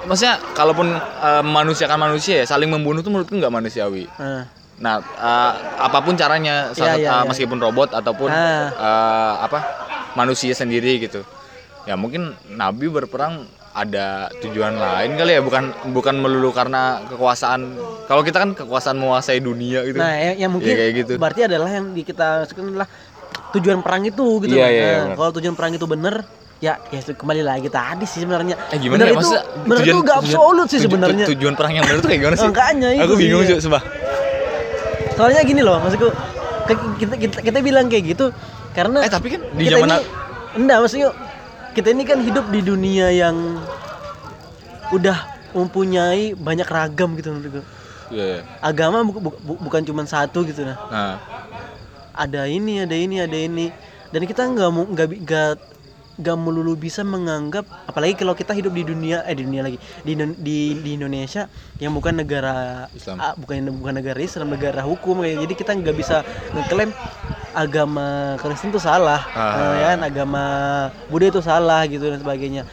maksudnya 0.02 0.34
kalaupun 0.54 0.88
eh, 0.98 1.42
manusia 1.44 1.86
kan 1.86 1.98
manusia 1.98 2.42
ya 2.42 2.46
saling 2.46 2.70
membunuh 2.70 3.02
tuh 3.02 3.12
menurutku 3.12 3.34
nggak 3.36 3.52
manusiawi. 3.52 4.08
Nah, 4.16 4.46
Nah, 4.82 4.98
eh, 4.98 5.52
apa 5.78 6.02
pun 6.02 6.18
caranya, 6.18 6.74
salah- 6.74 6.98
Iya, 6.98 7.06
iya, 7.06 7.10
eh, 7.12 7.22
iya. 7.22 7.28
meskipun 7.28 7.58
robot 7.60 7.94
ataupun 7.94 8.26
Ah. 8.26 8.66
eh, 8.72 9.34
apa 9.46 9.58
manusia 10.14 10.50
sendiri 10.52 10.98
gitu, 10.98 11.22
ya 11.82 11.94
mungkin 11.94 12.22
Nabi 12.48 12.86
berperang 12.88 13.42
ada 13.72 14.28
tujuan 14.38 14.76
lain 14.76 15.16
kali 15.16 15.32
ya, 15.32 15.40
bukan 15.40 15.64
bukan 15.90 16.14
melulu 16.14 16.52
karena 16.52 17.00
kekuasaan. 17.02 17.72
Kalau 18.04 18.20
kita 18.20 18.38
kan 18.38 18.52
kekuasaan 18.52 19.00
menguasai 19.00 19.40
dunia 19.40 19.80
gitu. 19.82 19.96
nah 19.96 20.12
yang, 20.12 20.36
yang 20.38 20.50
mungkin 20.52 20.68
Iya, 20.68 20.76
kayak 20.78 20.92
gitu. 20.94 21.12
berarti 21.16 21.40
adalah 21.42 21.70
yang 21.70 21.86
di 21.90 22.04
kita 22.04 22.44
maksudkan 22.44 22.64
adalah 22.68 22.88
tujuan 23.50 23.80
perang 23.80 24.04
itu 24.04 24.26
gitu. 24.44 24.52
Iya, 24.52 24.60
Nah, 24.60 24.68
iya, 24.68 24.82
iya, 24.82 24.98
benar. 25.02 25.16
kalau 25.16 25.30
tujuan 25.32 25.54
perang 25.56 25.72
itu 25.72 25.86
bener 25.88 26.14
ya 26.60 26.78
ya 26.92 26.98
itu 27.00 27.12
kembali 27.16 27.42
lagi 27.42 27.66
tadi 27.66 28.04
sih 28.04 28.20
sebenarnya. 28.20 28.54
Eh 28.68 28.78
gimana 28.78 28.92
bener 28.94 29.06
ya 29.08 29.10
itu, 29.10 29.18
maksudnya? 29.18 29.42
bener 29.64 29.82
itu 29.82 29.98
gak 30.04 30.16
absolut 30.20 30.66
sih 30.68 30.78
sebenarnya. 30.78 31.24
tu- 31.24 31.32
tujuan 31.32 31.54
perang 31.56 31.72
yang 31.72 31.82
benar 31.82 31.98
tuh 31.98 32.08
kayak 32.08 32.20
gimana 32.20 32.36
sih? 32.36 32.46
Makanya 32.46 32.88
itu 32.92 33.02
Aku 33.02 33.14
bingung 33.16 33.42
sih, 33.42 33.56
sumpah. 33.56 33.82
Soalnya 35.12 35.40
gini 35.42 35.60
loh, 35.60 35.80
maksudku 35.80 36.08
ke- 36.62 36.92
kita, 36.98 37.14
kita 37.16 37.36
kita 37.40 37.58
bilang 37.60 37.88
kayak 37.88 38.04
gitu 38.06 38.28
karena 38.70 39.00
Eh, 39.00 39.08
tapi 39.08 39.32
kan 39.32 39.40
di 39.50 39.64
kita 39.64 39.76
zaman 39.76 39.88
ini 39.90 40.00
enggak 40.54 40.76
maksudnya 40.78 41.08
kita 41.72 41.88
ini 41.90 42.04
kan 42.04 42.20
hidup 42.20 42.48
di 42.52 42.60
dunia 42.60 43.08
yang 43.08 43.36
udah 44.92 45.18
mempunyai 45.52 46.36
banyak 46.36 46.68
ragam 46.68 47.16
gitu 47.16 47.32
menurutku. 47.32 47.62
Iya, 48.12 48.24
iya. 48.24 48.40
Agama 48.60 49.00
bu- 49.00 49.20
bu- 49.20 49.40
bu- 49.40 49.60
bukan 49.60 49.80
cuma 49.84 50.04
satu 50.04 50.44
gitu 50.44 50.68
nah. 50.68 50.76
Nah, 50.92 51.16
Ada 52.12 52.44
ini, 52.44 52.84
ada 52.84 52.92
ini, 52.92 53.24
ada 53.24 53.32
ini. 53.32 53.72
Dan 54.12 54.28
kita 54.28 54.44
nggak 54.44 54.68
mau 54.68 54.84
nggak 54.84 55.08
nggak 56.12 56.36
melulu 56.36 56.76
bisa 56.76 57.00
menganggap 57.00 57.64
apalagi 57.88 58.12
kalau 58.12 58.36
kita 58.36 58.52
hidup 58.52 58.76
di 58.76 58.84
dunia 58.84 59.24
eh 59.24 59.32
di 59.32 59.48
dunia 59.48 59.64
lagi 59.64 59.80
di 60.04 60.12
di, 60.44 60.58
di 60.84 60.90
Indonesia 60.92 61.48
yang 61.80 61.96
bukan 61.96 62.20
negara 62.20 62.86
Islam. 62.92 63.16
ah, 63.16 63.32
bukan 63.32 63.72
bukan 63.80 63.94
negara 63.96 64.20
Islam 64.20 64.52
negara 64.52 64.84
hukum 64.84 65.24
kayak 65.24 65.48
jadi 65.48 65.54
kita 65.56 65.72
nggak 65.72 65.96
bisa 65.96 66.20
ngeklaim 66.52 66.92
agama 67.52 68.08
Kristen 68.36 68.68
itu 68.68 68.78
salah 68.78 69.20
Ah. 69.28 69.74
ya 69.74 69.86
kan 69.92 70.00
agama 70.04 70.44
Buddha 71.06 71.28
itu 71.28 71.40
salah 71.40 71.84
gitu 71.84 72.04
dan 72.04 72.18
sebagainya 72.18 72.64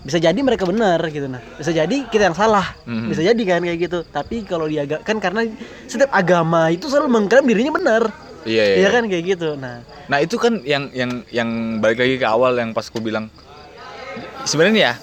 bisa 0.00 0.16
jadi 0.16 0.36
mereka 0.36 0.64
benar 0.64 1.00
gitu 1.08 1.24
nah 1.24 1.40
bisa 1.56 1.70
jadi 1.70 1.96
kita 2.06 2.28
yang 2.28 2.36
salah 2.36 2.76
Mhm. 2.84 3.08
bisa 3.08 3.20
jadi 3.22 3.42
kan 3.42 3.60
kayak 3.60 3.78
gitu 3.80 3.98
tapi 4.04 4.44
kalau 4.44 4.64
di 4.64 4.76
aga- 4.76 5.00
kan 5.00 5.16
karena 5.16 5.48
setiap 5.84 6.10
agama 6.10 6.68
itu 6.68 6.86
selalu 6.86 7.08
mengklaim 7.10 7.44
dirinya 7.44 7.72
benar 7.72 8.02
iya, 8.44 8.62
iya. 8.64 8.76
Iya 8.80 8.88
kan 8.90 9.02
kayak 9.06 9.24
gitu 9.26 9.48
nah 9.56 9.80
Nah 10.04 10.20
itu 10.20 10.36
kan 10.36 10.60
yang 10.60 10.92
yang 10.92 11.24
yang 11.32 11.48
balik 11.80 11.96
lagi 11.96 12.20
ke 12.20 12.26
awal 12.28 12.52
yang 12.54 12.76
pas 12.76 12.84
aku 12.84 13.00
bilang 13.00 13.32
sebenarnya 14.44 14.80
ya 14.82 14.94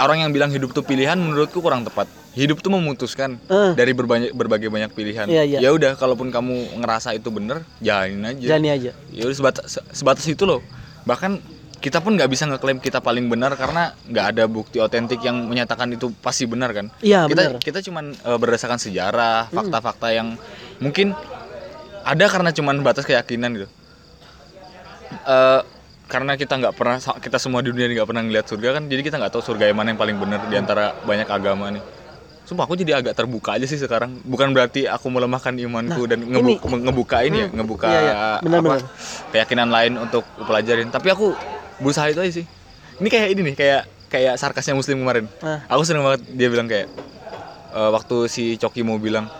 orang 0.00 0.24
yang 0.24 0.30
bilang 0.32 0.48
hidup 0.48 0.72
tuh 0.72 0.80
pilihan 0.80 1.16
menurutku 1.16 1.60
kurang 1.60 1.84
tepat. 1.84 2.08
Hidup 2.30 2.62
tuh 2.62 2.70
memutuskan 2.70 3.42
Eh. 3.50 3.74
dari 3.74 3.90
berbanyak 3.90 4.30
berbagai 4.30 4.70
banyak 4.70 4.94
pilihan. 4.94 5.26
Iya, 5.26 5.42
iya. 5.42 5.58
Ya 5.58 5.70
udah 5.74 5.98
kalaupun 5.98 6.30
kamu 6.30 6.78
ngerasa 6.78 7.10
itu 7.12 7.26
bener 7.28 7.66
jalanin 7.82 8.22
aja. 8.22 8.54
jalani 8.54 8.68
aja 8.70 8.90
Ya 9.10 9.26
udah 9.26 9.36
sebatas 9.36 9.66
sebatas 9.90 10.24
itu 10.26 10.46
loh. 10.46 10.62
Bahkan 11.02 11.42
kita 11.80 11.98
pun 11.98 12.12
nggak 12.14 12.28
bisa 12.28 12.44
ngeklaim 12.44 12.76
kita 12.76 13.00
paling 13.00 13.26
benar 13.26 13.56
karena 13.56 13.96
nggak 14.04 14.26
ada 14.36 14.44
bukti 14.44 14.78
otentik 14.78 15.18
yang 15.24 15.48
menyatakan 15.48 15.90
itu 15.90 16.12
pasti 16.22 16.46
benar 16.46 16.70
kan. 16.70 16.86
Iya, 17.02 17.26
kita 17.26 17.42
benar. 17.50 17.58
kita 17.58 17.78
cuman 17.82 18.04
eh, 18.14 18.38
berdasarkan 18.38 18.78
sejarah, 18.78 19.48
fakta-fakta 19.50 20.12
yang 20.12 20.36
mungkin 20.78 21.16
ada 22.04 22.24
karena 22.28 22.52
cuman 22.52 22.84
batas 22.84 23.02
keyakinan 23.02 23.50
gitu. 23.58 23.68
Eh, 25.26 25.60
karena 26.06 26.34
kita 26.34 26.58
nggak 26.58 26.74
pernah 26.74 26.98
kita 26.98 27.38
semua 27.38 27.62
di 27.62 27.70
dunia 27.70 27.86
ini 27.86 27.94
nggak 27.96 28.08
pernah 28.08 28.22
ngeliat 28.22 28.46
surga 28.46 28.68
kan, 28.76 28.82
jadi 28.86 29.00
kita 29.00 29.16
nggak 29.18 29.32
tahu 29.32 29.42
surga 29.42 29.70
yang 29.70 29.78
mana 29.78 29.94
yang 29.94 30.00
paling 30.00 30.18
benar 30.18 30.40
di 30.46 30.54
antara 30.54 30.94
banyak 31.02 31.26
agama 31.26 31.70
nih. 31.70 31.82
Sumpah 32.50 32.66
aku 32.66 32.74
jadi 32.74 32.98
agak 32.98 33.14
terbuka 33.14 33.54
aja 33.54 33.62
sih 33.62 33.78
sekarang. 33.78 34.18
Bukan 34.26 34.50
berarti 34.50 34.82
aku 34.90 35.06
melemahkan 35.06 35.54
imanku 35.54 36.02
dan 36.10 36.18
ngebu- 36.18 36.58
ini- 36.58 36.82
ngebuka 36.82 37.22
ini 37.22 37.46
ya, 37.46 37.48
ngebuka 37.54 37.86
iya, 37.86 38.00
iya. 38.02 38.14
Benar, 38.42 38.58
apa, 38.58 38.66
benar. 38.66 38.80
keyakinan 39.30 39.68
lain 39.70 39.92
untuk 39.94 40.26
pelajarin. 40.42 40.90
Tapi 40.90 41.14
aku 41.14 41.30
berusaha 41.78 42.10
itu 42.10 42.18
aja 42.18 42.32
sih. 42.42 42.46
Ini 42.98 43.06
kayak 43.06 43.28
ini 43.30 43.40
nih, 43.46 43.54
kayak 43.54 43.82
kayak 44.10 44.34
sarkasnya 44.34 44.74
Muslim 44.74 44.98
kemarin. 44.98 45.30
Ah. 45.46 45.62
Aku 45.70 45.86
seneng 45.86 46.02
banget 46.02 46.26
dia 46.26 46.50
bilang 46.50 46.66
kayak 46.66 46.90
eh, 47.70 47.90
waktu 47.94 48.26
si 48.26 48.58
Coki 48.58 48.82
mau 48.82 48.98
bilang 48.98 49.30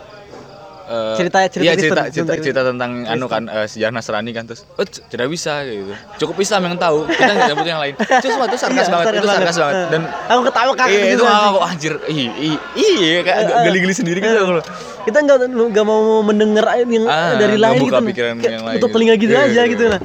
eh, 0.91 1.15
Cerita- 1.15 1.47
cerita 1.47 1.63
iya, 1.63 1.73
Kristen, 1.73 1.87
cerita, 1.87 2.03
cerita, 2.03 2.19
tentang- 2.27 2.43
cerita 2.43 2.61
tentang 2.67 2.91
anu 3.05 3.25
kan 3.25 3.43
eh, 3.45 3.63
sejarah 3.65 3.93
Nasrani 3.93 4.31
kan 4.31 4.43
terus 4.43 4.67
oh 4.69 4.83
tidak 4.83 5.27
bisa 5.27 5.63
gitu. 5.63 5.95
Cukup 6.19 6.35
Islam 6.37 6.61
yang 6.65 6.75
tahu. 6.75 7.07
Kita 7.07 7.31
nggak 7.31 7.55
butuh 7.55 7.71
yang 7.71 7.79
lain. 7.79 7.95
Semua 8.19 8.45
itu 8.45 8.57
sarkas 8.57 8.85
Iya, 8.85 8.91
banget 8.91 9.05
itu 9.13 9.27
sarkas 9.27 9.55
banget. 9.57 9.75
dan 9.89 10.01
aku 10.27 10.41
ketawa 10.43 10.71
kakak 10.73 10.87
iya 10.89 10.99
gitu 11.07 11.15
itu 11.15 11.25
aku 11.25 11.59
anjir 11.61 11.93
ih 12.05 12.27
iya 12.75 13.19
kayak 13.21 13.37
Eh, 13.41 13.63
geli-geli 13.65 13.93
sendiri 13.93 14.19
gitu 14.19 14.35
aku 14.35 14.53
kita 15.01 15.17
nggak 15.17 15.37
nggak 15.71 15.85
mau 15.85 16.01
mendengar 16.21 16.65
yang 16.77 17.05
Ah, 17.05 17.33
dari 17.35 17.55
lain 17.55 17.79
buka 17.79 17.97
gitu 17.97 18.09
pikiran 18.11 18.35
yang 18.37 18.61
lain 18.61 18.75
tutup 18.75 18.87
gitu. 18.87 18.95
telinga 18.95 19.15
gitu 19.15 19.31
Iya, 19.31 19.41
aja 19.43 19.53
iya, 19.55 19.63
gitu 19.67 19.83
iya. 19.83 19.91
nah 19.91 20.01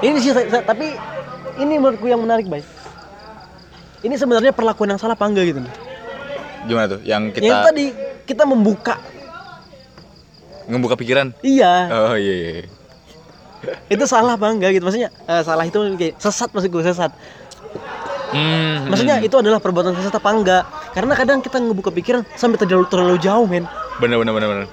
ini 0.00 0.18
sih 0.18 0.30
tapi 0.62 0.86
ini 1.54 1.74
menurutku 1.74 2.04
yang 2.04 2.18
menarik, 2.18 2.44
Bay. 2.44 2.60
Ini 4.00 4.14
sebenarnya 4.14 4.50
perlakuan 4.50 4.90
yang 4.90 5.00
salah 5.00 5.14
apa 5.14 5.24
enggak 5.24 5.44
gitu. 5.48 5.60
Gimana 6.64 6.86
tuh? 6.88 7.00
Yang 7.02 7.22
kita 7.36 7.44
Yang 7.44 7.60
tadi 7.68 7.84
kita 8.24 8.42
membuka. 8.44 8.94
ngebuka 10.64 10.96
pikiran. 10.96 11.36
Iya, 11.44 11.72
Oh 11.92 12.16
iya. 12.16 12.34
iya. 12.40 12.64
itu 13.88 14.04
salah 14.04 14.36
apa 14.36 14.48
enggak 14.48 14.72
gitu. 14.72 14.84
Maksudnya 14.84 15.08
eh, 15.24 15.40
salah 15.40 15.64
itu 15.64 15.76
kayak 15.94 16.16
sesat 16.16 16.48
maksud 16.52 16.68
gue 16.68 16.82
sesat. 16.82 17.12
Hmm, 18.34 18.88
Maksudnya 18.88 19.20
hmm. 19.20 19.26
itu 19.28 19.36
adalah 19.38 19.60
perbuatan 19.60 19.94
sesat 19.94 20.14
apa 20.14 20.28
enggak? 20.28 20.62
Karena 20.90 21.12
kadang 21.14 21.38
kita 21.38 21.60
ngebuka 21.60 21.88
pikiran 21.88 22.24
sampai 22.34 22.56
terlalu 22.56 22.88
terlalu 22.88 23.16
jauh, 23.18 23.44
men. 23.44 23.64
bener 23.94 24.18
bener 24.18 24.32
bener 24.34 24.48
bener. 24.50 24.66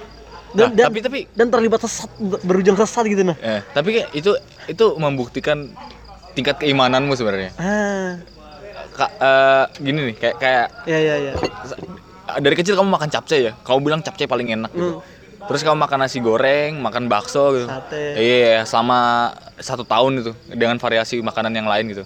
Dan, 0.52 0.66
Nah, 0.66 0.68
dan, 0.74 0.84
tapi 0.88 0.98
tapi 1.00 1.18
dan 1.32 1.48
terlibat 1.48 1.80
sesat 1.80 2.12
berujung 2.42 2.76
sesat 2.76 3.04
gitu 3.06 3.24
nah. 3.24 3.36
eh, 3.38 3.64
tapi 3.72 4.04
itu 4.12 4.36
itu 4.66 4.84
membuktikan 4.96 5.72
tingkat 6.32 6.56
keimananmu 6.58 7.12
sebenarnya. 7.14 7.52
Ah, 7.56 8.20
Ka, 8.92 9.06
eh, 9.08 9.64
gini 9.80 10.12
nih 10.12 10.16
kayak 10.16 10.36
kayak 10.36 10.66
ya 10.84 10.98
ya 11.00 11.14
ya. 11.18 11.32
dari 12.38 12.54
kecil 12.54 12.76
kamu 12.76 12.88
makan 12.92 13.08
capcay 13.08 13.48
ya. 13.48 13.52
Kamu 13.64 13.78
bilang 13.80 14.00
capcay 14.00 14.28
paling 14.28 14.52
enak 14.52 14.72
gitu. 14.72 15.00
Hmm. 15.00 15.48
Terus 15.48 15.66
kamu 15.66 15.74
makan 15.74 15.98
nasi 16.06 16.22
goreng, 16.22 16.78
makan 16.78 17.10
bakso 17.10 17.50
gitu. 17.56 17.66
Sate. 17.66 18.14
Iya, 18.14 18.62
selama 18.62 19.32
satu 19.58 19.82
tahun 19.82 20.22
itu 20.22 20.32
dengan 20.48 20.78
variasi 20.78 21.18
makanan 21.18 21.50
yang 21.50 21.66
lain 21.66 21.90
gitu. 21.90 22.04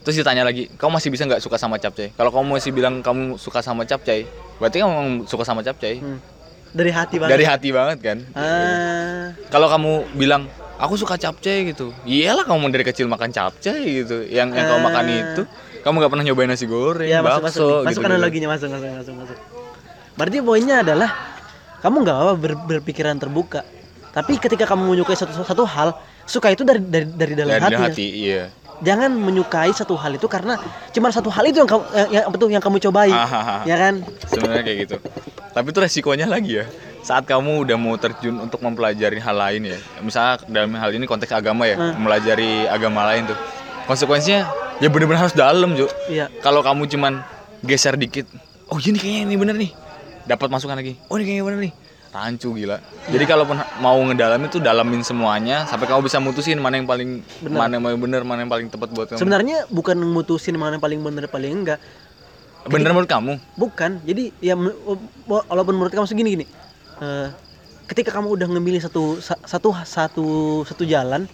Terus 0.00 0.16
ditanya 0.16 0.48
lagi, 0.48 0.68
kamu 0.80 0.96
masih 0.96 1.12
bisa 1.12 1.28
nggak 1.28 1.44
suka 1.44 1.60
sama 1.60 1.76
capcay? 1.76 2.08
Kalau 2.16 2.32
kamu 2.32 2.56
masih 2.56 2.72
bilang 2.72 3.04
kamu 3.04 3.36
suka 3.36 3.60
sama 3.60 3.84
capcay, 3.84 4.24
berarti 4.56 4.80
kamu 4.80 4.90
memang 4.96 5.10
suka 5.28 5.44
sama 5.44 5.60
capcay. 5.60 6.00
Hmm. 6.00 6.18
Dari 6.70 6.88
hati 6.94 7.18
banget. 7.18 7.32
Dari 7.36 7.44
hati 7.44 7.68
banget 7.74 7.98
kan. 8.00 8.18
Ah, 8.32 9.34
Kalau 9.50 9.66
kamu 9.68 10.16
bilang 10.16 10.46
aku 10.78 10.94
suka 10.96 11.18
capcay 11.18 11.74
gitu, 11.74 11.92
iyalah 12.08 12.46
kamu 12.48 12.70
dari 12.72 12.84
kecil 12.86 13.10
makan 13.10 13.28
capcay 13.28 14.06
gitu. 14.06 14.24
Yang 14.24 14.56
yang 14.56 14.66
kamu 14.70 14.80
makan 14.88 15.04
Ah. 15.04 15.20
itu, 15.20 15.42
kamu 15.80 15.94
nggak 15.96 16.10
pernah 16.10 16.24
nyobain 16.24 16.48
nasi 16.48 16.64
goreng, 16.64 17.06
ya 17.06 17.20
masuk 17.20 17.42
masuk. 17.42 17.42
bakso 17.42 17.62
nih. 17.62 17.86
Masuk 17.86 18.00
gitu. 18.00 18.08
analoginya 18.08 18.48
masuk 18.48 18.68
masuk 18.68 18.88
masuk 18.92 19.14
masuk. 19.16 19.38
Berarti 20.12 20.38
poinnya 20.40 20.76
adalah 20.80 21.10
kamu 21.78 21.96
nggak 22.02 22.16
apa 22.16 22.32
ber, 22.34 22.52
berpikiran 22.58 23.16
terbuka. 23.16 23.64
Tapi 24.10 24.36
ketika 24.36 24.66
kamu 24.66 24.90
menyukai 24.90 25.14
satu 25.14 25.32
satu 25.40 25.62
hal, 25.64 25.94
suka 26.24 26.50
itu 26.50 26.62
dari 26.62 26.78
dari 26.78 27.06
dari 27.06 27.32
dalam 27.32 27.54
Dari 27.54 27.64
hati. 27.64 27.84
hati, 27.86 28.06
iya. 28.10 28.44
Jangan 28.80 29.12
menyukai 29.12 29.70
satu 29.70 29.92
hal 29.94 30.10
itu 30.10 30.24
karena 30.24 30.56
cuma 30.90 31.08
satu 31.08 31.28
hal 31.28 31.44
itu 31.44 31.60
yang 31.60 31.68
kamu 31.68 31.84
yang, 31.92 32.08
yang 32.10 32.32
tuh 32.32 32.48
yang 32.50 32.60
kamu 32.60 32.76
cobai. 32.80 33.12
Ah, 33.12 33.60
Ya 33.62 33.76
kan? 33.76 34.00
Sebenarnya 34.24 34.62
kayak 34.62 34.78
gitu. 34.82 34.96
Tapi 35.50 35.66
itu 35.68 35.78
resikonya 35.78 36.24
lagi 36.24 36.58
ya. 36.58 36.64
Saat 37.00 37.24
kamu 37.24 37.64
udah 37.64 37.76
mau 37.76 37.96
terjun 37.96 38.36
untuk 38.36 38.60
mempelajari 38.60 39.20
hal 39.20 39.36
lain 39.36 39.62
ya. 39.68 39.78
Misalnya 40.00 40.40
dalam 40.44 40.72
hal 40.74 40.90
ini 40.90 41.04
konteks 41.04 41.28
agama 41.30 41.64
ya, 41.64 41.76
Hmm. 41.76 41.96
mempelajari 41.96 42.66
agama 42.66 43.04
lain 43.06 43.28
tuh. 43.28 43.38
Konsekuensinya 43.90 44.40
ya 44.78 44.86
bener-bener 44.86 45.18
harus 45.18 45.34
dalam, 45.34 45.74
Jo. 45.74 45.90
Iya. 46.06 46.30
Kalau 46.38 46.62
kamu 46.62 46.86
cuman 46.86 47.26
geser 47.66 47.98
dikit, 47.98 48.30
oh 48.70 48.78
ini 48.78 48.94
kayaknya 48.94 49.20
ini 49.26 49.34
bener 49.34 49.56
nih. 49.58 49.74
Dapat 50.30 50.46
masukan 50.46 50.78
lagi. 50.78 50.94
Oh 51.10 51.18
ini 51.18 51.26
kayaknya 51.26 51.44
bener 51.50 51.60
nih. 51.66 51.72
Rancu 52.10 52.54
gila. 52.54 52.78
Jadi 53.06 53.24
kalaupun 53.26 53.58
mau 53.82 53.98
ngedalamin 53.98 54.46
tuh 54.46 54.62
dalamin 54.62 55.02
semuanya 55.02 55.66
sampai 55.66 55.90
kamu 55.90 56.06
bisa 56.06 56.22
mutusin 56.22 56.58
mana 56.58 56.78
yang 56.78 56.86
paling 56.86 57.22
Bener. 57.42 57.54
mana 57.58 57.72
yang 57.78 57.84
paling 57.86 57.98
bener, 57.98 58.22
mana 58.22 58.38
yang 58.42 58.50
paling 58.50 58.66
tepat 58.70 58.88
buat 58.90 59.06
kamu. 59.10 59.18
Sebenarnya 59.18 59.66
bukan 59.70 59.98
mutusin 60.06 60.54
mana 60.54 60.78
yang 60.78 60.82
paling 60.82 60.98
benar 61.02 61.26
paling 61.26 61.50
enggak. 61.50 61.78
bener 62.66 62.94
menurut 62.94 63.10
kamu? 63.10 63.42
Bukan. 63.58 64.06
Jadi 64.06 64.30
ya 64.38 64.54
walaupun 65.26 65.74
menurut 65.74 65.90
kamu 65.90 66.06
segini 66.06 66.28
gini. 66.38 66.46
eh, 67.02 67.26
ketika 67.90 68.14
kamu 68.14 68.38
udah 68.38 68.46
ngemilih 68.46 68.78
satu 68.78 69.18
sa- 69.18 69.42
satu 69.42 69.74
satu 69.82 70.26
satu 70.62 70.82
jalan 70.86 71.26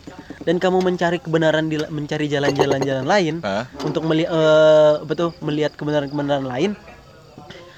dan 0.49 0.57
kamu 0.57 0.81
mencari 0.81 1.21
kebenaran 1.21 1.69
di 1.69 1.77
mencari 1.93 2.33
jalan-jalan 2.33 2.81
jalan 2.81 3.05
lain 3.05 3.35
Hah? 3.45 3.69
untuk 3.85 4.09
melihat 4.09 4.33
eh, 4.33 4.95
betul 5.05 5.37
melihat 5.45 5.77
kebenaran-kebenaran 5.77 6.49
lain. 6.49 6.73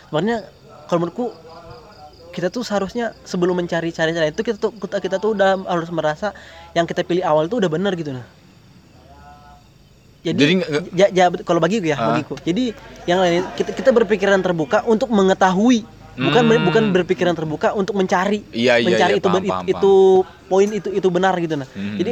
Sebenarnya 0.07 0.47
kalau 0.87 0.99
menurutku 1.03 1.35
kita 2.31 2.55
tuh 2.55 2.63
seharusnya 2.63 3.19
sebelum 3.27 3.59
mencari 3.59 3.91
cari 3.91 4.15
cara 4.15 4.31
itu 4.31 4.47
kita 4.47 4.63
tuh 4.63 4.71
kita, 4.71 5.03
kita 5.03 5.17
tuh 5.19 5.35
udah 5.35 5.59
harus 5.67 5.91
merasa 5.91 6.31
yang 6.71 6.87
kita 6.87 7.03
pilih 7.03 7.27
awal 7.27 7.51
tuh 7.51 7.59
udah 7.59 7.67
benar 7.67 7.99
gitu 7.99 8.15
nah. 8.15 8.23
Jadi, 10.23 10.39
Jadi 10.39 10.55
ja- 10.95 11.11
ja- 11.11 11.31
kalau 11.43 11.59
bagiku 11.59 11.89
ya, 11.89 11.97
Ah. 11.97 12.15
bagiku. 12.15 12.35
Jadi 12.43 12.75
yang 13.07 13.23
lain 13.23 13.43
kita, 13.55 13.71
kita 13.71 13.91
berpikiran 13.91 14.39
terbuka 14.39 14.83
untuk 14.85 15.09
mengetahui, 15.09 15.87
bukan 16.19 16.43
Hmm. 16.51 16.67
bukan 16.67 16.85
berpikiran 16.91 17.35
terbuka 17.39 17.73
untuk 17.79 17.95
mencari. 17.95 18.43
Iya, 18.51 18.83
iya, 18.83 18.87
mencari 18.91 19.13
iya, 19.17 19.21
itu 19.23 19.29
paham, 19.31 19.45
paham, 19.47 19.65
itu 19.71 19.95
poin 20.51 20.69
itu 20.69 20.89
itu 20.91 21.09
benar 21.09 21.35
gitu 21.39 21.55
nah. 21.55 21.69
Hmm. 21.71 21.95
Jadi 21.95 22.11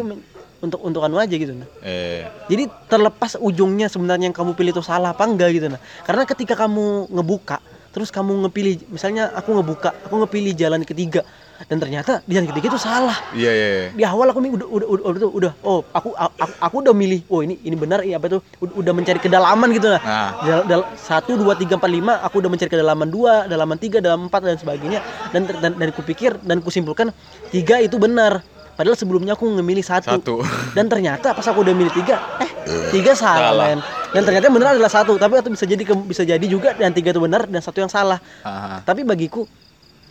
untuk 0.62 0.80
untuk 0.80 1.02
anu 1.02 1.18
aja 1.18 1.34
gitu 1.34 1.52
nah. 1.52 1.68
Eh, 1.82 2.24
Jadi 2.46 2.70
terlepas 2.86 3.34
ujungnya 3.36 3.90
sebenarnya 3.90 4.30
yang 4.30 4.36
kamu 4.36 4.54
pilih 4.54 4.72
itu 4.72 4.82
salah 4.86 5.12
apa 5.12 5.26
enggak 5.26 5.50
gitu 5.58 5.66
nah. 5.68 5.80
Karena 6.06 6.22
ketika 6.22 6.54
kamu 6.54 7.10
ngebuka, 7.10 7.58
terus 7.90 8.14
kamu 8.14 8.46
ngepilih 8.46 8.88
misalnya 8.94 9.34
aku 9.34 9.58
ngebuka, 9.58 9.90
aku 10.06 10.14
ngepilih 10.22 10.52
jalan 10.54 10.86
ketiga 10.86 11.26
dan 11.64 11.76
ternyata 11.80 12.20
di 12.22 12.36
jalan 12.36 12.48
ketiga 12.52 12.76
itu 12.76 12.80
salah. 12.80 13.16
iya 13.32 13.48
iya. 13.50 13.68
iya. 13.72 13.88
Di 13.96 14.04
awal 14.04 14.28
aku 14.28 14.38
udah 14.44 14.68
udah 14.68 14.86
udah, 14.86 15.04
udah, 15.16 15.30
udah 15.32 15.52
oh 15.64 15.80
aku, 15.90 16.12
aku 16.12 16.52
aku 16.60 16.74
udah 16.84 16.94
milih 16.94 17.24
oh 17.32 17.40
ini 17.40 17.56
ini 17.64 17.72
benar 17.72 18.04
iya 18.04 18.20
apa 18.20 18.28
itu 18.28 18.38
udah, 18.60 18.92
mencari 18.92 19.16
kedalaman 19.16 19.68
gitu 19.72 19.88
nah. 19.88 20.00
Nah, 20.04 20.30
Dal, 20.44 20.60
dal- 20.68 20.88
satu 20.94 21.34
dua 21.34 21.56
tiga 21.56 21.80
empat 21.80 21.90
lima 21.90 22.20
aku 22.20 22.44
udah 22.44 22.50
mencari 22.52 22.68
kedalaman 22.68 23.08
dua 23.08 23.48
dalaman 23.48 23.80
tiga 23.80 24.04
dalam 24.04 24.28
empat 24.28 24.44
dan 24.44 24.56
sebagainya 24.60 25.00
dan 25.32 25.48
dan, 25.48 25.72
dan 25.74 25.88
kupikir 25.92 26.36
dan 26.44 26.60
kusimpulkan 26.60 27.10
tiga 27.48 27.80
itu 27.80 27.96
benar 27.96 28.44
padahal 28.76 28.92
sebelumnya 28.92 29.32
aku 29.32 29.48
ngemilih 29.56 29.80
satu, 29.80 30.20
Satu. 30.20 30.44
dan 30.76 30.84
ternyata 30.84 31.32
pas 31.32 31.46
aku 31.48 31.64
udah 31.64 31.72
milih 31.72 31.88
tiga 31.96 32.20
eh 32.36 32.50
tiga 32.92 33.16
salah, 33.16 33.56
Salah. 33.56 33.66
men. 33.72 33.80
dan 34.12 34.22
ternyata 34.22 34.44
yang 34.52 34.56
benar 34.60 34.68
adalah 34.76 34.92
satu 34.92 35.16
tapi 35.16 35.40
itu 35.40 35.48
bisa 35.48 35.64
jadi 35.64 35.82
bisa 36.04 36.22
jadi 36.28 36.44
juga 36.44 36.76
dan 36.76 36.92
tiga 36.92 37.08
itu 37.16 37.20
benar 37.24 37.48
dan 37.48 37.64
satu 37.64 37.80
yang 37.80 37.88
salah 37.88 38.20
Ah, 38.44 38.84
tapi 38.84 39.00
bagiku 39.00 39.48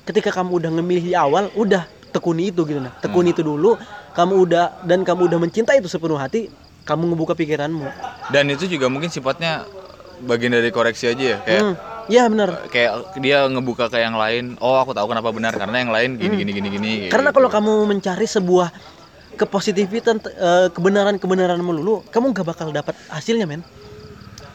ketika 0.06 0.30
kamu 0.32 0.62
udah 0.62 0.70
ngemilih 0.80 1.04
di 1.12 1.14
awal 1.18 1.50
udah 1.58 1.86
tekuni 2.14 2.54
itu 2.54 2.64
gitu 2.64 2.80
nah 2.80 2.94
tekuni 3.02 3.34
Hmm. 3.34 3.36
itu 3.36 3.42
dulu 3.44 3.76
kamu 4.16 4.34
udah 4.48 4.66
dan 4.88 5.04
kamu 5.04 5.28
udah 5.28 5.40
mencintai 5.42 5.84
itu 5.84 5.90
sepenuh 5.92 6.16
hati 6.16 6.48
kamu 6.86 7.12
ngebuka 7.12 7.34
pikiranmu 7.36 7.86
dan 8.32 8.46
itu 8.48 8.70
juga 8.70 8.88
mungkin 8.88 9.12
sifatnya 9.12 9.66
bagian 10.24 10.56
dari 10.56 10.72
koreksi 10.72 11.12
aja 11.12 11.26
ya 11.36 11.38
kayak 11.44 11.62
hmm. 11.66 11.76
ya 12.08 12.24
benar 12.32 12.50
kayak 12.72 12.92
dia 13.20 13.44
ngebuka 13.52 13.92
ke 13.92 14.00
yang 14.00 14.16
lain 14.16 14.56
oh 14.64 14.80
aku 14.80 14.96
tahu 14.96 15.12
kenapa 15.12 15.34
benar 15.36 15.52
karena 15.58 15.84
yang 15.84 15.92
lain 15.92 16.16
gini 16.16 16.40
gini 16.40 16.52
gini 16.56 16.70
gini 16.72 16.92
Hmm. 16.96 17.12
Karena 17.12 17.30
gitu. 17.34 17.38
kalau 17.42 17.50
kamu 17.52 17.72
mencari 17.92 18.24
sebuah 18.30 18.70
kepositifitan 19.36 20.24
eh, 20.24 20.68
kebenaran-kebenaran 20.72 21.60
melulu, 21.60 22.08
kamu 22.08 22.32
nggak 22.32 22.48
bakal 22.48 22.72
dapat 22.72 22.96
hasilnya, 23.12 23.44
men. 23.44 23.62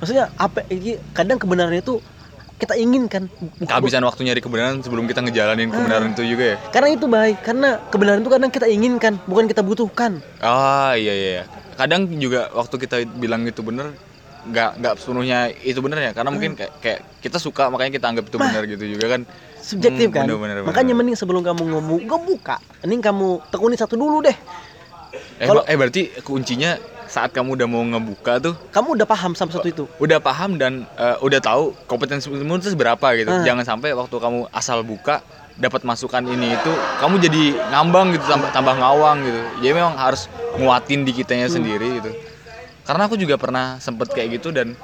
Maksudnya 0.00 0.32
apa 0.40 0.64
ini 0.72 0.96
kadang 1.12 1.36
kebenaran 1.36 1.76
itu 1.76 2.00
kita 2.60 2.76
inginkan. 2.76 3.32
Kehabisan 3.58 4.04
waktu 4.04 4.20
nyari 4.22 4.38
kebenaran 4.38 4.78
sebelum 4.78 5.08
kita 5.08 5.20
ngejalanin 5.20 5.68
kebenaran 5.68 6.12
itu 6.12 6.22
juga 6.26 6.44
ya 6.44 6.56
Karena 6.68 6.88
itu 6.90 7.06
baik, 7.06 7.36
karena 7.40 7.68
kebenaran 7.88 8.20
itu 8.20 8.28
kadang 8.28 8.50
kita 8.50 8.66
inginkan, 8.66 9.16
bukan 9.24 9.48
kita 9.48 9.62
butuhkan. 9.62 10.20
ah 10.38 10.92
iya 10.92 11.12
iya 11.12 11.30
iya. 11.34 11.44
kadang 11.74 12.12
juga 12.12 12.52
waktu 12.52 12.76
kita 12.76 12.96
bilang 13.10 13.42
itu 13.42 13.64
benar 13.64 13.96
nggak 14.42 14.70
nggak 14.78 14.94
sepenuhnya 14.94 15.48
itu 15.58 15.80
benar 15.80 15.98
ya 15.98 16.12
karena 16.12 16.28
mungkin 16.28 16.52
kayak, 16.52 16.72
kayak 16.78 17.00
kita 17.18 17.36
suka 17.36 17.68
makanya 17.68 17.92
kita 17.94 18.06
anggap 18.06 18.24
itu 18.26 18.36
benar 18.36 18.62
gitu 18.66 18.84
juga 18.86 19.06
kan 19.10 19.22
Subjektif 19.58 20.08
Hmm, 20.08 20.14
kan. 20.14 20.24
bener, 20.24 20.36
bener, 20.38 20.56
Makanya 20.62 20.92
bener. 20.92 20.98
mending 21.04 21.16
sebelum 21.16 21.40
kamu 21.40 21.62
ngemu 21.62 21.96
ngebuka, 22.04 22.56
mending 22.80 23.00
kamu 23.00 23.28
tekuni 23.48 23.76
satu 23.76 23.94
dulu 23.94 24.20
deh. 24.20 24.32
eh, 25.36 25.44
Kalau- 25.44 25.64
eh 25.64 25.76
berarti 25.76 26.02
kuncinya 26.20 26.76
saat 27.10 27.34
kamu 27.34 27.58
udah 27.58 27.66
mau 27.66 27.82
ngebuka 27.82 28.38
tuh 28.38 28.54
Kamu 28.70 28.94
udah 28.94 29.02
paham 29.04 29.34
sama 29.34 29.50
satu 29.50 29.66
itu. 29.66 29.84
udah 29.98 30.18
paham 30.18 30.54
dan 30.54 30.86
eh, 30.94 31.16
udah 31.18 31.42
tahu 31.42 31.74
kompetensimu 31.84 32.38
itu 32.38 32.70
seberapa 32.70 33.02
gitu. 33.14 33.26
Ah. 33.28 33.42
Jangan 33.42 33.66
sampai 33.66 33.90
waktu 33.90 34.14
kamu 34.14 34.46
asal 34.48 34.86
buka 34.86 35.18
dapat 35.58 35.82
masukan 35.82 36.22
ini 36.24 36.54
itu 36.54 36.72
kamu 36.96 37.18
jadi 37.20 37.42
ngambang 37.68 38.14
gitu 38.14 38.24
tambah 38.24 38.48
tambah 38.50 38.74
ngawang 38.78 39.18
gitu. 39.20 39.40
Jadi 39.58 39.72
memang 39.74 39.98
harus 39.98 40.30
nguatin 40.54 41.02
di 41.02 41.10
kitanya 41.12 41.50
Hmm. 41.50 41.56
sendiri 41.58 41.98
gitu. 41.98 42.10
Karena 42.80 43.02
aku 43.04 43.18
juga 43.18 43.34
pernah 43.34 43.76
sempet 43.76 44.08
kayak 44.08 44.38
gitu 44.38 44.50
dan 44.50 44.78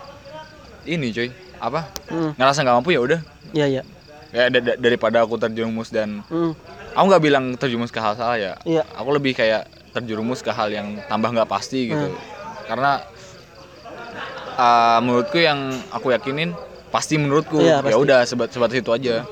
ini 0.82 1.10
cuy 1.10 1.30
apa 1.56 1.86
Hmm. 2.06 2.34
ngerasa 2.34 2.60
nggak 2.60 2.76
mampu 2.76 2.90
ya 2.90 3.00
udah 3.00 3.20
Iya, 3.50 3.66
iya. 3.70 3.82
ya 4.28 4.50
da- 4.50 4.60
da- 4.60 4.78
daripada 4.78 5.22
aku 5.22 5.38
terjerumus 5.38 5.88
dan 5.88 6.26
Hmm. 6.26 6.52
Aku 6.96 7.04
nggak 7.12 7.22
bilang 7.22 7.44
terjerumus 7.60 7.92
ke 7.92 8.00
hal 8.00 8.16
salah 8.16 8.40
ya. 8.40 8.56
Iya. 8.64 8.82
aku 8.96 9.08
lebih 9.12 9.36
kayak 9.36 9.68
terjerumus 9.92 10.40
ke 10.40 10.48
hal 10.48 10.72
yang 10.72 10.96
tambah 11.06 11.28
nggak 11.28 11.48
pasti 11.48 11.92
gitu. 11.92 12.08
Hmm. 12.08 12.18
karena 12.66 12.98
uh, 14.58 14.98
menurutku 14.98 15.38
yang 15.38 15.70
aku 15.92 16.10
yakinin 16.10 16.56
pasti 16.90 17.20
menurutku. 17.20 17.60
Iya, 17.60 17.84
ya 17.84 17.96
udah 18.00 18.24
sebat 18.24 18.50
sebatas 18.50 18.80
itu 18.80 18.90
aja. 18.90 19.22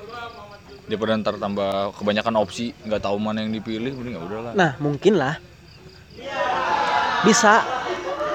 Daripada 0.85 1.17
ntar 1.17 1.41
tambah 1.41 1.97
kebanyakan 1.97 2.35
opsi 2.45 2.77
nggak 2.85 3.03
tahu 3.09 3.17
mana 3.17 3.41
yang 3.41 3.51
dipilih 3.57 3.97
mending 3.97 4.15
ya 4.15 4.23
udahlah. 4.23 4.53
Nah, 4.53 4.77
mungkin 4.79 5.17
lah. 5.17 5.41
Bisa 7.25 7.65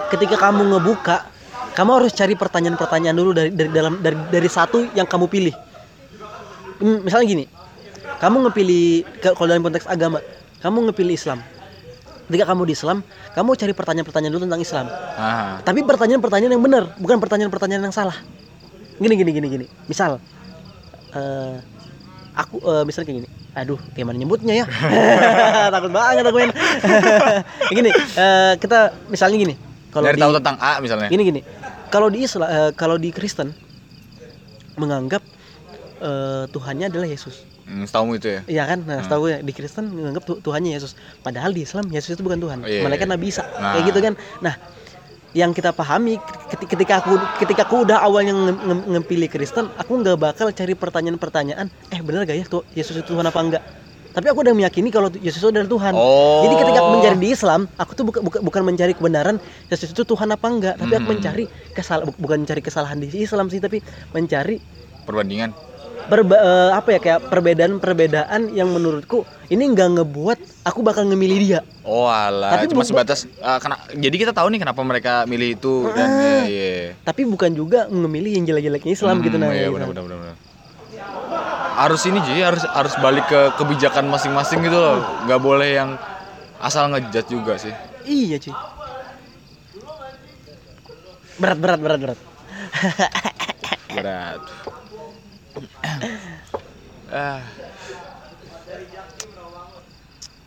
ketika 0.09 0.35
kamu 0.35 0.65
ngebuka, 0.65 1.29
kamu 1.77 1.89
harus 2.01 2.11
cari 2.11 2.33
pertanyaan-pertanyaan 2.33 3.15
dulu 3.15 3.31
dari 3.37 3.53
dari 3.53 3.69
dalam 3.69 4.01
dari 4.01 4.17
dari 4.33 4.49
satu 4.49 4.89
yang 4.97 5.05
kamu 5.05 5.29
pilih. 5.29 5.55
Hmm, 6.81 7.05
misalnya 7.05 7.27
gini, 7.29 7.45
kamu 8.19 8.35
ngepilih 8.47 9.07
kalau 9.23 9.47
dalam 9.47 9.63
konteks 9.63 9.87
agama, 9.87 10.19
kamu 10.59 10.91
ngepilih 10.91 11.15
Islam. 11.15 11.39
ketika 12.29 12.53
kamu 12.53 12.69
di 12.69 12.77
Islam 12.77 13.01
kamu 13.33 13.57
cari 13.57 13.73
pertanyaan-pertanyaan 13.73 14.33
dulu 14.37 14.45
tentang 14.45 14.61
Islam. 14.61 14.85
Ah. 15.17 15.57
tapi 15.65 15.81
pertanyaan-pertanyaan 15.81 16.53
yang 16.53 16.61
benar 16.61 16.83
bukan 17.01 17.17
pertanyaan-pertanyaan 17.17 17.89
yang 17.89 17.95
salah. 17.95 18.13
Gini 19.01 19.17
gini 19.17 19.31
gini 19.33 19.47
gini. 19.49 19.65
Misal 19.89 20.21
eh 21.17 21.57
aku 22.37 22.61
eh, 22.61 22.83
misal 22.85 23.01
kayak 23.01 23.25
gini. 23.25 23.29
Aduh 23.57 23.81
kayak 23.97 24.05
mana 24.05 24.21
nyebutnya 24.21 24.61
ya? 24.61 24.65
Takut 25.73 25.89
banget 25.89 26.21
aku 26.21 26.37
main 26.37 26.53
gini 27.81 27.89
eh, 27.97 28.53
kita 28.61 28.93
misalnya 29.09 29.37
gini. 29.49 29.55
Kalau 29.89 30.05
Dari 30.05 30.17
di 30.17 30.21
tahu 30.21 30.31
tentang 30.37 30.57
A 30.61 30.77
misalnya. 30.85 31.09
gini 31.09 31.23
gini. 31.25 31.41
Kalau 31.89 32.13
di 32.13 32.29
Islam 32.29 32.45
eh, 32.45 32.71
kalau 32.77 33.01
di 33.01 33.09
Kristen 33.09 33.57
menganggap 34.77 35.25
eh, 35.97 36.45
Tuhannya 36.53 36.93
adalah 36.93 37.09
Yesus 37.09 37.48
Hmm, 37.69 37.85
setahumu 37.85 38.17
itu 38.17 38.27
ya. 38.27 38.41
Iya 38.49 38.63
kan, 38.65 38.81
nah 38.81 38.97
setahu 38.99 39.29
gue 39.29 39.45
di 39.45 39.53
Kristen 39.53 39.93
menganggap 39.93 40.25
Tu- 40.25 40.41
Tuhannya 40.41 40.73
Yesus. 40.73 40.97
Padahal 41.21 41.53
di 41.53 41.61
Islam 41.61 41.85
Yesus 41.87 42.17
itu 42.17 42.25
bukan 42.25 42.41
Tuhan, 42.41 42.65
Iya, 42.65 42.81
malaikat 42.81 43.05
iya. 43.05 43.13
Nabi 43.13 43.25
Isa, 43.29 43.45
Nah. 43.45 43.77
kayak 43.77 43.83
gitu 43.85 43.99
kan. 44.01 44.13
Nah, 44.41 44.53
yang 45.31 45.53
kita 45.53 45.69
pahami 45.69 46.17
keti- 46.49 46.65
ketika 46.65 46.97
aku 46.97 47.13
ketika 47.37 47.61
aku 47.63 47.85
udah 47.85 48.01
awalnya 48.01 48.33
nge- 48.33 48.57
nge- 48.59 48.85
ngepilih 48.89 49.29
Kristen, 49.29 49.69
aku 49.71 50.01
nggak 50.01 50.17
bakal 50.17 50.49
cari 50.49 50.73
pertanyaan-pertanyaan, 50.73 51.69
eh 51.87 52.01
bener 52.01 52.25
gak 52.25 52.33
ya 52.33 52.45
tuh 52.49 52.65
Yesus 52.73 52.97
itu 52.97 53.13
Tuhan 53.13 53.21
apa 53.23 53.37
enggak? 53.37 53.63
Tapi 54.09 54.25
aku 54.25 54.41
udah 54.41 54.57
meyakini 54.57 54.89
kalau 54.89 55.13
Yesus 55.13 55.37
itu 55.37 55.53
adalah 55.53 55.69
Tuhan. 55.69 55.93
Oh. 55.93 56.41
Jadi 56.41 56.55
ketika 56.57 56.77
aku 56.81 56.89
mencari 56.97 57.17
di 57.21 57.29
Islam, 57.29 57.69
aku 57.77 57.91
tuh 57.93 58.03
bukan 58.09 58.21
bukan, 58.25 58.41
bukan 58.41 58.61
mencari 58.65 58.97
kebenaran 58.97 59.37
Yesus 59.69 59.93
itu 59.93 60.01
Tuhan 60.01 60.33
apa 60.33 60.49
enggak, 60.49 60.75
tapi 60.75 60.97
aku 60.97 61.05
Hmm. 61.05 61.13
mencari 61.13 61.45
kesal 61.69 62.09
bu- 62.09 62.17
bukan 62.17 62.41
mencari 62.41 62.65
kesalahan 62.65 62.97
di 62.97 63.13
Islam 63.13 63.45
sih, 63.47 63.61
tapi 63.61 63.85
mencari 64.09 64.57
Perbandingan. 65.05 65.68
Perba- 66.07 66.39
eh, 66.39 66.71
apa 66.71 66.89
ya 66.93 66.99
kayak 66.99 67.19
perbedaan-perbedaan 67.27 68.53
yang 68.53 68.69
menurutku 68.69 69.27
ini 69.49 69.65
nggak 69.67 69.99
ngebuat 69.99 70.37
aku 70.63 70.79
bakal 70.79 71.03
ngemilih 71.03 71.37
dia. 71.41 71.59
Oh 71.81 72.05
alah, 72.05 72.53
Tapi 72.53 72.69
cuma 72.69 72.85
sebatas 72.85 73.25
ah, 73.39 73.57
kena, 73.57 73.75
jadi 73.91 74.15
kita 74.15 74.31
tahu 74.31 74.53
nih 74.53 74.61
kenapa 74.61 74.81
mereka 74.81 75.25
milih 75.25 75.57
itu 75.57 75.89
dan 75.91 76.07
Ah. 76.07 76.21
ya, 76.21 76.37
iya. 76.45 76.77
Tapi 77.01 77.25
bukan 77.25 77.51
juga 77.51 77.89
ngemilih 77.89 78.31
yang 78.31 78.45
jelek-jeleknya 78.45 78.93
Islam 78.93 79.19
gitu 79.19 79.35
nah. 79.35 79.49
Iya 79.49 79.67
gitu. 79.67 79.75
benar 79.75 79.87
benar 79.89 80.03
benar. 80.05 80.35
Harus 81.75 82.01
ini 82.05 82.19
jadi 82.21 82.41
harus 82.45 82.63
harus 82.63 82.93
balik 82.99 83.25
ke 83.25 83.41
kebijakan 83.55 84.05
masing-masing 84.05 84.61
gitu 84.61 84.77
loh. 84.77 84.99
nggak 85.25 85.39
boleh 85.39 85.69
yang 85.73 85.89
asal 86.59 86.87
ngejudge 86.87 87.27
juga 87.27 87.57
sih. 87.57 87.73
Iya 88.03 88.37
cuy. 88.37 88.53
Berat 91.39 91.57
berat 91.57 91.79
berat 91.79 91.99
berat. 92.03 92.19
Berat. 93.89 94.41
Ah, 97.11 97.41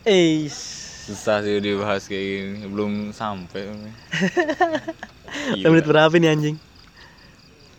Eh. 0.03 0.51
susah 1.03 1.43
sih 1.47 1.63
dibahas 1.63 2.07
kayak 2.11 2.25
gini. 2.27 2.67
Belum 2.67 3.11
sampai. 3.15 3.71
Menit 5.63 5.87
berapa 5.87 6.15
nih 6.15 6.31
anjing? 6.31 6.57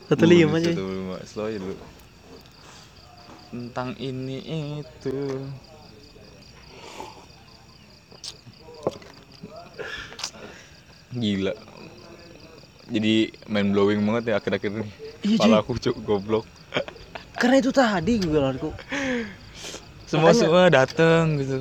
Satu 0.07 0.23
lima 0.27 0.59
aja. 0.59 0.71
Satu 0.71 0.83
lima. 0.87 1.15
Slow 1.23 1.47
aja 1.47 1.57
dulu. 1.59 1.75
Tentang 3.51 3.95
ini 3.99 4.39
itu. 4.83 5.19
Gila. 11.13 11.53
Jadi 12.91 13.13
main 13.47 13.71
blowing 13.71 14.03
banget 14.03 14.33
ya 14.33 14.35
akhir-akhir 14.41 14.71
ini. 14.73 14.89
Iya, 15.23 15.37
Kepala 15.39 15.55
aku 15.63 15.79
cuk 15.79 15.95
goblok. 16.03 16.45
Karena 17.43 17.59
itu 17.59 17.75
tadi 17.75 18.23
gue 18.23 18.39
aku. 18.39 18.71
Semua 20.07 20.31
Makanya- 20.31 20.39
semua 20.39 20.63
dateng 20.71 21.23
gitu. 21.43 21.57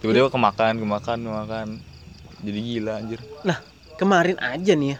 Tiba-tiba 0.00 0.32
kemakan, 0.32 0.80
kemakan, 0.80 1.18
kemakan. 1.20 1.66
Jadi 2.40 2.58
gila 2.64 3.04
anjir. 3.04 3.20
Nah 3.44 3.60
kemarin 4.00 4.40
aja 4.40 4.72
nih 4.72 4.96
ya. 4.96 4.98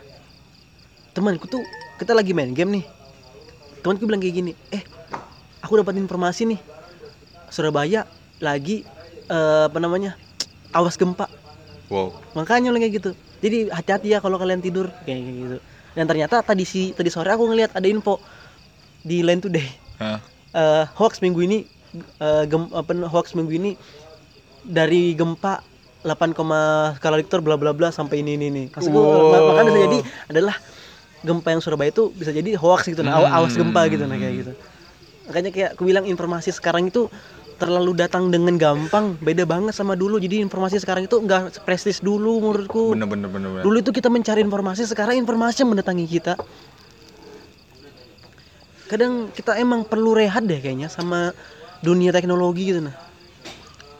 Temanku 1.16 1.48
tuh 1.48 1.64
kita 1.96 2.12
lagi 2.12 2.36
main 2.36 2.52
game 2.52 2.76
nih. 2.76 2.84
Temanku 3.80 4.04
bilang 4.04 4.20
kayak 4.20 4.36
gini, 4.36 4.52
eh 4.68 4.84
aku 5.64 5.80
dapat 5.80 5.96
informasi 5.96 6.44
nih. 6.44 6.60
Surabaya 7.48 8.04
lagi 8.44 8.84
eh, 9.32 9.64
apa 9.64 9.80
namanya 9.80 10.12
awas 10.76 11.00
gempa. 11.00 11.24
Wow. 11.88 12.12
Makanya 12.36 12.68
kayak 12.76 13.00
gitu. 13.00 13.10
Jadi 13.40 13.72
hati-hati 13.72 14.12
ya 14.12 14.20
kalau 14.20 14.36
kalian 14.36 14.60
tidur 14.60 14.92
kayak 15.08 15.20
gitu. 15.24 15.56
Dan 15.96 16.04
ternyata 16.04 16.44
tadi 16.44 16.68
si 16.68 16.92
tadi 16.92 17.08
sore 17.08 17.32
aku 17.32 17.48
ngelihat 17.48 17.72
ada 17.72 17.88
info 17.88 18.20
di 19.00 19.24
Line 19.24 19.40
Today. 19.40 19.85
Eh, 20.56 20.84
hoax 20.96 21.20
minggu 21.20 21.40
ini 21.44 21.58
eh, 22.20 22.44
gem, 22.48 22.72
apa 22.72 22.92
hoax 23.08 23.36
minggu 23.36 23.52
ini 23.52 23.70
dari 24.64 25.12
gempa 25.12 25.60
8, 26.06 26.32
skala 26.96 27.18
Richter 27.18 27.42
bla 27.42 27.58
bla 27.58 27.74
bla 27.74 27.90
sampai 27.92 28.22
ini 28.22 28.38
ini 28.40 28.46
ini. 28.48 28.62
Maksud 28.72 28.88
Wow. 28.88 29.26
ma- 29.28 29.44
makanya 29.52 29.70
bisa 29.74 29.84
jadi 29.90 29.98
adalah 30.32 30.56
gempa 31.26 31.48
yang 31.50 31.60
Surabaya 31.60 31.90
itu 31.90 32.14
bisa 32.14 32.30
jadi 32.30 32.54
hoax 32.54 32.86
gitu 32.86 33.02
nah, 33.02 33.18
aw- 33.18 33.42
awas 33.42 33.52
gempa 33.58 33.84
gitu 33.90 34.06
nah 34.06 34.16
kayak 34.16 34.34
gitu. 34.46 34.52
Makanya 35.26 35.50
kayak 35.50 35.70
aku 35.74 35.82
bilang 35.82 36.06
informasi 36.06 36.54
sekarang 36.54 36.86
itu 36.88 37.10
terlalu 37.56 37.96
datang 37.96 38.28
dengan 38.28 38.54
gampang, 38.60 39.16
beda 39.18 39.48
banget 39.48 39.72
sama 39.74 39.96
dulu. 39.96 40.20
Jadi 40.20 40.44
informasi 40.44 40.76
sekarang 40.78 41.08
itu 41.08 41.16
enggak 41.18 41.56
prestis 41.64 41.98
dulu 42.04 42.38
menurutku. 42.44 42.94
Bener 42.94 43.08
bener 43.08 43.28
bener 43.32 43.48
bener. 43.50 43.62
Dulu 43.66 43.76
itu 43.80 43.90
kita 43.90 44.12
mencari 44.12 44.44
informasi, 44.44 44.86
sekarang 44.86 45.16
informasi 45.18 45.64
yang 45.66 45.72
mendatangi 45.74 46.06
kita. 46.06 46.36
Kadang 48.86 49.34
kita 49.34 49.58
emang 49.58 49.82
perlu 49.82 50.14
rehat 50.14 50.46
deh 50.46 50.62
kayaknya 50.62 50.86
sama 50.86 51.34
dunia 51.82 52.14
teknologi 52.14 52.70
gitu 52.70 52.80
nah. 52.82 52.94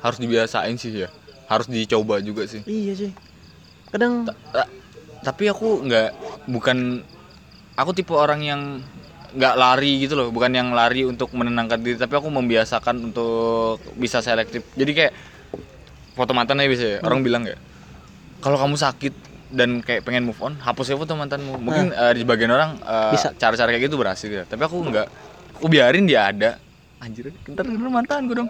Harus 0.01 0.23
dibiasain 0.23 0.79
sih 0.79 1.07
ya. 1.07 1.11
Harus 1.51 1.67
dicoba 1.67 2.23
juga 2.23 2.47
sih. 2.47 2.63
Iya 2.67 2.93
sih. 2.95 3.13
Kadang 3.91 4.27
Ta- 4.27 4.71
tapi 5.27 5.51
aku 5.51 5.83
nggak 5.83 6.09
bukan 6.47 7.03
aku 7.75 7.91
tipe 7.91 8.15
orang 8.15 8.41
yang 8.47 8.61
nggak 9.37 9.55
lari 9.59 10.07
gitu 10.07 10.15
loh 10.15 10.31
bukan 10.31 10.55
yang 10.55 10.71
lari 10.71 11.03
untuk 11.03 11.35
menenangkan 11.35 11.83
diri 11.83 11.99
tapi 11.99 12.15
aku 12.15 12.31
membiasakan 12.31 13.11
untuk 13.11 13.83
bisa 13.99 14.23
selektif 14.23 14.63
jadi 14.79 14.93
kayak 14.95 15.13
foto 16.15 16.33
mantan 16.33 16.63
aja 16.63 16.71
bisa 16.71 16.85
ya 16.87 16.99
orang 17.05 17.21
bilang 17.27 17.45
ya 17.45 17.59
kalau 18.41 18.57
kamu 18.57 18.79
sakit 18.81 19.13
dan 19.51 19.83
kayak 19.83 20.03
pengen 20.03 20.27
move 20.27 20.39
on 20.43 20.59
hapus 20.59 20.95
foto 20.99 21.15
mantanmu. 21.15 21.59
Mungkin 21.63 21.95
eh, 21.95 22.13
di 22.17 22.21
sebagian 22.27 22.51
orang 22.51 22.81
eh, 22.83 23.13
Bisa. 23.15 23.31
cara-cara 23.37 23.71
kayak 23.71 23.85
gitu 23.87 23.97
berhasil 23.99 24.31
ya 24.31 24.45
tapi 24.47 24.63
aku 24.67 24.83
nggak 24.87 25.07
aku 25.61 25.67
biarin 25.71 26.05
dia 26.07 26.31
ada. 26.31 26.51
Anjir 26.97 27.29
ntar 27.53 27.69
denger 27.69 27.93
mantan 27.93 28.25
gue 28.25 28.41
dong. 28.41 28.49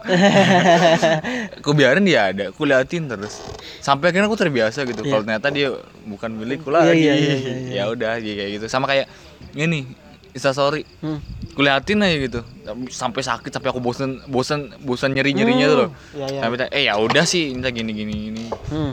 Aku 1.58 1.74
biarin 1.74 2.06
dia 2.06 2.30
ada 2.30 2.54
aku 2.54 2.62
liatin 2.62 3.10
terus. 3.10 3.42
Sampai 3.82 4.14
akhirnya 4.14 4.30
aku 4.30 4.38
terbiasa 4.38 4.86
gitu. 4.86 5.02
Iya. 5.02 5.10
kalau 5.10 5.22
ternyata 5.26 5.48
dia 5.50 5.74
bukan 6.06 6.30
milikku 6.30 6.70
lagi. 6.70 6.94
Iya, 6.94 7.14
iya, 7.18 7.34
iya, 7.42 7.54
iya. 7.58 7.74
ya 7.82 7.84
udah 7.90 8.22
kayak 8.22 8.50
gitu. 8.54 8.66
Sama 8.70 8.86
kayak 8.86 9.10
ini 9.58 9.90
instastory. 10.30 10.86
Hmm. 11.02 11.18
kuliatin 11.58 12.04
aja 12.06 12.16
gitu. 12.22 12.40
Sampai 12.92 13.26
sakit 13.26 13.50
sampai 13.50 13.72
aku 13.74 13.82
bosen 13.82 14.22
bosen 14.30 14.70
bosan 14.84 15.10
nyeri 15.16 15.34
nyerinya 15.34 15.66
tuh 15.66 15.78
loh. 15.82 15.90
Iya, 16.14 16.26
iya. 16.30 16.40
sampai 16.46 16.58
eh 16.70 16.82
ya 16.86 16.94
udah 17.00 17.24
sih 17.26 17.50
minta 17.50 17.74
gini 17.74 17.90
gini 17.96 18.14
gini. 18.30 18.42
Hmm. 18.70 18.92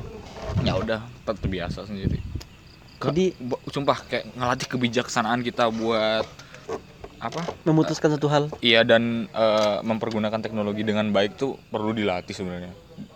Ya 0.62 0.74
udah 0.76 1.01
ter- 1.24 1.39
terbiasa 1.39 1.84
sendiri 1.84 2.22
Ke- 2.95 3.10
Jadi- 3.10 3.34
sumpah 3.68 3.97
kayak 3.99 4.32
ngelatih 4.32 4.68
kebijaksanaan 4.70 5.41
kita 5.41 5.68
buat 5.70 6.24
apa 7.18 7.39
Memutuskan 7.64 8.12
satu 8.12 8.28
hal. 8.28 8.43
iya 8.60 8.84
dan 8.84 9.26
eh, 9.28 9.78
mempergunakan 9.82 10.38
teknologi 10.38 10.84
dengan 10.84 11.10
baik 11.10 11.34
tuh 11.34 11.58
perlu 11.68 11.91
dilatih 11.91 12.32
sebenarnya 12.32 12.72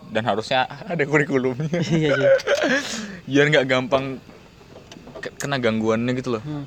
dan 0.08 0.24
harusnya 0.24 0.64
ada 0.64 1.00
kurikulumnya 1.02 1.68
iya 1.94 2.16
sih. 2.16 2.28
biar 3.28 3.46
nggak 3.48 3.66
gampang 3.66 4.16
ke- 5.18 5.34
kena 5.36 5.56
gangguannya 5.56 6.12
gitu 6.14 6.34
loh 6.34 6.42
Hmm. 6.42 6.64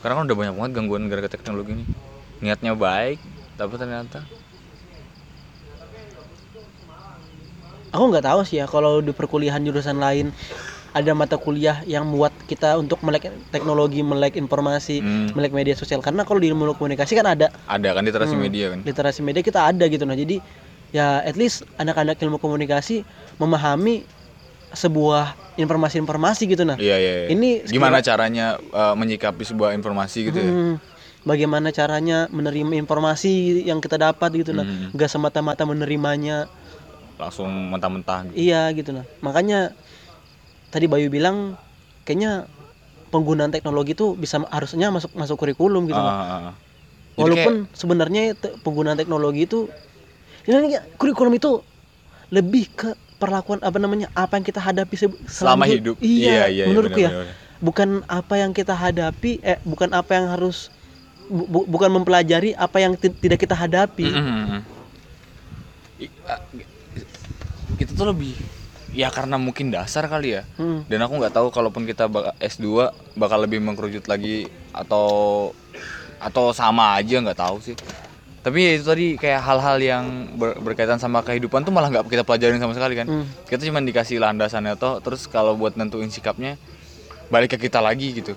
karena 0.00 0.14
kan 0.16 0.24
udah 0.24 0.36
banyak 0.36 0.54
banget 0.54 0.72
gangguan 0.74 1.02
gara-gara 1.06 1.32
teknologi 1.32 1.70
ini 1.72 1.84
niatnya 2.40 2.72
baik 2.72 3.18
tapi 3.54 3.74
ternyata 3.74 4.22
Aku 7.94 8.10
nggak 8.10 8.26
tahu 8.26 8.42
sih 8.42 8.58
ya 8.58 8.66
kalau 8.66 8.98
di 8.98 9.14
perkuliahan 9.14 9.62
jurusan 9.62 10.02
lain 10.02 10.34
ada 10.90 11.14
mata 11.14 11.38
kuliah 11.38 11.78
yang 11.86 12.06
muat 12.06 12.34
kita 12.46 12.74
untuk 12.78 13.02
melek 13.06 13.26
teknologi, 13.54 14.02
melek 14.02 14.34
informasi, 14.34 14.98
Hmm. 14.98 15.30
melek 15.34 15.54
media 15.54 15.74
sosial. 15.74 16.02
Karena 16.02 16.26
kalau 16.26 16.42
di 16.42 16.50
ilmu 16.50 16.74
komunikasi 16.74 17.14
kan 17.14 17.26
ada 17.30 17.54
ada 17.70 17.88
kan 17.94 18.02
literasi 18.02 18.34
Hmm. 18.34 18.42
media 18.42 18.66
kan 18.74 18.82
literasi 18.82 19.20
media 19.22 19.42
kita 19.46 19.62
ada 19.62 19.86
gitu 19.86 20.02
nah 20.02 20.18
jadi 20.18 20.42
ya 20.90 21.22
at 21.22 21.38
least 21.38 21.62
anak-anak 21.78 22.18
ilmu 22.18 22.38
komunikasi 22.38 23.06
memahami 23.38 24.06
sebuah 24.74 25.38
informasi-informasi 25.54 26.50
gitu 26.50 26.66
nah 26.66 26.74
iya 26.78 26.98
iya, 26.98 27.12
iya. 27.26 27.28
Ini 27.30 27.62
gimana 27.66 28.02
caranya 28.02 28.58
eh, 28.58 28.94
menyikapi 28.94 29.42
sebuah 29.46 29.70
informasi 29.74 30.18
gitu 30.30 30.38
ya 30.38 30.50
Hmm, 30.50 30.74
bagaimana 31.22 31.70
caranya 31.70 32.26
menerima 32.30 32.74
informasi 32.74 33.62
yang 33.62 33.78
kita 33.78 33.98
dapat 33.98 34.30
gitu 34.34 34.50
nah 34.50 34.66
Hmm. 34.66 34.90
nggak 34.94 35.10
semata-mata 35.10 35.62
menerimanya 35.62 36.50
langsung 37.16 37.48
mentah-mentah 37.70 38.28
gitu 38.28 38.34
iya 38.36 38.68
gitu 38.70 38.90
nah 38.90 39.06
makanya 39.20 39.70
tadi 40.68 40.90
Bayu 40.90 41.06
bilang 41.08 41.54
kayaknya 42.02 42.50
penggunaan 43.08 43.54
teknologi 43.54 43.94
itu 43.94 44.18
bisa 44.18 44.42
harusnya 44.50 44.90
masuk 44.90 45.14
masuk 45.14 45.36
kurikulum 45.38 45.86
gitu 45.86 45.94
Ah, 45.96 46.02
nah. 46.02 46.12
ah, 46.12 46.22
ah. 46.22 46.54
Kayak- 47.14 47.14
Walaupun 47.14 47.54
sebenarnya 47.70 48.34
te- 48.34 48.58
penggunaan 48.58 48.98
teknologi 48.98 49.46
itu 49.46 49.70
ini 50.44 50.74
kurikulum 50.98 51.30
itu 51.32 51.62
lebih 52.28 52.66
ke 52.68 52.90
perlakuan 53.16 53.62
apa 53.62 53.78
namanya 53.78 54.10
apa 54.12 54.34
yang 54.34 54.44
kita 54.44 54.58
hadapi 54.58 54.94
se- 54.98 55.20
Selama 55.24 55.64
hi- 55.64 55.78
hidup. 55.78 55.96
iya, 56.02 56.44
Iya, 56.44 56.44
iya, 56.50 56.64
menurutku 56.66 56.98
benar, 56.98 57.06
ya 57.06 57.10
benar, 57.14 57.24
benar. 57.30 57.36
bukan 57.62 57.88
apa 58.04 58.34
yang 58.34 58.50
kita 58.50 58.74
hadapi 58.74 59.38
eh 59.40 59.62
bukan 59.62 59.94
apa 59.94 60.10
yang 60.12 60.26
harus 60.28 60.74
bu- 61.24 61.46
bu- 61.46 61.68
bukan 61.70 61.94
mempelajari 61.94 62.50
apa 62.52 62.82
yang 62.82 62.98
ti- 62.98 63.14
tidak 63.14 63.38
kita 63.38 63.54
hadapi 63.54 64.10
Mm-mm. 64.10 64.60
I- 65.96 66.10
a- 66.26 66.42
Kita 67.74 67.90
tuh 67.92 68.10
lebih 68.10 68.34
ya 68.94 69.10
karena 69.10 69.34
mungkin 69.34 69.74
dasar 69.74 70.06
kali 70.06 70.38
ya. 70.38 70.42
Hmm. 70.54 70.86
Dan 70.86 71.02
aku 71.02 71.18
nggak 71.18 71.34
tahu 71.34 71.50
kalaupun 71.50 71.82
kita 71.82 72.06
bak- 72.06 72.38
S2 72.38 72.88
bakal 73.14 73.42
lebih 73.42 73.58
mengkerucut 73.58 74.06
lagi 74.06 74.46
atau 74.70 75.50
atau 76.18 76.54
sama 76.54 76.94
aja 76.94 77.18
nggak 77.18 77.36
tahu 77.36 77.58
sih. 77.60 77.76
Tapi 78.44 78.60
ya 78.60 78.70
itu 78.76 78.84
tadi 78.84 79.06
kayak 79.16 79.40
hal-hal 79.40 79.76
yang 79.80 80.04
ber- 80.36 80.60
berkaitan 80.60 81.00
sama 81.00 81.24
kehidupan 81.24 81.64
tuh 81.64 81.72
malah 81.72 81.88
nggak 81.88 82.06
kita 82.06 82.22
pelajarin 82.22 82.60
sama 82.60 82.76
sekali 82.76 82.94
kan. 82.94 83.06
Hmm. 83.08 83.26
Kita 83.44 83.64
cuma 83.64 83.80
dikasih 83.80 84.20
landasannya 84.20 84.76
toh, 84.76 85.00
terus 85.00 85.26
kalau 85.26 85.56
buat 85.56 85.74
nentuin 85.74 86.08
sikapnya 86.08 86.60
balik 87.28 87.56
ke 87.56 87.66
kita 87.66 87.80
lagi 87.80 88.14
gitu. 88.14 88.36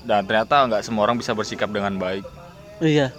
Dan 0.00 0.24
ternyata 0.24 0.64
nggak 0.64 0.82
semua 0.84 1.04
orang 1.04 1.16
bisa 1.16 1.32
bersikap 1.32 1.68
dengan 1.68 1.96
baik. 1.96 2.24
iya 2.80 3.12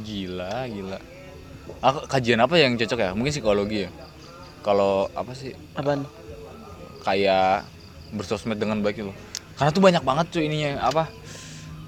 Gila, 0.00 0.64
gila. 0.66 0.98
Ah, 1.80 1.96
kajian 2.04 2.40
apa 2.44 2.60
yang 2.60 2.76
cocok 2.76 2.98
ya? 3.00 3.10
Mungkin 3.16 3.32
psikologi 3.32 3.88
ya. 3.88 3.90
Kalau 4.60 5.08
apa 5.16 5.32
sih 5.32 5.56
apaan 5.72 6.04
kayak 7.00 7.64
bersosmed 8.12 8.60
dengan 8.60 8.84
baik 8.84 9.00
itu. 9.00 9.12
Karena 9.56 9.70
tuh 9.72 9.80
banyak 9.80 10.04
banget 10.04 10.26
tuh 10.28 10.42
ininya 10.44 10.84
apa? 10.84 11.08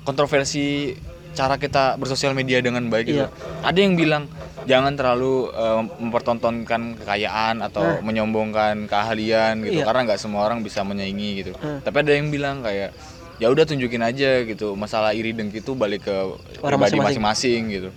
Kontroversi 0.02 0.96
cara 1.32 1.56
kita 1.56 1.96
bersosial 1.96 2.32
media 2.32 2.60
dengan 2.60 2.84
baik 2.88 3.06
gitu. 3.08 3.24
Iya. 3.24 3.28
Ada 3.64 3.78
yang 3.80 3.94
bilang 3.96 4.24
jangan 4.64 4.92
terlalu 4.96 5.48
eh, 5.52 5.82
mempertontonkan 6.00 6.96
kekayaan 7.02 7.60
atau 7.60 8.00
menyombongkan 8.00 8.86
keahlian 8.88 9.60
gitu 9.64 9.80
Iya. 9.82 9.88
karena 9.88 10.00
nggak 10.12 10.20
semua 10.20 10.44
orang 10.48 10.60
bisa 10.64 10.80
menyaingi 10.84 11.30
gitu. 11.44 11.52
Hmm. 11.56 11.80
Tapi 11.84 11.96
ada 12.04 12.12
yang 12.16 12.28
bilang 12.32 12.60
kayak 12.64 12.92
ya 13.40 13.48
udah 13.48 13.64
tunjukin 13.64 14.00
aja 14.04 14.44
gitu. 14.44 14.72
Masalah 14.76 15.12
iri 15.16 15.32
dengki 15.36 15.60
itu 15.64 15.72
balik 15.76 16.08
ke 16.08 16.16
Orang 16.64 16.80
pribadi 16.80 17.00
masing-masing 17.00 17.60
gitu. 17.68 17.88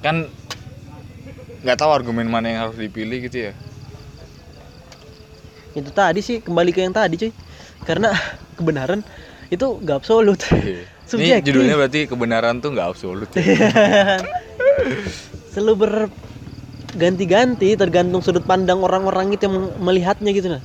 Kan 0.00 0.28
nggak 1.60 1.76
tahu 1.76 1.90
argumen 1.92 2.26
mana 2.28 2.46
yang 2.48 2.60
harus 2.68 2.76
dipilih 2.80 3.28
gitu 3.28 3.50
ya. 3.50 3.52
itu 5.70 5.90
tadi 5.94 6.18
sih 6.18 6.42
kembali 6.42 6.70
ke 6.74 6.82
yang 6.82 6.94
tadi 6.94 7.14
cuy 7.20 7.32
karena 7.86 8.10
kebenaran 8.58 9.00
itu 9.50 9.66
gak 9.82 10.06
absolut 10.06 10.38
Ini 10.46 10.86
subjektif 11.10 11.42
judulnya 11.42 11.74
berarti 11.74 12.00
kebenaran 12.06 12.62
tuh 12.62 12.70
nggak 12.70 12.86
absolut. 12.86 13.26
ya. 13.34 13.42
selalu 15.54 15.74
berganti-ganti 16.94 17.74
tergantung 17.74 18.22
sudut 18.22 18.46
pandang 18.46 18.78
orang-orang 18.82 19.34
itu 19.34 19.50
yang 19.50 19.74
melihatnya 19.82 20.30
gitu 20.30 20.48
nah 20.54 20.62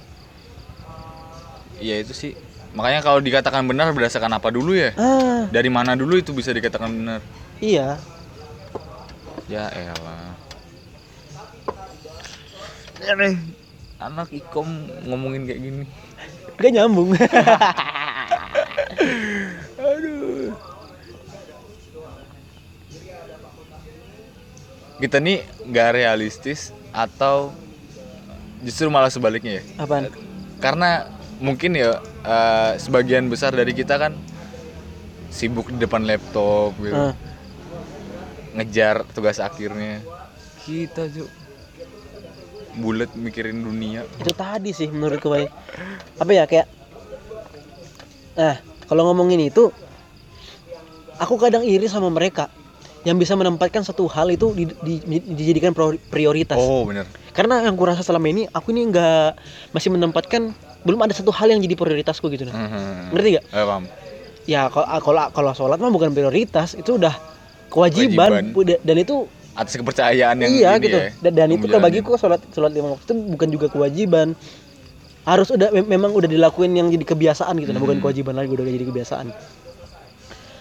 Iya 1.76 2.08
itu 2.08 2.16
sih. 2.16 2.32
Makanya 2.76 3.04
kalau 3.04 3.20
dikatakan 3.20 3.68
benar 3.68 3.92
berdasarkan 3.92 4.32
apa 4.32 4.48
dulu 4.52 4.76
ya? 4.76 4.96
ah 4.96 5.48
Dari 5.52 5.68
mana 5.68 5.96
dulu 5.96 6.20
itu 6.20 6.32
bisa 6.32 6.56
dikatakan 6.56 6.88
benar? 6.88 7.20
iya 7.60 8.00
Ya 9.52 9.68
elah. 9.72 10.35
Anak 14.02 14.30
ikom 14.34 14.68
ngomongin 15.08 15.48
kayak 15.48 15.62
gini. 15.62 15.86
gak 16.56 16.72
nyambung. 16.72 17.12
Kita 24.96 25.20
nih 25.20 25.44
nggak 25.68 25.90
realistis 25.92 26.72
atau 26.96 27.52
justru 28.64 28.88
malah 28.88 29.12
sebaliknya 29.12 29.60
ya? 29.60 29.64
apaan? 29.84 30.08
Karena 30.64 31.04
mungkin 31.44 31.76
ya 31.76 32.00
eh, 32.24 32.72
sebagian 32.80 33.28
besar 33.28 33.52
dari 33.52 33.76
kita 33.76 34.00
kan 34.00 34.16
sibuk 35.28 35.68
di 35.68 35.84
depan 35.84 36.08
laptop 36.08 36.80
gitu. 36.80 36.96
Ah, 36.96 37.14
ngejar 38.56 39.04
tugas 39.12 39.44
akhirnya. 39.44 40.00
Kita 40.64 41.12
tuh 41.12 41.28
bulat 42.76 43.12
mikirin 43.14 43.60
dunia. 43.60 44.04
Itu 44.16 44.32
tadi 44.32 44.72
sih 44.72 44.88
menurutku 44.88 45.28
baik 45.28 45.50
apa 46.16 46.32
ya 46.32 46.44
kayak 46.46 46.68
nah 48.36 48.56
kalau 48.86 49.08
ngomongin 49.08 49.40
itu 49.42 49.72
aku 51.16 51.36
kadang 51.38 51.64
iri 51.64 51.88
sama 51.88 52.08
mereka 52.10 52.52
yang 53.06 53.16
bisa 53.16 53.34
menempatkan 53.34 53.80
satu 53.80 54.10
hal 54.10 54.28
itu 54.28 54.52
di- 54.52 54.76
di- 54.82 55.04
dijadikan 55.24 55.72
priori- 55.72 56.02
prioritas. 56.02 56.58
Oh 56.58 56.84
bener. 56.84 57.06
Karena 57.32 57.62
yang 57.62 57.76
kurasa 57.76 58.02
selama 58.02 58.28
ini 58.28 58.44
aku 58.48 58.72
ini 58.72 58.90
nggak 58.90 59.30
masih 59.72 59.90
menempatkan 59.90 60.52
belum 60.82 61.00
ada 61.00 61.14
satu 61.14 61.30
hal 61.30 61.48
yang 61.48 61.60
jadi 61.60 61.74
prioritasku 61.74 62.30
gitu 62.30 62.46
nah 62.46 62.54
Mhm. 62.56 63.10
ngerti 63.10 63.30
gak 63.34 63.46
Eh, 63.48 63.66
paham. 63.66 63.84
Ya 64.46 64.70
kalau 64.70 64.86
kalau 65.00 65.24
kalau 65.32 65.52
sholat 65.54 65.78
mah 65.78 65.90
bukan 65.90 66.12
prioritas 66.12 66.74
itu 66.74 66.98
udah 66.98 67.14
kewajiban, 67.68 68.46
Kewajiban. 68.46 68.66
Da- 68.68 68.82
dan 68.84 68.98
itu 69.00 69.16
atas 69.56 69.74
kepercayaan 69.80 70.36
yang 70.44 70.52
iya 70.52 70.72
gitu. 70.78 71.00
ya, 71.00 71.16
dan, 71.24 71.32
dan 71.32 71.48
itu 71.56 71.66
menjalani. 71.66 71.84
bagiku 71.88 72.20
sholat 72.20 72.44
sholat 72.52 72.76
lima 72.76 72.92
waktu 72.92 73.08
itu 73.08 73.16
bukan 73.16 73.48
juga 73.50 73.68
kewajiban. 73.72 74.36
Harus 75.26 75.50
udah 75.50 75.74
mem- 75.74 75.90
memang 75.90 76.12
udah 76.14 76.30
dilakuin 76.30 76.76
yang 76.76 76.92
jadi 76.92 77.02
kebiasaan 77.02 77.56
gitu. 77.58 77.72
Nah 77.74 77.82
bukan 77.82 77.98
Hmm. 77.98 78.04
kewajiban 78.04 78.36
lagi 78.36 78.52
udah 78.52 78.68
jadi 78.68 78.86
kebiasaan. 78.86 79.28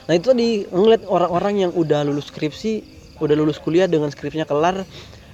Nah 0.04 0.14
itu 0.14 0.26
tadi 0.30 0.48
ngeliat 0.70 1.02
orang-orang 1.04 1.68
yang 1.68 1.72
udah 1.74 2.06
lulus 2.06 2.30
skripsi 2.30 2.94
udah 3.18 3.34
lulus 3.38 3.62
kuliah 3.62 3.86
dengan 3.86 4.10
skripsinya 4.10 4.42
kelar 4.42 4.82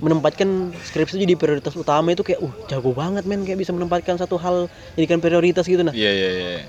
menempatkan 0.00 0.72
skripsi 0.84 1.20
jadi 1.20 1.36
prioritas 1.36 1.72
utama 1.76 2.12
itu 2.12 2.20
kayak 2.20 2.40
uh 2.40 2.52
jago 2.68 2.92
banget 2.92 3.24
men 3.24 3.44
kayak 3.44 3.56
bisa 3.56 3.72
menempatkan 3.72 4.16
satu 4.20 4.36
hal 4.36 4.68
jadikan 4.96 5.20
prioritas 5.20 5.64
gitu 5.68 5.80
nah. 5.84 5.92
Iya 5.92 6.10
iya 6.12 6.28
iya. 6.32 6.60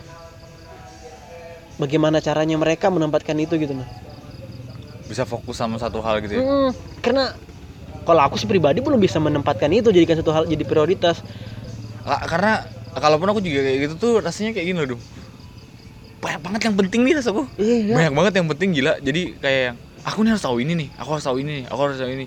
Bagaimana 1.80 2.22
caranya 2.22 2.56
mereka 2.60 2.88
menempatkan 2.94 3.36
itu 3.40 3.58
gitu 3.58 3.76
nah 3.76 3.88
bisa 5.12 5.28
fokus 5.28 5.60
sama 5.60 5.76
satu 5.76 6.00
hal 6.00 6.24
gitu 6.24 6.40
ya? 6.40 6.44
Mm, 6.48 6.72
karena 7.04 7.36
kalau 8.08 8.22
aku 8.24 8.40
sih 8.40 8.48
pribadi 8.48 8.80
belum 8.80 8.98
bisa 8.98 9.20
menempatkan 9.20 9.68
itu 9.76 9.92
jadikan 9.92 10.16
satu 10.16 10.32
hal 10.32 10.48
jadi 10.48 10.64
prioritas. 10.64 11.20
Ka- 12.08 12.24
karena 12.32 12.64
kalaupun 12.96 13.28
aku 13.36 13.40
juga 13.44 13.62
kayak 13.62 13.78
gitu 13.92 13.96
tuh 14.00 14.14
rasanya 14.24 14.56
kayak 14.56 14.68
gini 14.72 14.78
loh 14.80 14.96
Dum. 14.96 15.02
banyak 16.22 16.42
banget 16.46 16.62
yang 16.70 16.76
penting 16.78 17.02
nih 17.02 17.14
rasaku 17.18 17.50
iya 17.58 17.96
banyak 17.98 18.14
banget 18.14 18.34
yang 18.38 18.48
penting 18.54 18.70
gila. 18.78 18.94
Jadi 19.02 19.22
kayak 19.42 19.62
yang, 19.74 19.78
aku 20.06 20.18
nih 20.22 20.32
harus 20.38 20.44
tahu 20.46 20.58
ini 20.62 20.74
nih 20.78 20.90
aku 21.02 21.10
harus 21.18 21.26
tahu 21.26 21.38
ini 21.42 21.52
nih 21.62 21.66
aku 21.66 21.82
harus 21.82 21.98
tahu 21.98 22.12
ini. 22.14 22.26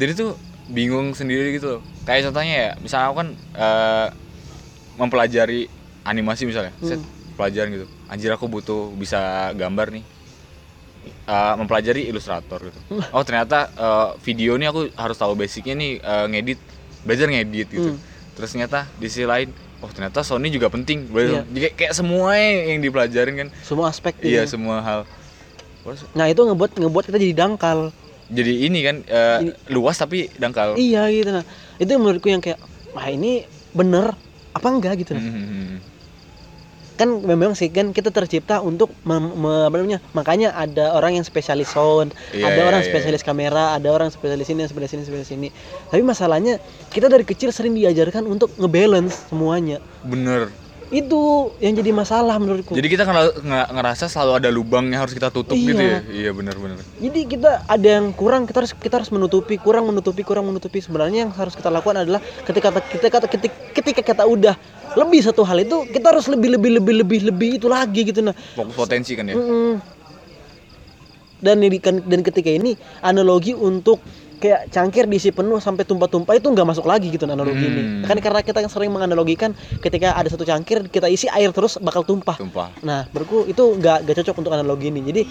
Jadi 0.00 0.12
tuh 0.16 0.30
bingung 0.70 1.12
sendiri 1.12 1.52
gitu 1.52 1.66
loh. 1.68 1.82
Kayak 2.08 2.32
contohnya 2.32 2.54
ya 2.56 2.70
misalnya 2.80 3.06
aku 3.12 3.16
kan 3.20 3.28
eh, 3.36 4.08
mempelajari 4.96 5.60
animasi 6.08 6.48
misalnya 6.48 6.72
set 6.80 7.00
pelajaran 7.36 7.68
gitu. 7.76 7.86
Anjir 8.08 8.30
aku 8.32 8.48
butuh 8.48 8.92
bisa 8.96 9.52
gambar 9.52 9.92
nih 9.92 10.04
Eh, 11.28 11.54
mempelajari 11.54 12.08
ilustrator 12.10 12.58
gitu 12.72 12.80
oh 12.90 13.22
ternyata 13.22 13.70
eh, 13.70 14.08
video 14.24 14.56
nih 14.56 14.66
aku 14.72 14.88
harus 14.96 15.14
tahu 15.14 15.36
basicnya 15.38 15.78
nih 15.78 16.00
eh, 16.00 16.24
ngedit 16.26 16.58
belajar 17.06 17.26
ngedit 17.30 17.68
gitu 17.70 17.90
Hmm. 17.94 18.00
terus 18.34 18.50
ternyata 18.50 18.88
di 18.98 19.06
sisi 19.06 19.28
lain 19.28 19.52
oh 19.78 19.90
ternyata 19.94 20.24
Sony 20.26 20.50
juga 20.50 20.66
penting 20.72 21.06
Iya. 21.06 21.12
belajar 21.12 21.40
kayak, 21.46 21.74
kayak 21.78 21.94
semua 21.94 22.34
yang 22.34 22.80
dipelajarin 22.82 23.34
kan 23.36 23.48
semua 23.62 23.92
aspek 23.92 24.16
Iya 24.24 24.42
gitu. 24.42 24.56
semua 24.58 24.80
hal. 24.82 25.00
Nah 26.12 26.26
itu 26.26 26.40
ngebuat 26.40 26.76
ngebuat 26.76 27.04
kita 27.08 27.18
jadi 27.20 27.34
dangkal 27.36 27.94
Jadi 28.30 28.52
ini 28.66 28.78
kan 28.82 28.96
eh, 29.06 29.38
luas 29.70 29.98
tapi 29.98 30.30
dangkal. 30.34 30.74
iya 30.78 31.06
gitu 31.14 31.30
nah 31.30 31.44
itu 31.78 31.90
menurutku 31.94 32.26
yang 32.26 32.42
kayak 32.42 32.58
wah 32.90 33.06
ini 33.06 33.46
bener 33.70 34.18
apa 34.50 34.66
enggak 34.66 34.98
gitu 34.98 35.14
nah. 35.14 35.22
Hmm. 35.22 35.78
Kan 37.00 37.08
memang 37.16 37.56
sih 37.56 37.68
kan 37.68 37.90
kita 37.90 38.10
tercipta 38.10 38.60
untuk 38.60 38.92
mem- 39.02 39.32
me- 39.34 39.64
apa 39.64 39.74
namanya 39.74 40.04
makanya 40.12 40.52
ada 40.52 40.92
orang 40.92 41.16
yang 41.16 41.24
spesialis 41.24 41.72
sound 41.72 42.12
Iya, 42.30 42.44
ada 42.44 42.60
iya, 42.60 42.68
orang 42.68 42.82
iya. 42.82 42.88
spesialis 42.88 43.22
kamera 43.22 43.72
ada 43.72 43.88
orang 43.88 44.08
spesialis 44.08 44.44
ini 44.46 44.62
spesialis 44.62 44.92
ini 44.92 45.02
spesialis 45.02 45.32
ini 45.32 45.48
tapi 45.86 46.02
masalahnya 46.02 46.60
kita 46.88 47.08
dari 47.08 47.24
kecil 47.24 47.48
sering 47.50 47.72
diajarkan 47.72 48.26
untuk 48.26 48.52
ngebalance 48.54 49.24
semuanya 49.26 49.80
Bener. 50.02 50.52
itu 50.90 51.20
yang 51.56 51.72
jadi 51.72 51.94
masalah 51.94 52.34
menurutku 52.34 52.74
Jadi 52.74 52.88
kita 52.88 53.06
ngera- 53.06 53.38
nge- 53.38 53.68
ngerasa 53.70 54.04
selalu 54.04 54.32
ada 54.36 54.48
lubang 54.50 54.84
yang 54.84 55.00
harus 55.00 55.14
kita 55.14 55.30
tutup 55.30 55.54
gitu 55.54 55.78
Iya. 55.78 56.02
ya. 56.02 56.26
Iya 56.26 56.30
bener-bener. 56.32 56.82
Jadi 56.98 57.20
kita 57.30 57.62
ada 57.64 57.88
yang 57.88 58.10
kurang, 58.10 58.42
kita 58.42 58.58
harus 58.58 58.74
kita 58.74 58.98
harus 58.98 59.06
menutupi, 59.08 59.54
kurang 59.54 59.86
menutupi, 59.86 60.20
kurang 60.20 60.50
menutupi. 60.50 60.82
Sebenarnya 60.82 61.22
yang 61.22 61.30
harus 61.30 61.54
kita 61.54 61.70
lakukan 61.70 62.02
adalah 62.02 62.18
ketika 62.42 62.74
kita 62.90 63.16
ketika, 63.22 63.54
ketika 63.70 64.02
kita 64.02 64.24
udah 64.26 64.58
lebih 64.98 65.20
satu 65.22 65.46
hal 65.46 65.62
itu, 65.62 65.86
kita 65.90 66.10
harus 66.10 66.26
lebih 66.26 66.58
lebih 66.58 66.80
lebih 66.80 66.94
lebih 67.04 67.20
lebih 67.30 67.50
itu 67.62 67.66
lagi 67.70 68.00
gitu 68.02 68.20
nah. 68.24 68.34
Fokus 68.54 68.74
potensi 68.74 69.14
kan 69.14 69.30
ya. 69.30 69.34
Mm-mm. 69.38 69.78
Dan 71.40 71.64
ini 71.64 71.80
kan 71.80 72.04
dan 72.04 72.20
ketika 72.20 72.52
ini 72.52 72.76
analogi 73.00 73.56
untuk 73.56 74.02
kayak 74.40 74.72
cangkir 74.72 75.04
diisi 75.04 75.32
penuh 75.32 75.60
sampai 75.60 75.84
tumpah-tumpah 75.84 76.32
itu 76.32 76.48
nggak 76.48 76.64
masuk 76.64 76.88
lagi 76.88 77.12
gitu 77.12 77.28
nah, 77.28 77.36
analogi 77.36 77.60
Hmm. 77.60 77.72
ini. 77.76 77.82
Kan 78.08 78.16
karena 78.20 78.40
kita 78.40 78.64
sering 78.68 78.92
menganalogikan 78.92 79.52
ketika 79.80 80.16
ada 80.16 80.28
satu 80.28 80.44
cangkir 80.44 80.88
kita 80.88 81.08
isi 81.08 81.28
air 81.28 81.52
terus 81.52 81.76
bakal 81.80 82.04
tumpah. 82.04 82.36
Tumpah. 82.40 82.72
Nah, 82.84 83.08
menurutku 83.12 83.48
itu 83.48 83.76
nggak 83.76 84.04
nggak 84.04 84.16
cocok 84.24 84.36
untuk 84.40 84.52
analogi 84.52 84.88
ini. 84.88 85.00
Jadi 85.04 85.22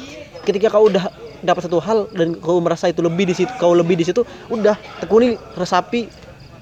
ketika 0.45 0.69
kau 0.73 0.89
udah 0.89 1.09
dapat 1.39 1.61
satu 1.65 1.79
hal 1.81 2.05
dan 2.13 2.35
kau 2.37 2.59
merasa 2.59 2.89
itu 2.91 2.99
lebih 2.99 3.29
di 3.29 3.35
situ 3.37 3.51
kau 3.57 3.71
lebih 3.71 3.95
di 3.95 4.03
situ 4.03 4.27
udah 4.51 4.75
tekuni 4.99 5.39
resapi 5.55 6.11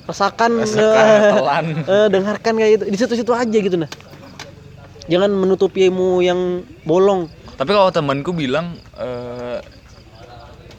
rasakan 0.07 0.51
Rasakan, 0.63 1.05
eh, 1.05 1.31
telan. 1.35 1.65
eh, 1.83 2.07
dengarkan 2.07 2.53
kayak 2.55 2.71
gitu 2.79 2.83
di 2.87 2.97
situ-situ 2.97 3.31
aja 3.35 3.57
gitu 3.59 3.75
nah 3.75 3.91
jangan 5.07 5.31
menutupi 5.31 5.87
ilmu 5.87 6.19
yang 6.19 6.63
bolong 6.83 7.27
Tapi 7.57 7.73
kalau 7.73 7.89
temanku 7.89 8.37
bilang 8.37 8.77
eh, 8.95 9.57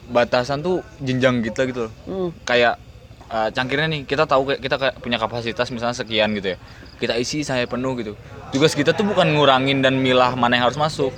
batasan 0.09 0.63
tuh 0.63 0.79
jenjang 1.03 1.43
kita 1.43 1.67
gitu 1.67 1.87
loh. 1.87 1.93
Hmm. 2.07 2.29
Kayak 2.47 2.79
eh, 3.27 3.49
cangkirnya 3.51 3.87
nih 3.91 4.01
kita 4.07 4.23
tahu 4.23 4.47
kayak 4.47 4.59
kita 4.63 4.75
kayak 4.79 4.95
punya 5.03 5.19
kapasitas 5.19 5.67
misalnya 5.75 5.99
sekian 5.99 6.31
gitu 6.39 6.55
ya. 6.55 6.57
Kita 6.95 7.19
isi 7.19 7.43
saya 7.43 7.67
penuh 7.67 7.99
gitu. 7.99 8.13
Tugas 8.55 8.73
kita 8.73 8.95
tuh 8.95 9.03
bukan 9.03 9.27
ngurangin 9.35 9.83
dan 9.83 9.99
milah 9.99 10.39
mana 10.39 10.55
yang 10.55 10.71
harus 10.71 10.79
masuk. 10.79 11.11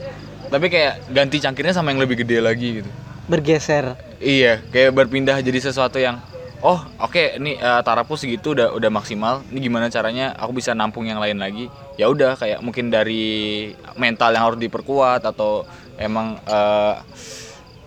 Tapi 0.50 0.68
kayak 0.68 1.14
ganti 1.14 1.38
cangkirnya 1.38 1.78
sama 1.78 1.94
yang 1.94 2.02
lebih 2.02 2.26
gede 2.26 2.42
lagi 2.42 2.82
gitu. 2.84 2.90
bergeser 3.30 3.96
Iya, 4.20 4.60
kayak 4.74 4.92
berpindah 4.92 5.40
jadi 5.40 5.72
sesuatu 5.72 6.02
yang 6.02 6.20
oh 6.62 6.80
oke 7.02 7.42
ini 7.42 7.58
eh, 7.58 7.82
tarafku 7.82 8.14
segitu 8.18 8.54
udah 8.54 8.74
udah 8.74 8.90
maksimal. 8.94 9.42
Ini 9.50 9.60
gimana 9.62 9.90
caranya 9.90 10.34
aku 10.38 10.54
bisa 10.56 10.72
nampung 10.78 11.06
yang 11.10 11.18
lain 11.18 11.42
lagi? 11.42 11.68
Ya 11.98 12.08
udah 12.10 12.38
kayak 12.38 12.62
mungkin 12.62 12.90
dari 12.94 13.72
mental 13.98 14.34
yang 14.34 14.54
harus 14.54 14.60
diperkuat 14.62 15.26
atau 15.26 15.66
emang 15.98 16.38
eh, 16.46 16.96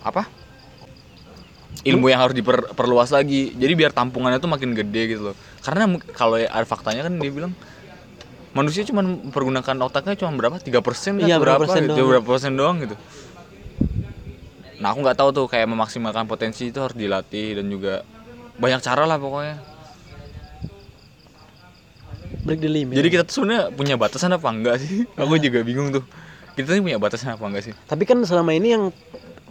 apa? 0.05 0.27
ilmu 1.85 2.09
yang 2.09 2.17
harus 2.25 2.33
diperluas 2.33 3.13
lagi. 3.13 3.53
Jadi 3.53 3.73
biar 3.77 3.93
tampungannya 3.93 4.41
tuh 4.41 4.49
makin 4.49 4.73
gede 4.73 5.03
gitu 5.17 5.23
loh. 5.31 5.37
Karena 5.61 5.85
kalau 6.17 6.41
ya 6.41 6.49
ada 6.49 6.65
faktanya 6.65 7.05
kan 7.05 7.21
dia 7.21 7.29
bilang 7.29 7.53
manusia 8.57 8.89
cuma 8.89 9.05
mempergunakan 9.05 9.77
otaknya 9.85 10.17
cuma 10.17 10.33
berapa? 10.33 10.57
3% 10.57 10.81
persen 10.81 11.13
Iya, 11.21 11.37
berapa 11.37 11.61
berapa 11.61 11.63
persen 11.69 11.83
gitu, 11.85 11.93
doang. 12.01 12.09
berapa 12.09 12.27
persen 12.27 12.53
doang 12.57 12.77
gitu. 12.89 12.97
Nah 14.81 14.97
aku 14.97 14.99
nggak 15.05 15.19
tahu 15.21 15.29
tuh 15.37 15.45
kayak 15.45 15.69
memaksimalkan 15.69 16.25
potensi 16.25 16.73
itu 16.73 16.79
harus 16.81 16.97
dilatih 16.97 17.61
dan 17.61 17.67
juga 17.69 18.01
banyak 18.57 18.81
cara 18.81 19.05
lah 19.05 19.17
pokoknya. 19.17 19.57
break 22.41 22.61
the 22.61 22.69
limit 22.69 22.93
Jadi 22.93 23.09
kita 23.09 23.23
tuh 23.25 23.35
sebenarnya 23.35 23.73
punya 23.73 23.95
batasan 23.97 24.29
apa 24.31 24.45
enggak 24.47 24.77
sih? 24.79 25.09
Aku 25.17 25.39
juga 25.39 25.61
bingung 25.61 25.89
tuh. 25.91 26.05
Kita 26.53 26.71
tuh 26.71 26.79
punya 26.79 26.99
batasan 26.99 27.33
apa 27.33 27.43
enggak 27.43 27.65
sih? 27.65 27.75
tapi 27.85 28.05
kan 28.05 28.21
selama 28.21 28.53
ini 28.53 28.69
yang 28.71 28.85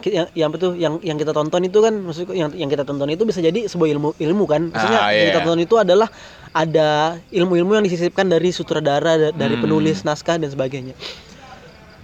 yang 0.04 0.28
yang 0.34 0.48
apa 0.50 0.58
tuh 0.58 0.72
yang 0.76 1.00
yang 1.00 1.16
kita 1.16 1.32
tonton 1.32 1.64
itu 1.64 1.80
kan 1.80 1.96
maksudku 1.96 2.32
yang 2.32 2.52
yang 2.52 2.68
kita 2.68 2.84
tonton 2.84 3.08
itu 3.08 3.24
bisa 3.24 3.40
jadi 3.40 3.66
sebuah 3.66 3.88
ilmu 3.90 4.10
ilmu 4.14 4.44
kan 4.46 4.68
maksudnya 4.68 5.00
Ah, 5.02 5.10
yang 5.10 5.16
iya. 5.18 5.30
kita 5.30 5.40
tonton 5.42 5.62
itu 5.62 5.76
adalah 5.76 6.12
ada 6.52 6.90
ilmu-ilmu 7.30 7.72
yang 7.74 7.84
disisipkan 7.84 8.28
dari 8.28 8.52
sutradara 8.52 9.00
da- 9.18 9.32
dari 9.34 9.56
Hmm. 9.56 9.64
penulis 9.64 10.04
naskah 10.04 10.36
dan 10.36 10.48
sebagainya 10.48 10.92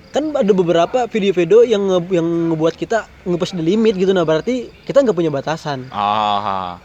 kan 0.10 0.32
ada 0.32 0.52
beberapa 0.54 1.06
video-video 1.06 1.62
yang 1.62 1.84
nge, 1.84 2.00
yang 2.10 2.28
ngebuat 2.50 2.74
kita 2.74 2.97
ngepush 3.22 3.52
the 3.52 3.62
limit 3.62 3.93
gitu 3.93 4.10
nah 4.10 4.24
berarti 4.24 4.56
kita 4.82 5.04
nggak 5.04 5.14
punya 5.14 5.30
batasan 5.30 5.91
Ah, 5.91 6.80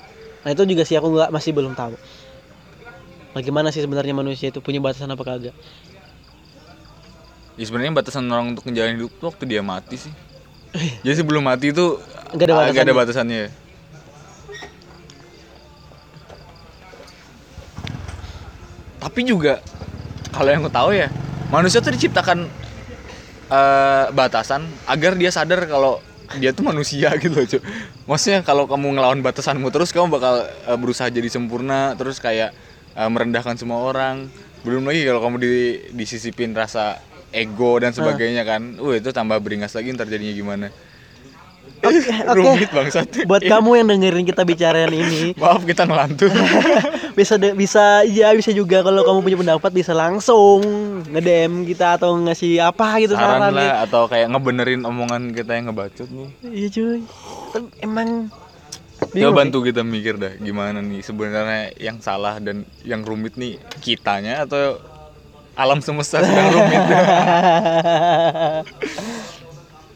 nah 0.44 0.52
itu 0.52 0.62
juga 0.68 0.84
sih 0.84 0.94
aku 0.94 1.08
nggak 1.08 1.30
masih 1.32 1.50
belum 1.56 1.72
tahu 1.72 1.96
bagaimana 3.32 3.72
sih 3.72 3.80
sebenarnya 3.80 4.14
manusia 4.14 4.52
itu 4.52 4.60
punya 4.60 4.78
batasan 4.78 5.10
apa 5.10 5.24
kagak 5.24 5.56
ya 7.54 7.64
sebenarnya 7.64 7.94
batasan 7.94 8.28
orang 8.28 8.52
untuk 8.52 8.66
menjalani 8.68 8.98
hidup 8.98 9.14
tuh 9.16 9.30
waktu 9.30 9.46
dia 9.46 9.62
mati 9.62 9.94
sih. 9.94 10.12
Jadi 11.06 11.22
sebelum 11.22 11.46
mati 11.46 11.70
itu 11.70 12.02
Nggak 12.34 12.46
ada 12.50 12.54
nggak 12.74 12.82
ada 12.82 12.94
batasannya. 12.98 12.98
batasannya. 12.98 13.44
Tapi 18.98 19.20
juga 19.22 19.60
kalau 20.32 20.48
yang 20.50 20.64
aku 20.64 20.72
tahu 20.72 20.90
ya 20.96 21.08
manusia 21.52 21.78
tuh 21.78 21.92
diciptakan 21.94 22.48
eh, 23.52 24.04
batasan 24.10 24.66
agar 24.88 25.14
dia 25.14 25.30
sadar 25.30 25.62
kalau 25.68 26.00
dia 26.40 26.50
tuh 26.54 26.64
manusia 26.66 27.10
gitu 27.22 27.34
loh 27.34 27.46
cuy. 27.46 27.60
Maksudnya 28.08 28.40
kalau 28.42 28.64
kamu 28.66 28.98
ngelawan 28.98 29.20
batasanmu 29.20 29.68
terus 29.70 29.90
kamu 29.90 30.10
bakal 30.12 30.44
eh, 30.44 30.78
berusaha 30.78 31.08
jadi 31.10 31.28
sempurna 31.30 31.94
terus 31.94 32.18
kayak 32.22 32.54
eh, 32.94 33.08
merendahkan 33.10 33.58
semua 33.58 33.82
orang. 33.84 34.28
Belum 34.64 34.84
lagi 34.88 35.04
kalau 35.04 35.20
kamu 35.20 35.36
di 35.40 35.54
disisipin 35.92 36.56
rasa 36.56 37.00
ego 37.34 37.76
dan 37.82 37.92
sebagainya 37.92 38.46
kan. 38.46 38.78
Uh 38.80 38.96
itu 38.96 39.10
tambah 39.10 39.36
beringas 39.42 39.74
lagi 39.76 39.92
ntar 39.92 40.08
jadinya 40.08 40.32
gimana. 40.32 40.66
Oke, 41.84 42.00
oke. 42.30 42.36
Rumit 42.36 42.70
bangsat. 42.70 43.06
buat 43.24 43.42
kamu 43.42 43.70
yang 43.76 43.86
dengerin 43.88 44.24
kita 44.24 44.42
bicarain 44.42 44.88
ini 44.88 45.32
Maaf 45.42 45.62
kita 45.62 45.84
ngelantur. 45.84 46.32
bisa 47.18 47.36
de- 47.36 47.54
bisa 47.54 48.02
ya 48.02 48.32
bisa 48.32 48.50
juga 48.50 48.82
kalau 48.82 49.04
kamu 49.04 49.18
punya 49.20 49.38
pendapat 49.38 49.70
bisa 49.70 49.92
langsung 49.92 50.60
nge-DM 51.06 51.62
kita 51.64 51.96
atau 51.96 52.16
ngasih 52.18 52.58
apa 52.58 52.98
gitu 52.98 53.14
Saran 53.14 53.38
saran, 53.38 53.52
lah 53.54 53.84
atau 53.84 54.08
kayak 54.08 54.32
ngebenerin 54.32 54.82
omongan 54.82 55.30
kita 55.30 55.54
yang 55.54 55.70
ngebacot 55.70 56.08
nih. 56.08 56.28
iya 56.44 56.66
cuy 56.68 57.00
Tapi 57.52 57.66
emang 57.80 58.08
Coba 59.04 59.44
bantu 59.44 59.62
kita 59.62 59.84
mikir 59.84 60.16
dah 60.16 60.32
gimana 60.38 60.80
nih 60.80 61.04
sebenarnya 61.04 61.76
yang 61.76 62.00
salah 62.00 62.40
dan 62.40 62.64
yang 62.82 63.04
rumit 63.04 63.36
nih 63.36 63.60
kitanya 63.78 64.42
atau 64.42 64.80
alam 65.54 65.78
semesta 65.78 66.18
sedang 66.18 66.50
rumit. 66.50 66.82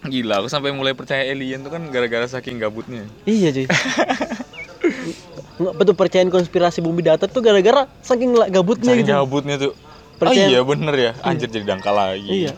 Gila, 0.09 0.35
aku 0.37 0.49
sampai 0.49 0.71
mulai 0.71 0.93
percaya 0.93 1.23
alien 1.23 1.61
tuh 1.61 1.71
kan 1.71 1.83
gara-gara 1.87 2.25
saking 2.27 2.57
gabutnya. 2.57 3.05
iya 3.25 3.49
cuy 3.51 3.67
nggak 5.59 5.75
betul 5.75 5.95
percayaan 5.95 6.29
konspirasi 6.29 6.79
bumi 6.79 7.03
datar 7.03 7.27
tuh 7.27 7.41
gara-gara 7.41 7.91
saking 8.01 8.31
gabutnya 8.49 8.95
Saking 8.95 9.05
gitu 9.05 9.13
gabutnya 9.13 9.55
tuh. 9.59 9.73
Percaya- 10.17 10.47
Oh 10.47 10.51
iya 10.51 10.61
bener 10.63 10.95
ya, 10.95 11.13
anjir 11.21 11.47
jadi 11.47 11.67
dangkal 11.69 11.95
lagi. 11.95 12.27
iya 12.27 12.53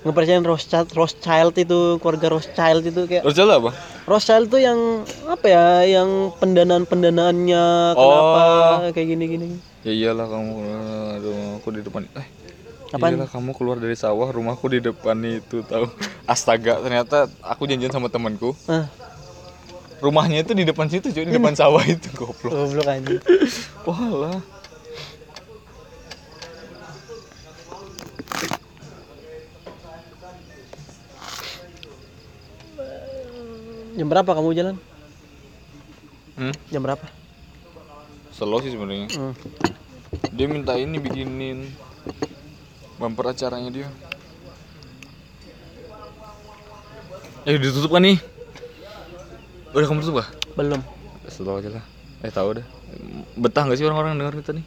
ngepercayain 0.00 0.40
Rothschild 0.40 0.86
Rothschild 0.92 1.54
itu 1.56 1.78
keluarga 1.98 2.30
Rothschild 2.30 2.82
itu 2.84 3.00
kayak 3.04 3.26
jalan 3.28 3.58
apa? 3.58 3.70
Rothschild 4.04 4.46
tuh 4.46 4.60
yang 4.60 4.78
apa 5.26 5.46
ya 5.46 5.66
yang 5.90 6.08
pendanaan 6.32 6.84
pendanaannya 6.84 7.64
kenapa 7.92 8.40
Oh. 8.78 8.92
kayak 8.92 9.08
gini 9.08 9.24
gini 9.26 9.46
Ya 9.82 9.92
iyalah 9.92 10.26
kamu, 10.26 10.50
aduh 11.16 11.38
aku 11.58 11.70
di 11.70 11.80
depan. 11.80 12.10
Eh, 12.12 12.26
Apaan? 12.86 13.18
Iyalah 13.18 13.28
kamu 13.28 13.50
keluar 13.52 13.76
dari 13.76 13.94
sawah, 13.94 14.30
rumahku 14.30 14.70
di 14.70 14.78
depan 14.78 15.18
itu 15.22 15.62
tahu. 15.62 15.90
Astaga, 16.24 16.78
ternyata 16.78 17.26
aku 17.42 17.66
janjian 17.66 17.90
sama 17.90 18.06
temanku. 18.06 18.54
ah 18.66 18.86
Rumahnya 19.96 20.44
itu 20.44 20.52
di 20.52 20.62
depan 20.62 20.86
situ, 20.86 21.08
cuy, 21.08 21.24
di 21.24 21.32
depan 21.32 21.56
sawah 21.56 21.80
itu 21.82 22.12
goblok. 22.12 22.52
goblok 22.52 22.84
aja 22.86 23.16
Walah. 23.88 24.38
jam 33.96 34.06
berapa 34.06 34.30
kamu 34.30 34.50
jalan 34.54 34.76
Hmm? 36.36 36.52
jam 36.68 36.84
berapa 36.84 37.00
Slow 38.28 38.60
sih 38.60 38.68
sebenarnya. 38.68 39.08
Hmm. 39.16 39.32
Dia 40.36 40.44
minta 40.44 40.76
ini 40.76 41.00
bikinin 41.00 41.72
bumper 42.96 43.32
acaranya 43.32 43.70
dia. 43.72 43.88
Eh, 47.46 47.56
ditutup 47.60 47.94
kan 47.94 48.02
nih? 48.02 48.18
Udah 49.70 49.86
kamu 49.86 50.02
tutup 50.02 50.24
kah? 50.24 50.28
belum 50.56 50.80
Slow 51.28 51.60
aja 51.60 51.68
lah. 51.78 51.84
Eh, 52.24 52.32
tahu 52.32 52.58
dah. 52.58 52.66
Betah 53.36 53.68
nggak 53.68 53.78
sih 53.78 53.86
orang-orang 53.86 54.18
denger 54.18 54.40
kita 54.40 54.52
nih? 54.56 54.66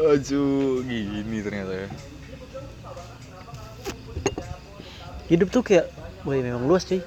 Aduh, 0.14 0.84
gini 0.84 1.42
ternyata 1.42 1.74
ya. 1.74 1.88
hidup 5.30 5.48
tuh 5.54 5.62
kayak 5.62 5.86
Wih, 6.26 6.42
memang 6.44 6.68
luas 6.68 6.84
cuy 6.84 7.00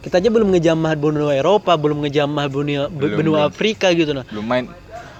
kita 0.00 0.16
aja 0.16 0.28
belum 0.28 0.48
ngejamah 0.50 0.92
benua 0.94 1.32
Eropa 1.32 1.72
belum 1.74 2.00
ngejamah 2.02 2.46
benua 2.46 2.88
Belum, 2.88 3.10
benua 3.14 3.38
belum. 3.38 3.48
Afrika 3.48 3.92
gitu 3.92 4.12
nah 4.12 4.24
Belum 4.26 4.42
main 4.42 4.64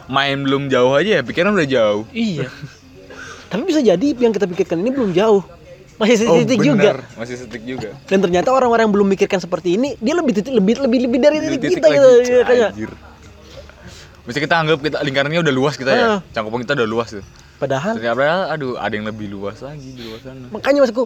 main 0.07 0.37
belum 0.37 0.67
jauh 0.67 0.91
aja 0.93 1.21
ya, 1.21 1.23
pikiran 1.23 1.53
udah 1.53 1.69
jauh. 1.69 2.03
iya 2.11 2.49
tapi 3.47 3.63
bisa 3.65 3.79
jadi 3.79 4.07
yang 4.15 4.31
kita 4.31 4.47
pikirkan 4.47 4.79
ini 4.79 4.91
belum 4.91 5.11
jauh 5.11 5.43
masih 5.97 6.17
titik 6.41 6.65
juga 6.65 6.97
bener. 6.97 6.99
Masih 7.13 7.37
setik 7.37 7.61
juga. 7.61 7.93
dan 8.07 8.19
ternyata 8.19 8.49
orang-orang 8.49 8.89
yang 8.89 8.95
belum 8.95 9.09
mikirkan 9.11 9.37
seperti 9.37 9.77
ini 9.77 9.95
dia 9.97 10.15
lebih 10.15 10.33
titik 10.33 10.51
lebih 10.51 10.81
lebih 10.81 10.99
lebih 11.05 11.19
dari 11.21 11.37
titik 11.45 11.61
Titik 11.61 11.73
kita 11.77 11.87
gitu 11.87 12.09
ya, 12.25 12.43
kayaknya. 12.43 12.69
anjir. 12.73 12.91
Bisa 14.23 14.39
kita 14.39 14.55
anggap 14.57 14.79
kita 14.79 14.97
lingkarannya 14.99 15.41
udah 15.41 15.53
luas 15.53 15.75
kita 15.75 15.91
ya. 15.91 16.07
Cangkupan 16.31 16.63
kita 16.63 16.73
udah 16.75 16.89
luas 16.89 17.09
tuh. 17.11 17.25
padahal 17.57 17.93
Ternyata 17.93 18.17
padahal, 18.17 18.41
aduh 18.49 18.73
ada 18.75 18.95
yang 18.95 19.05
lebih 19.05 19.29
luas 19.29 19.61
lagi 19.61 19.93
di 19.93 20.01
luar 20.01 20.21
sana. 20.21 20.49
makanya 20.49 20.79
maksudku 20.81 21.05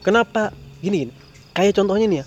kenapa 0.00 0.48
gini 0.80 1.04
gini 1.04 1.12
kayak 1.52 1.76
contohnya 1.76 2.06
nih 2.06 2.18
ya 2.18 2.26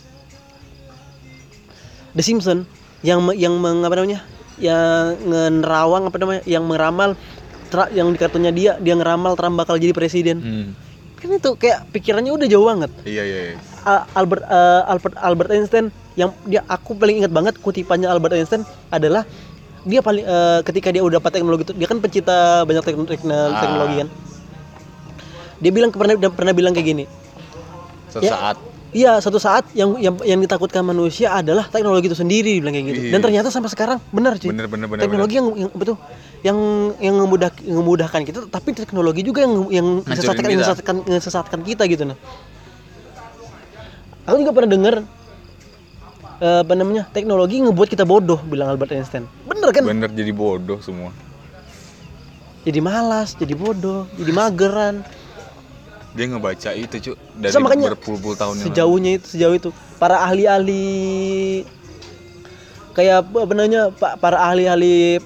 The 2.16 2.24
Simpson 2.24 2.63
yang 3.01 3.22
yang 3.36 3.53
meng, 3.55 3.84
apa 3.84 3.93
namanya 3.93 4.24
yang 4.55 5.20
ngerawang 5.22 6.07
apa 6.07 6.16
namanya 6.16 6.41
yang 6.45 6.63
meramal 6.63 7.13
Tra- 7.66 7.89
yang 7.89 8.07
di 8.07 8.16
kartunya 8.16 8.49
dia 8.49 8.72
dia 8.78 8.93
ngeramal 8.93 9.36
Trump 9.36 9.57
bakal 9.57 9.76
jadi 9.76 9.91
presiden 9.91 10.38
Hmm. 10.38 10.68
kan 11.16 11.30
itu 11.30 11.49
kayak 11.55 11.89
pikirannya 11.89 12.32
udah 12.32 12.45
jauh 12.45 12.63
banget 12.63 12.91
Iya 13.03 13.24
iya. 13.24 13.39
iya. 13.49 13.55
Albert 14.13 14.43
eh, 14.43 14.82
Albert 14.88 15.16
Albert 15.18 15.49
Einstein 15.51 15.86
yang 16.13 16.32
dia 16.43 16.63
aku 16.63 16.93
paling 16.93 17.20
ingat 17.20 17.30
banget 17.30 17.57
kutipannya 17.57 18.05
Albert 18.05 18.34
Einstein 18.34 18.61
adalah 18.88 19.26
dia 19.82 19.99
paling 19.99 20.24
eh, 20.24 20.59
ketika 20.63 20.89
dia 20.89 21.01
udah 21.01 21.20
dapat 21.20 21.36
teknologi 21.36 21.63
itu 21.63 21.74
dia 21.74 21.86
kan 21.86 21.97
pencipta 21.97 22.38
banyak 22.63 22.82
tekno- 22.82 23.05
tekno- 23.05 23.34
Ah. 23.49 23.59
teknologi 23.59 23.95
kan 23.97 24.07
dia 25.57 25.72
bilang 25.72 25.89
pernah 25.89 26.16
pernah 26.30 26.53
bilang 26.53 26.72
kayak 26.72 26.88
gini 26.88 27.05
Ya. 28.16 28.55
Iya, 28.95 29.19
satu 29.19 29.35
saat 29.43 29.67
yang 29.75 29.99
yang 29.99 30.15
yang 30.23 30.39
ditakutkan 30.39 30.79
manusia 30.79 31.35
adalah 31.35 31.67
teknologi 31.67 32.07
itu 32.07 32.15
sendiri, 32.15 32.63
bilang 32.63 32.71
kayak 32.79 32.95
gitu. 32.95 33.01
Dan 33.11 33.19
Iya. 33.19 33.25
ternyata 33.27 33.47
sampai 33.51 33.67
sekarang 33.67 33.99
benar 34.07 34.39
sih. 34.39 34.47
bener 34.47 34.71
bener 34.71 34.87
bener. 34.87 35.03
teknologi 35.03 35.35
yang, 35.35 35.47
yang 35.51 35.71
betul 35.75 35.99
yang 36.39 36.57
yang 37.03 37.15
memudah 37.19 37.51
yang 37.59 37.77
memudahkan 37.83 38.23
kita, 38.23 38.39
tapi 38.47 38.71
teknologi 38.71 39.19
juga 39.19 39.43
yang 39.43 39.67
yang 39.67 39.87
sesatkan 40.07 40.47
kita. 40.47 40.63
sesatkan 40.63 40.95
sesatkan 41.19 41.59
kita 41.67 41.83
gitu 41.91 42.07
nah. 42.07 42.15
Aku 44.31 44.39
juga 44.39 44.55
pernah 44.55 44.71
dengar 44.71 44.95
eh, 46.39 46.59
apa 46.63 46.73
namanya 46.79 47.03
teknologi 47.11 47.59
ngebuat 47.67 47.91
kita 47.91 48.07
bodoh 48.07 48.39
bilang 48.47 48.71
Albert 48.71 48.95
Einstein. 48.95 49.27
Bener 49.43 49.75
kan? 49.75 49.83
bener. 49.83 50.07
bener 50.07 50.11
jadi 50.15 50.31
bodoh 50.31 50.79
semua. 50.79 51.11
Jadi 52.63 52.79
malas, 52.79 53.35
jadi 53.35 53.59
bodoh, 53.59 54.07
jadi 54.15 54.31
mageran. 54.31 55.03
Dia 56.16 56.26
ngebaca 56.26 56.70
itu 56.72 56.95
cuy 57.03 57.16
dari 57.36 57.51
So, 57.51 57.59
makanya 57.59 57.91
berpuluh-puluh 57.91 58.39
tahun 58.39 58.55
sejauhnya 58.63 59.20
itu 59.20 59.36
sejauh 59.36 59.51
itu 59.53 59.70
para 59.95 60.24
ahli-ahli 60.24 60.88
kayak 62.95 63.28
apa 63.28 63.51
namanya 63.51 63.91
pa- 63.91 64.16
para 64.16 64.39
ahli-ahli 64.41 65.20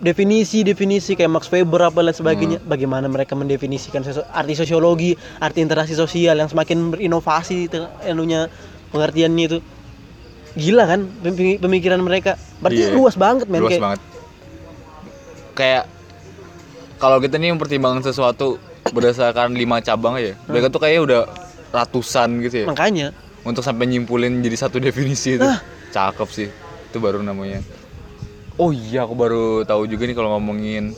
definisi 0.00 0.64
definisi 0.64 1.12
kayak 1.12 1.28
Max 1.28 1.44
Weber 1.46 1.84
apa 1.84 2.00
lain 2.00 2.16
sebagainya 2.16 2.56
Hmm. 2.56 2.64
bagaimana 2.66 3.04
mereka 3.04 3.36
mendefinisikan 3.36 4.00
sosio- 4.00 4.24
arti 4.32 4.56
sosiologi 4.56 5.12
arti 5.36 5.60
interaksi 5.60 5.92
sosial 5.92 6.32
yang 6.34 6.48
semakin 6.48 6.88
berinovasi 6.88 7.68
itu 7.68 7.76
anunya 8.00 8.48
pengertiannya 8.88 9.44
itu 9.44 9.58
gila 10.56 10.88
kan 10.88 11.04
pemi- 11.20 11.60
pemikiran 11.60 12.00
mereka 12.00 12.40
berarti 12.58 12.88
Iya. 12.88 12.96
luas 12.96 13.12
banget 13.14 13.44
men 13.44 13.60
luas 13.60 13.70
kayak 13.70 13.84
banget 13.84 14.00
kayak 15.52 15.84
kalau 16.96 17.20
kita 17.20 17.36
nih 17.36 17.52
mempertimbangkan 17.52 18.00
sesuatu 18.02 18.56
berdasarkan 18.88 19.52
lima 19.52 19.84
cabang 19.84 20.16
aja. 20.16 20.32
Hmm. 20.34 20.56
mereka 20.56 20.72
tuh 20.72 20.80
kayaknya 20.80 21.02
udah 21.04 21.20
ratusan 21.70 22.40
gitu 22.44 22.56
ya. 22.64 22.66
Makanya. 22.66 23.08
Untuk 23.44 23.64
sampai 23.64 23.88
nyimpulin 23.88 24.40
jadi 24.40 24.56
satu 24.56 24.80
definisi 24.86 25.36
itu. 25.36 25.44
Ah. 25.44 25.60
cakep 25.90 26.28
sih. 26.32 26.48
Itu 26.90 26.98
baru 26.98 27.20
namanya. 27.20 27.60
Oh. 28.56 28.72
Iya 28.72 29.08
aku 29.08 29.14
baru 29.16 29.44
tahu 29.64 29.88
juga 29.88 30.04
nih 30.04 30.16
kalau 30.16 30.36
ngomongin 30.36 30.92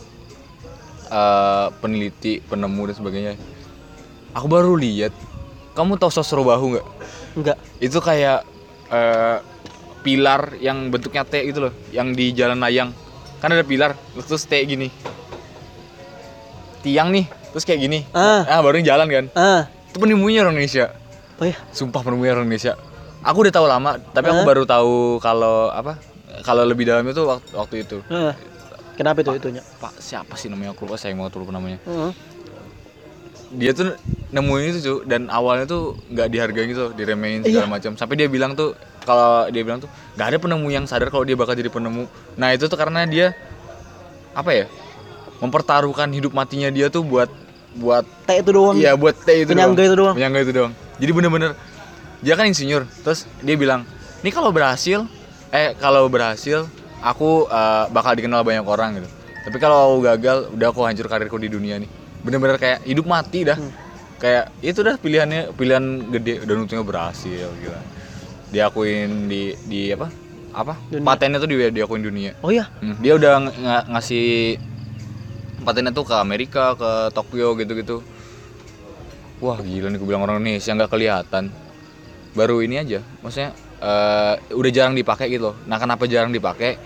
eh, 1.10 1.66
peneliti 1.82 2.42
penemu 2.46 2.82
dan 2.90 2.96
sebagainya. 2.96 3.32
Aku 4.34 4.46
baru 4.48 4.74
lihat. 4.78 5.12
Kamu 5.72 5.96
tahu 5.96 6.12
sosro 6.12 6.44
bahu 6.44 6.76
nggak? 6.76 6.86
Enggak 7.32 7.58
itu 7.80 7.98
kayak 7.98 8.44
eh, 8.92 9.38
pilar 10.02 10.58
yang 10.58 10.90
bentuknya 10.90 11.24
T 11.24 11.40
gitu 11.46 11.68
loh. 11.68 11.72
Yang 11.94 12.08
di 12.18 12.26
jalan 12.36 12.58
layang. 12.60 12.90
Kan 13.40 13.54
ada 13.54 13.64
pilar 13.64 13.96
terus 14.16 14.44
T 14.44 14.52
gini. 14.66 14.92
Tiang 16.82 17.14
nih 17.14 17.41
terus 17.52 17.64
kayak 17.64 17.80
gini 17.80 17.98
ah. 18.12 18.42
ah 18.48 18.60
baru 18.60 18.80
jalan 18.80 19.06
kan? 19.06 19.24
Ah. 19.36 19.68
Itu 19.92 20.00
penemunya 20.00 20.42
orang 20.42 20.56
Indonesia. 20.56 20.90
Oh 21.36 21.44
ya 21.44 21.56
sumpah 21.70 22.00
penemunya 22.00 22.32
orang 22.32 22.48
Indonesia. 22.48 22.74
Aku 23.22 23.44
udah 23.44 23.54
tahu 23.54 23.66
lama 23.68 24.00
tapi 24.10 24.32
aku 24.32 24.42
Hah? 24.42 24.48
baru 24.48 24.62
tahu 24.66 25.20
kalau 25.20 25.68
apa 25.70 26.00
kalau 26.42 26.64
lebih 26.64 26.88
dalam 26.88 27.04
itu 27.06 27.22
waktu, 27.22 27.50
waktu 27.54 27.74
itu. 27.84 28.00
Ah. 28.08 28.34
kenapa 28.96 29.20
itu 29.20 29.30
itunya? 29.36 29.62
Pak 29.78 30.00
siapa 30.00 30.34
sih 30.34 30.48
namanya? 30.48 30.72
Aku 30.74 30.88
lupa 30.88 30.96
saya 30.96 31.12
mau 31.14 31.28
lupa 31.28 31.52
namanya. 31.52 31.78
Heeh. 31.84 32.12
dia 33.52 33.76
tuh 33.76 33.92
nemuin 34.32 34.64
itu 34.72 34.80
cuy 34.80 34.98
dan 35.04 35.28
awalnya 35.28 35.68
tuh 35.68 36.00
nggak 36.08 36.28
dihargai 36.32 36.64
gitu 36.72 36.96
diremehin 36.96 37.44
Iya. 37.44 37.60
segala 37.60 37.68
macam. 37.68 37.92
Sampai 38.00 38.16
dia 38.16 38.24
bilang 38.32 38.56
tuh 38.56 38.72
kalau 39.04 39.44
dia 39.52 39.60
bilang 39.60 39.76
tuh 39.84 39.92
nggak 40.16 40.24
ada 40.32 40.38
penemu 40.40 40.66
yang 40.72 40.84
sadar 40.88 41.12
kalau 41.12 41.28
dia 41.28 41.36
bakal 41.36 41.52
jadi 41.52 41.68
penemu. 41.68 42.08
Nah 42.40 42.48
itu 42.56 42.64
tuh 42.64 42.80
karena 42.80 43.04
dia 43.04 43.36
apa 44.32 44.50
ya 44.56 44.64
mempertaruhkan 45.44 46.08
hidup 46.16 46.32
matinya 46.32 46.72
dia 46.72 46.88
tuh 46.88 47.04
buat 47.04 47.28
buat 47.74 48.04
T 48.24 48.30
itu 48.36 48.50
doang. 48.50 48.76
Iya 48.76 48.92
buat 48.94 49.16
T 49.16 49.28
itu 49.38 49.48
Penyangga 49.48 49.76
doang. 49.76 49.86
itu 49.86 49.96
doang. 49.96 50.14
penyangga 50.14 50.40
itu 50.40 50.52
doang. 50.52 50.72
Jadi 50.96 51.10
bener-bener 51.10 51.50
dia 52.18 52.34
kan 52.34 52.44
insinyur. 52.44 52.84
Terus 53.02 53.24
dia 53.38 53.54
bilang 53.54 53.82
ini 54.20 54.30
kalau 54.30 54.48
berhasil 54.48 55.04
eh 55.48 55.72
kalau 55.74 56.06
berhasil 56.06 56.68
aku 57.00 57.46
eh, 57.46 57.84
bakal 57.88 58.12
dikenal 58.12 58.40
banyak 58.40 58.62
orang 58.62 58.96
gitu. 58.96 59.08
Tapi 59.42 59.56
kalau 59.56 59.76
aku 59.90 60.06
gagal 60.06 60.36
udah 60.50 60.68
aku 60.68 60.80
hancur 60.82 61.06
karirku 61.06 61.36
di 61.36 61.48
dunia 61.48 61.74
nih. 61.76 61.90
Bener-bener 62.20 62.56
kayak 62.56 62.84
hidup 62.84 63.04
mati 63.04 63.42
dah. 63.42 63.56
Hmm. 63.56 63.72
kayak 64.16 64.54
itu 64.62 64.78
dah 64.80 64.94
pilihannya 64.94 65.50
pilihan 65.50 65.82
gede. 66.08 66.46
Dan 66.46 66.62
untungnya 66.62 66.86
berhasil 66.86 67.50
gitu 67.58 67.74
diakuin 68.50 69.26
di 69.26 69.56
di 69.64 69.90
apa? 69.90 70.08
Apa? 70.52 70.76
Dunia. 70.86 71.02
patennya 71.02 71.38
tuh 71.40 71.48
di 71.48 71.56
diakuin 71.72 72.04
dunia. 72.04 72.36
Oh 72.38 72.52
ya 72.52 72.68
Hmm, 72.78 73.00
dia 73.00 73.16
udah 73.16 73.40
ng- 73.40 73.56
ngasih 73.88 74.60
patennya 75.62 75.94
tuh 75.94 76.04
ke 76.04 76.14
Amerika, 76.14 76.74
ke 76.74 76.90
Tokyo 77.14 77.54
gitu-gitu. 77.56 78.02
Wah 79.42 79.58
gila 79.58 79.90
nih 79.90 79.98
gue 79.98 80.06
bilang 80.06 80.22
orang 80.22 80.38
Indonesia 80.38 80.70
nggak 80.70 80.90
kelihatan. 80.90 81.50
Baru 82.32 82.62
ini 82.62 82.78
aja, 82.78 83.02
maksudnya 83.20 83.50
eh, 83.82 84.34
udah 84.54 84.70
jarang 84.70 84.94
dipakai 84.94 85.26
gitu. 85.30 85.50
loh. 85.50 85.54
Nah 85.66 85.76
kenapa 85.82 86.06
jarang 86.06 86.30
dipakai? 86.30 86.78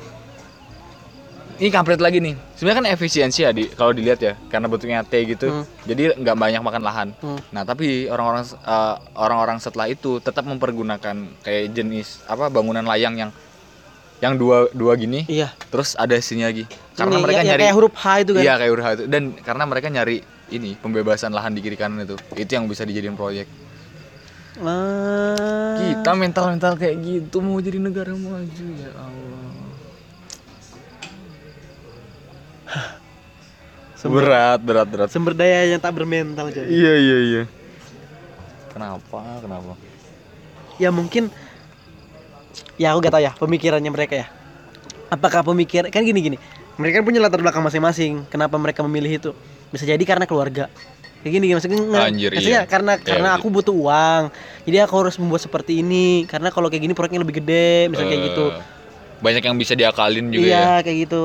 Ini 1.56 1.72
kampret 1.72 2.04
lagi 2.04 2.20
nih. 2.20 2.36
Sebenarnya 2.52 2.78
kan 2.84 2.86
efisiensi 2.92 3.40
ya 3.40 3.48
di 3.48 3.64
kalau 3.72 3.96
dilihat 3.96 4.20
ya, 4.20 4.36
karena 4.52 4.68
bentuknya 4.68 5.00
T 5.00 5.24
gitu, 5.24 5.48
Hmm. 5.48 5.64
jadi 5.88 6.12
nggak 6.20 6.36
banyak 6.36 6.60
makan 6.60 6.82
lahan. 6.84 7.08
Hmm. 7.16 7.40
Nah 7.48 7.64
tapi 7.64 8.12
orang-orang 8.12 8.44
eh, 8.44 8.94
orang-orang 9.16 9.56
setelah 9.56 9.88
itu 9.88 10.20
tetap 10.20 10.44
mempergunakan 10.44 11.16
kayak 11.40 11.72
jenis 11.72 12.20
apa 12.28 12.52
bangunan 12.52 12.84
layang 12.84 13.16
yang 13.16 13.30
yang 14.20 14.40
dua 14.40 14.72
dua 14.72 14.96
gini, 14.96 15.28
iya. 15.28 15.52
terus 15.68 15.92
ada 15.98 16.16
sini 16.18 16.44
lagi. 16.44 16.64
Karena 16.96 17.20
Ini, 17.20 17.22
mereka 17.22 17.36
ya- 17.36 17.44
ya 17.44 17.48
nyari 17.52 17.62
kayak 17.68 17.76
huruf 17.76 17.94
H 17.94 18.06
itu 18.24 18.30
kan? 18.32 18.42
Iya 18.42 18.54
kayak 18.56 18.70
huruf 18.72 18.84
H 18.84 18.88
itu. 18.96 19.04
Dan 19.12 19.22
karena 19.44 19.64
mereka 19.68 19.86
nyari 19.92 20.16
ini 20.48 20.70
pembebasan 20.80 21.36
lahan 21.36 21.52
di 21.52 21.60
kiri 21.60 21.76
kanan 21.76 22.00
itu. 22.08 22.16
Itu 22.32 22.50
yang 22.56 22.64
bisa 22.64 22.88
dijadiin 22.88 23.16
proyek. 23.16 23.48
Ah. 24.56 25.76
kita 25.76 26.16
mental 26.16 26.56
mental 26.56 26.80
kayak 26.80 26.96
gitu 27.04 27.44
mau 27.44 27.60
jadi 27.60 27.76
negara 27.76 28.16
maju 28.16 28.66
ya 28.80 28.88
Allah. 28.96 29.44
Berat 34.06 34.60
berat 34.64 34.88
berat. 34.88 35.08
Sumber 35.12 35.36
daya 35.36 35.68
yang 35.68 35.76
tak 35.76 35.92
bermental 35.92 36.48
jadi. 36.48 36.72
Iya 36.72 36.94
iya 36.96 37.16
iya. 37.20 37.42
Kenapa 38.72 39.40
kenapa? 39.44 39.76
Ya 40.80 40.88
mungkin 40.88 41.28
ya 42.76 42.92
aku 42.92 43.04
gak 43.04 43.14
tahu 43.16 43.22
ya 43.24 43.32
pemikirannya 43.36 43.90
mereka 43.92 44.14
ya. 44.24 44.26
Apakah 45.08 45.46
pemikir 45.46 45.86
kan 45.88 46.02
gini 46.02 46.20
gini. 46.20 46.36
Mereka 46.76 47.00
kan 47.00 47.04
punya 47.08 47.20
latar 47.24 47.40
belakang 47.40 47.64
masing-masing 47.64 48.28
kenapa 48.28 48.58
mereka 48.60 48.84
memilih 48.84 49.16
itu? 49.16 49.30
Bisa 49.72 49.88
jadi 49.88 50.02
karena 50.04 50.28
keluarga. 50.28 50.68
Kayak 51.24 51.32
gini 51.42 51.46
maksudnya 51.58 51.78
Anjir, 52.06 52.30
maksudnya 52.30 52.62
iya. 52.62 52.70
karena 52.70 52.92
Iya, 52.94 53.02
karena 53.02 53.28
iya. 53.34 53.38
aku 53.40 53.46
butuh 53.50 53.74
uang 53.74 54.22
jadi 54.62 54.86
aku 54.86 54.94
harus 54.94 55.18
membuat 55.18 55.42
seperti 55.42 55.82
ini 55.82 56.22
karena 56.22 56.54
kalau 56.54 56.70
kayak 56.70 56.86
gini 56.86 56.94
proyeknya 56.94 57.18
lebih 57.26 57.42
gede 57.42 57.90
misalnya 57.90 58.10
kayak 58.14 58.24
gitu. 58.30 58.44
Eh, 58.54 58.62
banyak 59.26 59.42
yang 59.42 59.56
bisa 59.58 59.72
diakalin 59.74 60.30
juga 60.30 60.46
iya 60.46 60.62
ya. 60.78 60.84
kayak 60.86 60.98
gitu. 61.08 61.22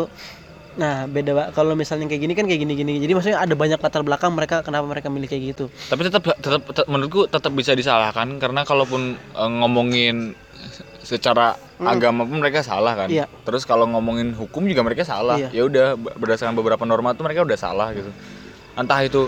Nah 0.79 1.05
beda 1.05 1.31
Pak. 1.35 1.47
kalau 1.53 1.75
misalnya 1.77 2.07
kayak 2.09 2.21
gini 2.23 2.33
kan 2.33 2.45
kayak 2.49 2.61
gini 2.65 2.73
gini. 2.73 2.93
Jadi 2.97 3.11
maksudnya 3.13 3.37
ada 3.43 3.53
banyak 3.53 3.77
latar 3.77 4.01
belakang 4.01 4.31
mereka 4.33 4.63
kenapa 4.65 4.87
mereka 4.89 5.11
milih 5.11 5.27
kayak 5.29 5.43
gitu. 5.53 5.65
Tapi 5.69 6.01
tetap 6.07 6.23
tetap, 6.23 6.61
tetap- 6.65 6.87
menurutku 6.89 7.27
tetap 7.27 7.51
bisa 7.53 7.75
disalahkan 7.77 8.39
karena 8.41 8.65
kalaupun 8.65 9.19
eh, 9.19 9.51
ngomongin 9.61 10.33
secara 11.01 11.57
agama 11.81 12.23
pun 12.23 12.37
mereka 12.39 12.61
salah 12.61 12.93
kan. 12.93 13.09
Iya. 13.09 13.25
terus 13.43 13.65
kalau 13.65 13.89
ngomongin 13.89 14.33
hukum 14.37 14.63
juga 14.69 14.85
mereka 14.85 15.03
salah. 15.03 15.37
Iya. 15.37 15.49
ya 15.51 15.61
udah 15.65 15.87
berdasarkan 15.97 16.53
beberapa 16.53 16.83
norma 16.85 17.17
tuh 17.17 17.25
mereka 17.25 17.43
udah 17.43 17.57
salah 17.57 17.91
gitu. 17.91 18.11
Entah 18.77 19.01
itu 19.03 19.27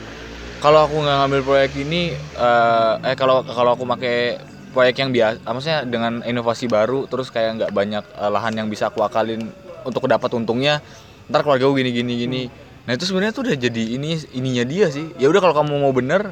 kalau 0.64 0.88
aku 0.88 0.96
nggak 1.02 1.18
ngambil 1.26 1.42
proyek 1.44 1.72
ini 1.76 2.16
eh, 2.16 2.94
eh 3.04 3.16
kalau 3.20 3.44
kalau 3.44 3.76
aku 3.76 3.84
pakai 3.84 4.40
proyek 4.72 4.96
yang 5.04 5.12
biasa 5.12 5.38
maksudnya 5.46 5.80
dengan 5.86 6.14
inovasi 6.24 6.66
baru 6.72 7.06
terus 7.06 7.30
kayak 7.30 7.62
nggak 7.62 7.72
banyak 7.76 8.04
eh, 8.06 8.30
lahan 8.32 8.54
yang 8.56 8.68
bisa 8.72 8.88
aku 8.88 9.04
akalin 9.04 9.52
untuk 9.84 10.08
dapat 10.08 10.32
untungnya 10.40 10.80
ntar 11.28 11.44
keluarga 11.44 11.68
gue 11.68 11.78
gini 11.84 11.92
gini 11.92 12.14
gini. 12.16 12.42
Nah 12.84 12.92
itu 12.96 13.08
sebenarnya 13.08 13.32
tuh 13.32 13.48
udah 13.48 13.56
jadi 13.56 13.84
ini 13.96 14.20
ininya 14.36 14.64
dia 14.68 14.88
sih. 14.92 15.12
Ya 15.16 15.32
udah 15.32 15.40
kalau 15.40 15.56
kamu 15.56 15.84
mau 15.84 15.92
bener 15.96 16.32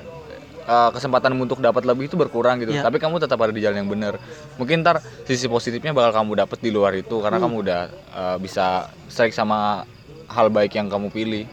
eh, 0.62 0.90
kesempatan 0.92 1.34
untuk 1.36 1.60
dapat 1.60 1.84
lebih 1.84 2.06
itu 2.08 2.16
berkurang 2.16 2.60
gitu 2.60 2.72
Iya. 2.72 2.84
tapi 2.84 2.98
kamu 2.98 3.18
tetap 3.18 3.38
ada 3.42 3.50
di 3.50 3.62
jalan 3.62 3.82
yang 3.82 3.90
bener 3.90 4.14
mungkin 4.56 4.82
ntar 4.82 5.00
sisi 5.24 5.46
positifnya 5.46 5.92
bakal 5.92 6.22
kamu 6.22 6.46
dapat 6.46 6.58
di 6.60 6.70
luar 6.70 6.94
itu 6.94 7.18
karena 7.20 7.38
kamu 7.38 7.56
udah 7.62 7.82
eh, 7.92 8.38
bisa 8.38 8.88
strike 9.08 9.34
sama 9.34 9.84
hal 10.30 10.48
baik 10.48 10.74
yang 10.76 10.88
kamu 10.88 11.10
pilih 11.10 11.46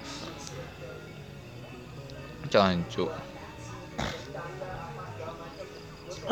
Cancu. 2.49 3.05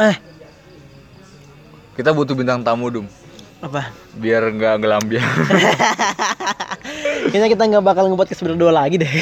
eh 0.01 0.17
Kita 1.93 2.13
butuh 2.13 2.33
bintang 2.33 2.61
tamu, 2.61 2.89
Dum. 2.89 3.05
Apa 3.67 3.83
Biar 4.17 4.49
nggak 4.49 4.81
ngelambiar. 4.81 5.29
Kayaknya 7.29 7.49
kita 7.53 7.65
nggak 7.69 7.85
bakal 7.85 8.09
ngebuat 8.09 8.33
kes 8.33 8.41
berdua 8.41 8.73
lagi 8.73 8.97
deh. 8.97 9.13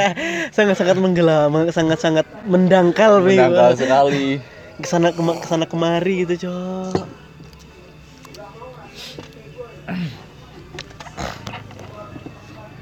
Sangat-sangat 0.56 0.96
menggelam, 0.96 1.68
sangat-sangat 1.68 2.24
mendangkal, 2.48 3.20
Pi. 3.20 3.36
Menangkal 3.36 3.76
sekali. 3.76 4.40
Ke 4.80 4.88
sana 4.88 5.12
kema 5.12 5.36
ke 5.36 5.44
sana 5.44 5.68
kemari 5.68 6.24
gitu, 6.24 6.48
Cok. 6.48 6.96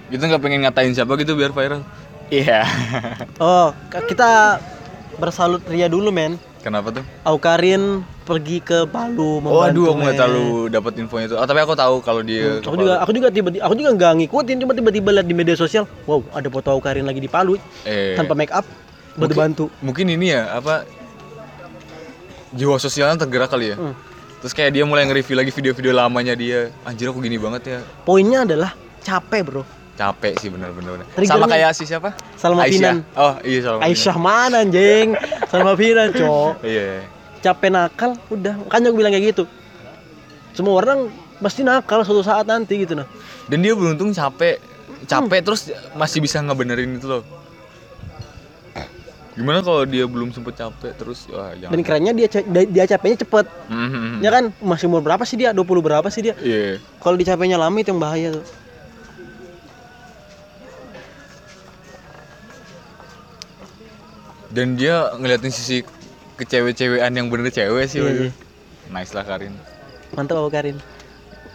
Kita 0.06 0.22
nggak 0.22 0.42
pengen 0.42 0.62
ngatain 0.62 0.94
siapa 0.94 1.18
gitu 1.18 1.34
biar 1.34 1.50
viral. 1.50 1.82
Iya. 2.30 2.62
Oh, 3.42 3.74
k- 3.90 4.06
kita 4.06 4.58
bersalut 5.18 5.62
Ria 5.66 5.90
dulu 5.90 6.14
men. 6.14 6.38
Kenapa 6.66 6.90
tuh? 6.90 7.04
Aukarin 7.22 8.02
pergi 8.26 8.58
ke 8.58 8.90
Palu 8.90 9.38
Oh, 9.46 9.62
aduh, 9.62 9.94
aku 9.94 10.02
nggak 10.02 10.18
terlalu 10.18 10.66
dapat 10.66 10.98
infonya 10.98 11.30
itu. 11.30 11.36
Oh, 11.38 11.46
tapi 11.46 11.62
aku 11.62 11.78
tahu 11.78 12.02
kalau 12.02 12.26
dia. 12.26 12.58
ke 12.58 12.66
Aku 12.66 12.74
juga 12.74 12.98
aku 12.98 13.14
juga 13.14 13.28
tiba 13.30 13.54
aku 13.62 13.74
juga 13.78 13.90
nggak 13.94 14.12
ngikutin 14.18 14.56
cuma 14.66 14.74
tiba-tiba 14.74 15.14
lihat 15.14 15.26
di 15.30 15.34
media 15.38 15.54
sosial, 15.54 15.86
wow, 16.10 16.18
ada 16.34 16.50
foto 16.50 16.74
Aukarin 16.74 17.06
lagi 17.06 17.22
di 17.22 17.30
Palu 17.30 17.54
Eh, 17.86 18.18
tanpa 18.18 18.34
make 18.34 18.50
up 18.50 18.66
Mungkin- 18.66 19.30
bantu-bantu. 19.30 19.64
Mungkin 19.78 20.10
ini 20.10 20.34
ya 20.34 20.58
apa? 20.58 20.82
Jiwa 22.50 22.82
sosialnya 22.82 23.22
tergerak 23.22 23.54
kali 23.54 23.70
ya. 23.70 23.76
Hmm. 23.78 23.94
Terus 24.42 24.50
kayak 24.50 24.74
dia 24.74 24.82
mulai 24.82 25.06
nge-review 25.06 25.38
lagi 25.38 25.54
video-video 25.54 25.94
lamanya 25.94 26.34
dia. 26.34 26.74
Anjir 26.82 27.14
aku 27.14 27.22
gini 27.22 27.38
banget 27.38 27.62
ya. 27.62 27.78
Poinnya 28.02 28.42
adalah 28.42 28.74
capek, 29.06 29.42
Bro. 29.46 29.62
Capek 29.96 30.36
sih 30.36 30.52
bener-bener. 30.52 31.08
Sama 31.24 31.48
kayak 31.48 31.72
si 31.72 31.88
siapa? 31.88 32.12
Salma 32.36 32.68
Aisyah. 32.68 33.00
Finan. 33.00 33.16
Oh 33.16 33.34
iya 33.40 33.58
Salma. 33.64 33.80
Aisyah 33.88 34.16
mana 34.20 34.60
anjing? 34.60 35.16
Sama 35.48 35.72
Vina, 35.72 36.12
Cok. 36.12 36.60
Iya. 36.68 37.08
Capek 37.40 37.70
nakal, 37.72 38.10
udah. 38.28 38.60
Makanya 38.68 38.92
gue 38.92 38.98
bilang 39.00 39.12
kayak 39.16 39.24
gitu. 39.32 39.44
Semua 40.52 40.84
orang 40.84 41.08
pasti 41.40 41.64
nakal 41.64 42.04
suatu 42.04 42.20
saat 42.20 42.44
nanti 42.44 42.84
gitu 42.84 42.92
nah. 42.92 43.08
Dan 43.48 43.64
dia 43.64 43.72
beruntung 43.72 44.12
capek, 44.12 44.60
capek 45.08 45.40
terus 45.40 45.72
masih 45.96 46.20
bisa 46.20 46.44
ngebenerin 46.44 47.00
itu 47.00 47.08
loh. 47.08 47.24
Gimana 49.36 49.60
kalau 49.60 49.84
dia 49.84 50.08
belum 50.08 50.32
sempet 50.32 50.56
capek 50.56 50.96
terus 50.96 51.28
wah 51.28 51.52
jangan. 51.52 51.72
Dan 51.76 51.80
kerennya 51.84 52.12
dia 52.16 52.28
dia 52.68 52.84
capeknya 52.88 53.20
cepet. 53.20 53.46
Mhm. 53.68 54.24
Ya 54.24 54.32
kan 54.32 54.44
masih 54.64 54.88
umur 54.88 55.04
berapa 55.04 55.24
sih 55.28 55.36
dia? 55.36 55.52
20 55.52 55.84
berapa 55.84 56.08
sih 56.08 56.24
dia? 56.24 56.34
Iya. 56.40 56.80
Kalau 57.00 57.16
dicapeknya 57.20 57.60
lama 57.60 57.76
itu 57.76 57.92
yang 57.92 58.00
bahaya 58.00 58.28
tuh. 58.32 58.44
Dan 64.56 64.80
dia 64.80 65.12
ngeliatin 65.12 65.52
sisi 65.52 65.84
kecewe-cewean 66.40 67.12
yang 67.12 67.28
bener 67.28 67.52
cewek 67.52 67.84
sih. 67.84 68.00
Iya, 68.00 68.12
iya. 68.28 68.32
Nice 68.88 69.12
lah 69.12 69.28
Karin. 69.28 69.52
Mantap 70.16 70.40
Abu 70.40 70.48
Karin. 70.48 70.80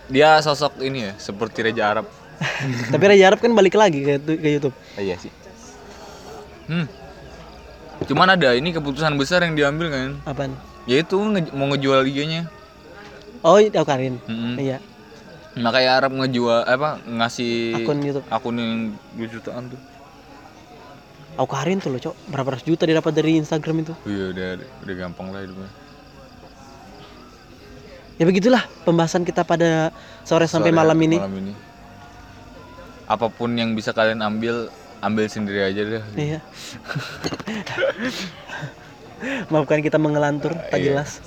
Dia 0.05 0.37
sosok 0.43 0.77
ini 0.83 1.09
ya, 1.09 1.13
seperti 1.17 1.65
Raja 1.65 1.83
Arab. 1.89 2.05
Tapi 2.93 3.03
Raja 3.09 3.33
Arab 3.33 3.39
kan 3.41 3.49
balik 3.57 3.73
lagi 3.73 4.05
ke, 4.05 4.21
ke 4.21 4.49
YouTube. 4.51 4.75
iya 5.01 5.17
sih. 5.17 5.33
Hmm. 6.69 6.85
Cuman 8.05 8.33
ada 8.33 8.53
ini 8.53 8.69
keputusan 8.69 9.17
besar 9.17 9.41
yang 9.41 9.57
diambil 9.57 9.89
kan. 9.89 10.09
Apaan? 10.25 10.53
Yaitu 10.85 11.17
nge- 11.17 11.53
mau 11.53 11.69
ngejual 11.73 12.05
IG-nya. 12.05 12.49
Oh, 13.41 13.57
Abu 13.57 13.85
Karin. 13.87 14.21
Mm-mm. 14.29 14.57
Iya. 14.61 14.77
Makanya 15.57 15.91
Arab 15.97 16.11
ngejual 16.15 16.63
apa 16.63 17.01
ngasih 17.03 17.81
Akun 17.81 17.97
YouTube. 17.99 18.25
akun 18.29 18.55
yang 18.55 18.73
2 19.19 19.33
jutaan 19.33 19.67
tuh. 19.67 19.79
Abu 21.39 21.47
Karin 21.47 21.79
tuh 21.79 21.91
loh, 21.95 22.01
Cok. 22.01 22.15
Berapa 22.27 22.55
ratus 22.55 22.65
juta 22.67 22.83
dia 22.83 22.99
dapat 22.99 23.13
dari 23.15 23.39
Instagram 23.39 23.87
itu. 23.87 23.93
Iya 24.03 24.35
udah 24.35 24.47
udah 24.83 24.95
gampang 24.95 25.31
lah 25.31 25.41
hidupnya. 25.43 25.69
Ya 28.19 28.23
begitulah 28.29 28.63
pembahasan 28.85 29.25
kita 29.25 29.41
pada 29.41 29.89
sore 30.21 30.45
sampai 30.45 30.69
Sore, 30.69 30.77
malam 30.77 30.97
ini. 31.01 31.17
Malam 31.17 31.37
ini. 31.41 31.53
Apa 33.09 33.33
pun 33.33 33.57
yang 33.57 33.73
bisa 33.73 33.91
kalian 33.91 34.21
ambil, 34.21 34.69
ambil 35.01 35.25
sendiri 35.25 35.65
aja 35.65 35.81
deh. 35.81 36.03
Iya. 36.13 36.39
Maafkan 39.49 39.81
kita 39.81 39.97
mengelantur, 39.97 40.53
tak 40.69 40.77
Iya. 40.77 40.93
jelas. 40.93 41.21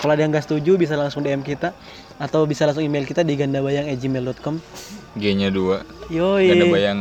Kalau 0.00 0.14
ada 0.14 0.22
yang 0.22 0.30
nggak 0.32 0.46
setuju 0.46 0.78
bisa 0.78 0.94
langsung 0.96 1.26
DM 1.26 1.42
kita 1.42 1.74
atau 2.16 2.46
bisa 2.46 2.64
langsung 2.64 2.86
email 2.86 3.04
kita 3.04 3.20
di 3.26 3.34
gandabayang@gmail.com. 3.34 4.62
G-nya 5.18 5.50
2. 5.50 5.82
Yoi. 6.08 6.48
Ganda 6.54 6.66
bayang 6.72 7.00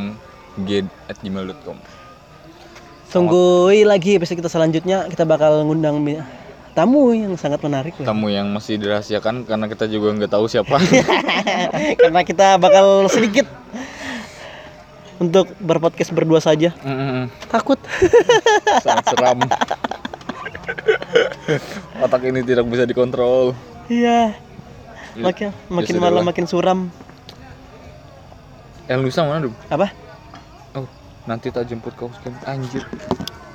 g 3.08 3.14
at 3.14 3.16
gmail.com. 3.16 3.16
Tunggu 3.16 3.72
lagi 3.88 4.20
episode 4.20 4.38
kita 4.44 4.52
selanjutnya 4.52 5.08
kita 5.08 5.24
bakal 5.24 5.64
ngundang 5.64 6.04
tamu 6.76 7.16
yang 7.16 7.34
sangat 7.40 7.64
menarik. 7.64 7.98
Tamu 7.98 8.30
yang 8.30 8.54
masih 8.54 8.78
dirahasiakan 8.78 9.48
karena 9.48 9.66
kita 9.66 9.90
juga 9.90 10.14
nggak 10.14 10.32
tahu 10.32 10.46
siapa. 10.46 10.78
Karena 12.02 12.22
kita 12.22 12.62
bakal 12.62 13.10
sedikit 13.10 13.50
untuk 15.18 15.50
berpodcast 15.58 16.14
berdua 16.14 16.38
saja. 16.38 16.78
Mm-mm. 16.86 17.34
Takut. 17.50 17.82
Sangat 18.86 19.10
seram. 19.10 19.42
Otak 21.98 22.22
ini 22.30 22.46
tidak 22.46 22.70
bisa 22.70 22.86
dikontrol. 22.86 23.58
Iya. 23.90 24.38
Makin 25.18 25.50
makin 25.74 25.96
Ya 25.98 26.02
malam 26.04 26.22
makin 26.22 26.46
suram. 26.46 26.94
El 28.86 29.02
Nusa 29.02 29.26
mana, 29.26 29.50
Dum? 29.50 29.54
Apa? 29.74 30.07
Nanti 31.28 31.52
tak 31.52 31.68
jemput 31.68 31.92
kau 32.00 32.08
sekian. 32.16 32.34
Anjir. 32.48 32.88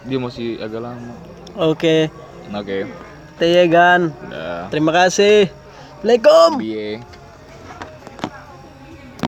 Dia 0.04 0.18
masih 0.20 0.60
agak 0.60 0.92
lama. 0.92 1.14
Oke. 1.56 2.12
Oke. 2.52 2.84
Tegan. 3.40 4.12
Udah. 4.28 4.68
Terima 4.68 4.92
kasih. 4.92 5.48
Assalamualaikum. 6.04 6.60
Bye. 6.60 7.21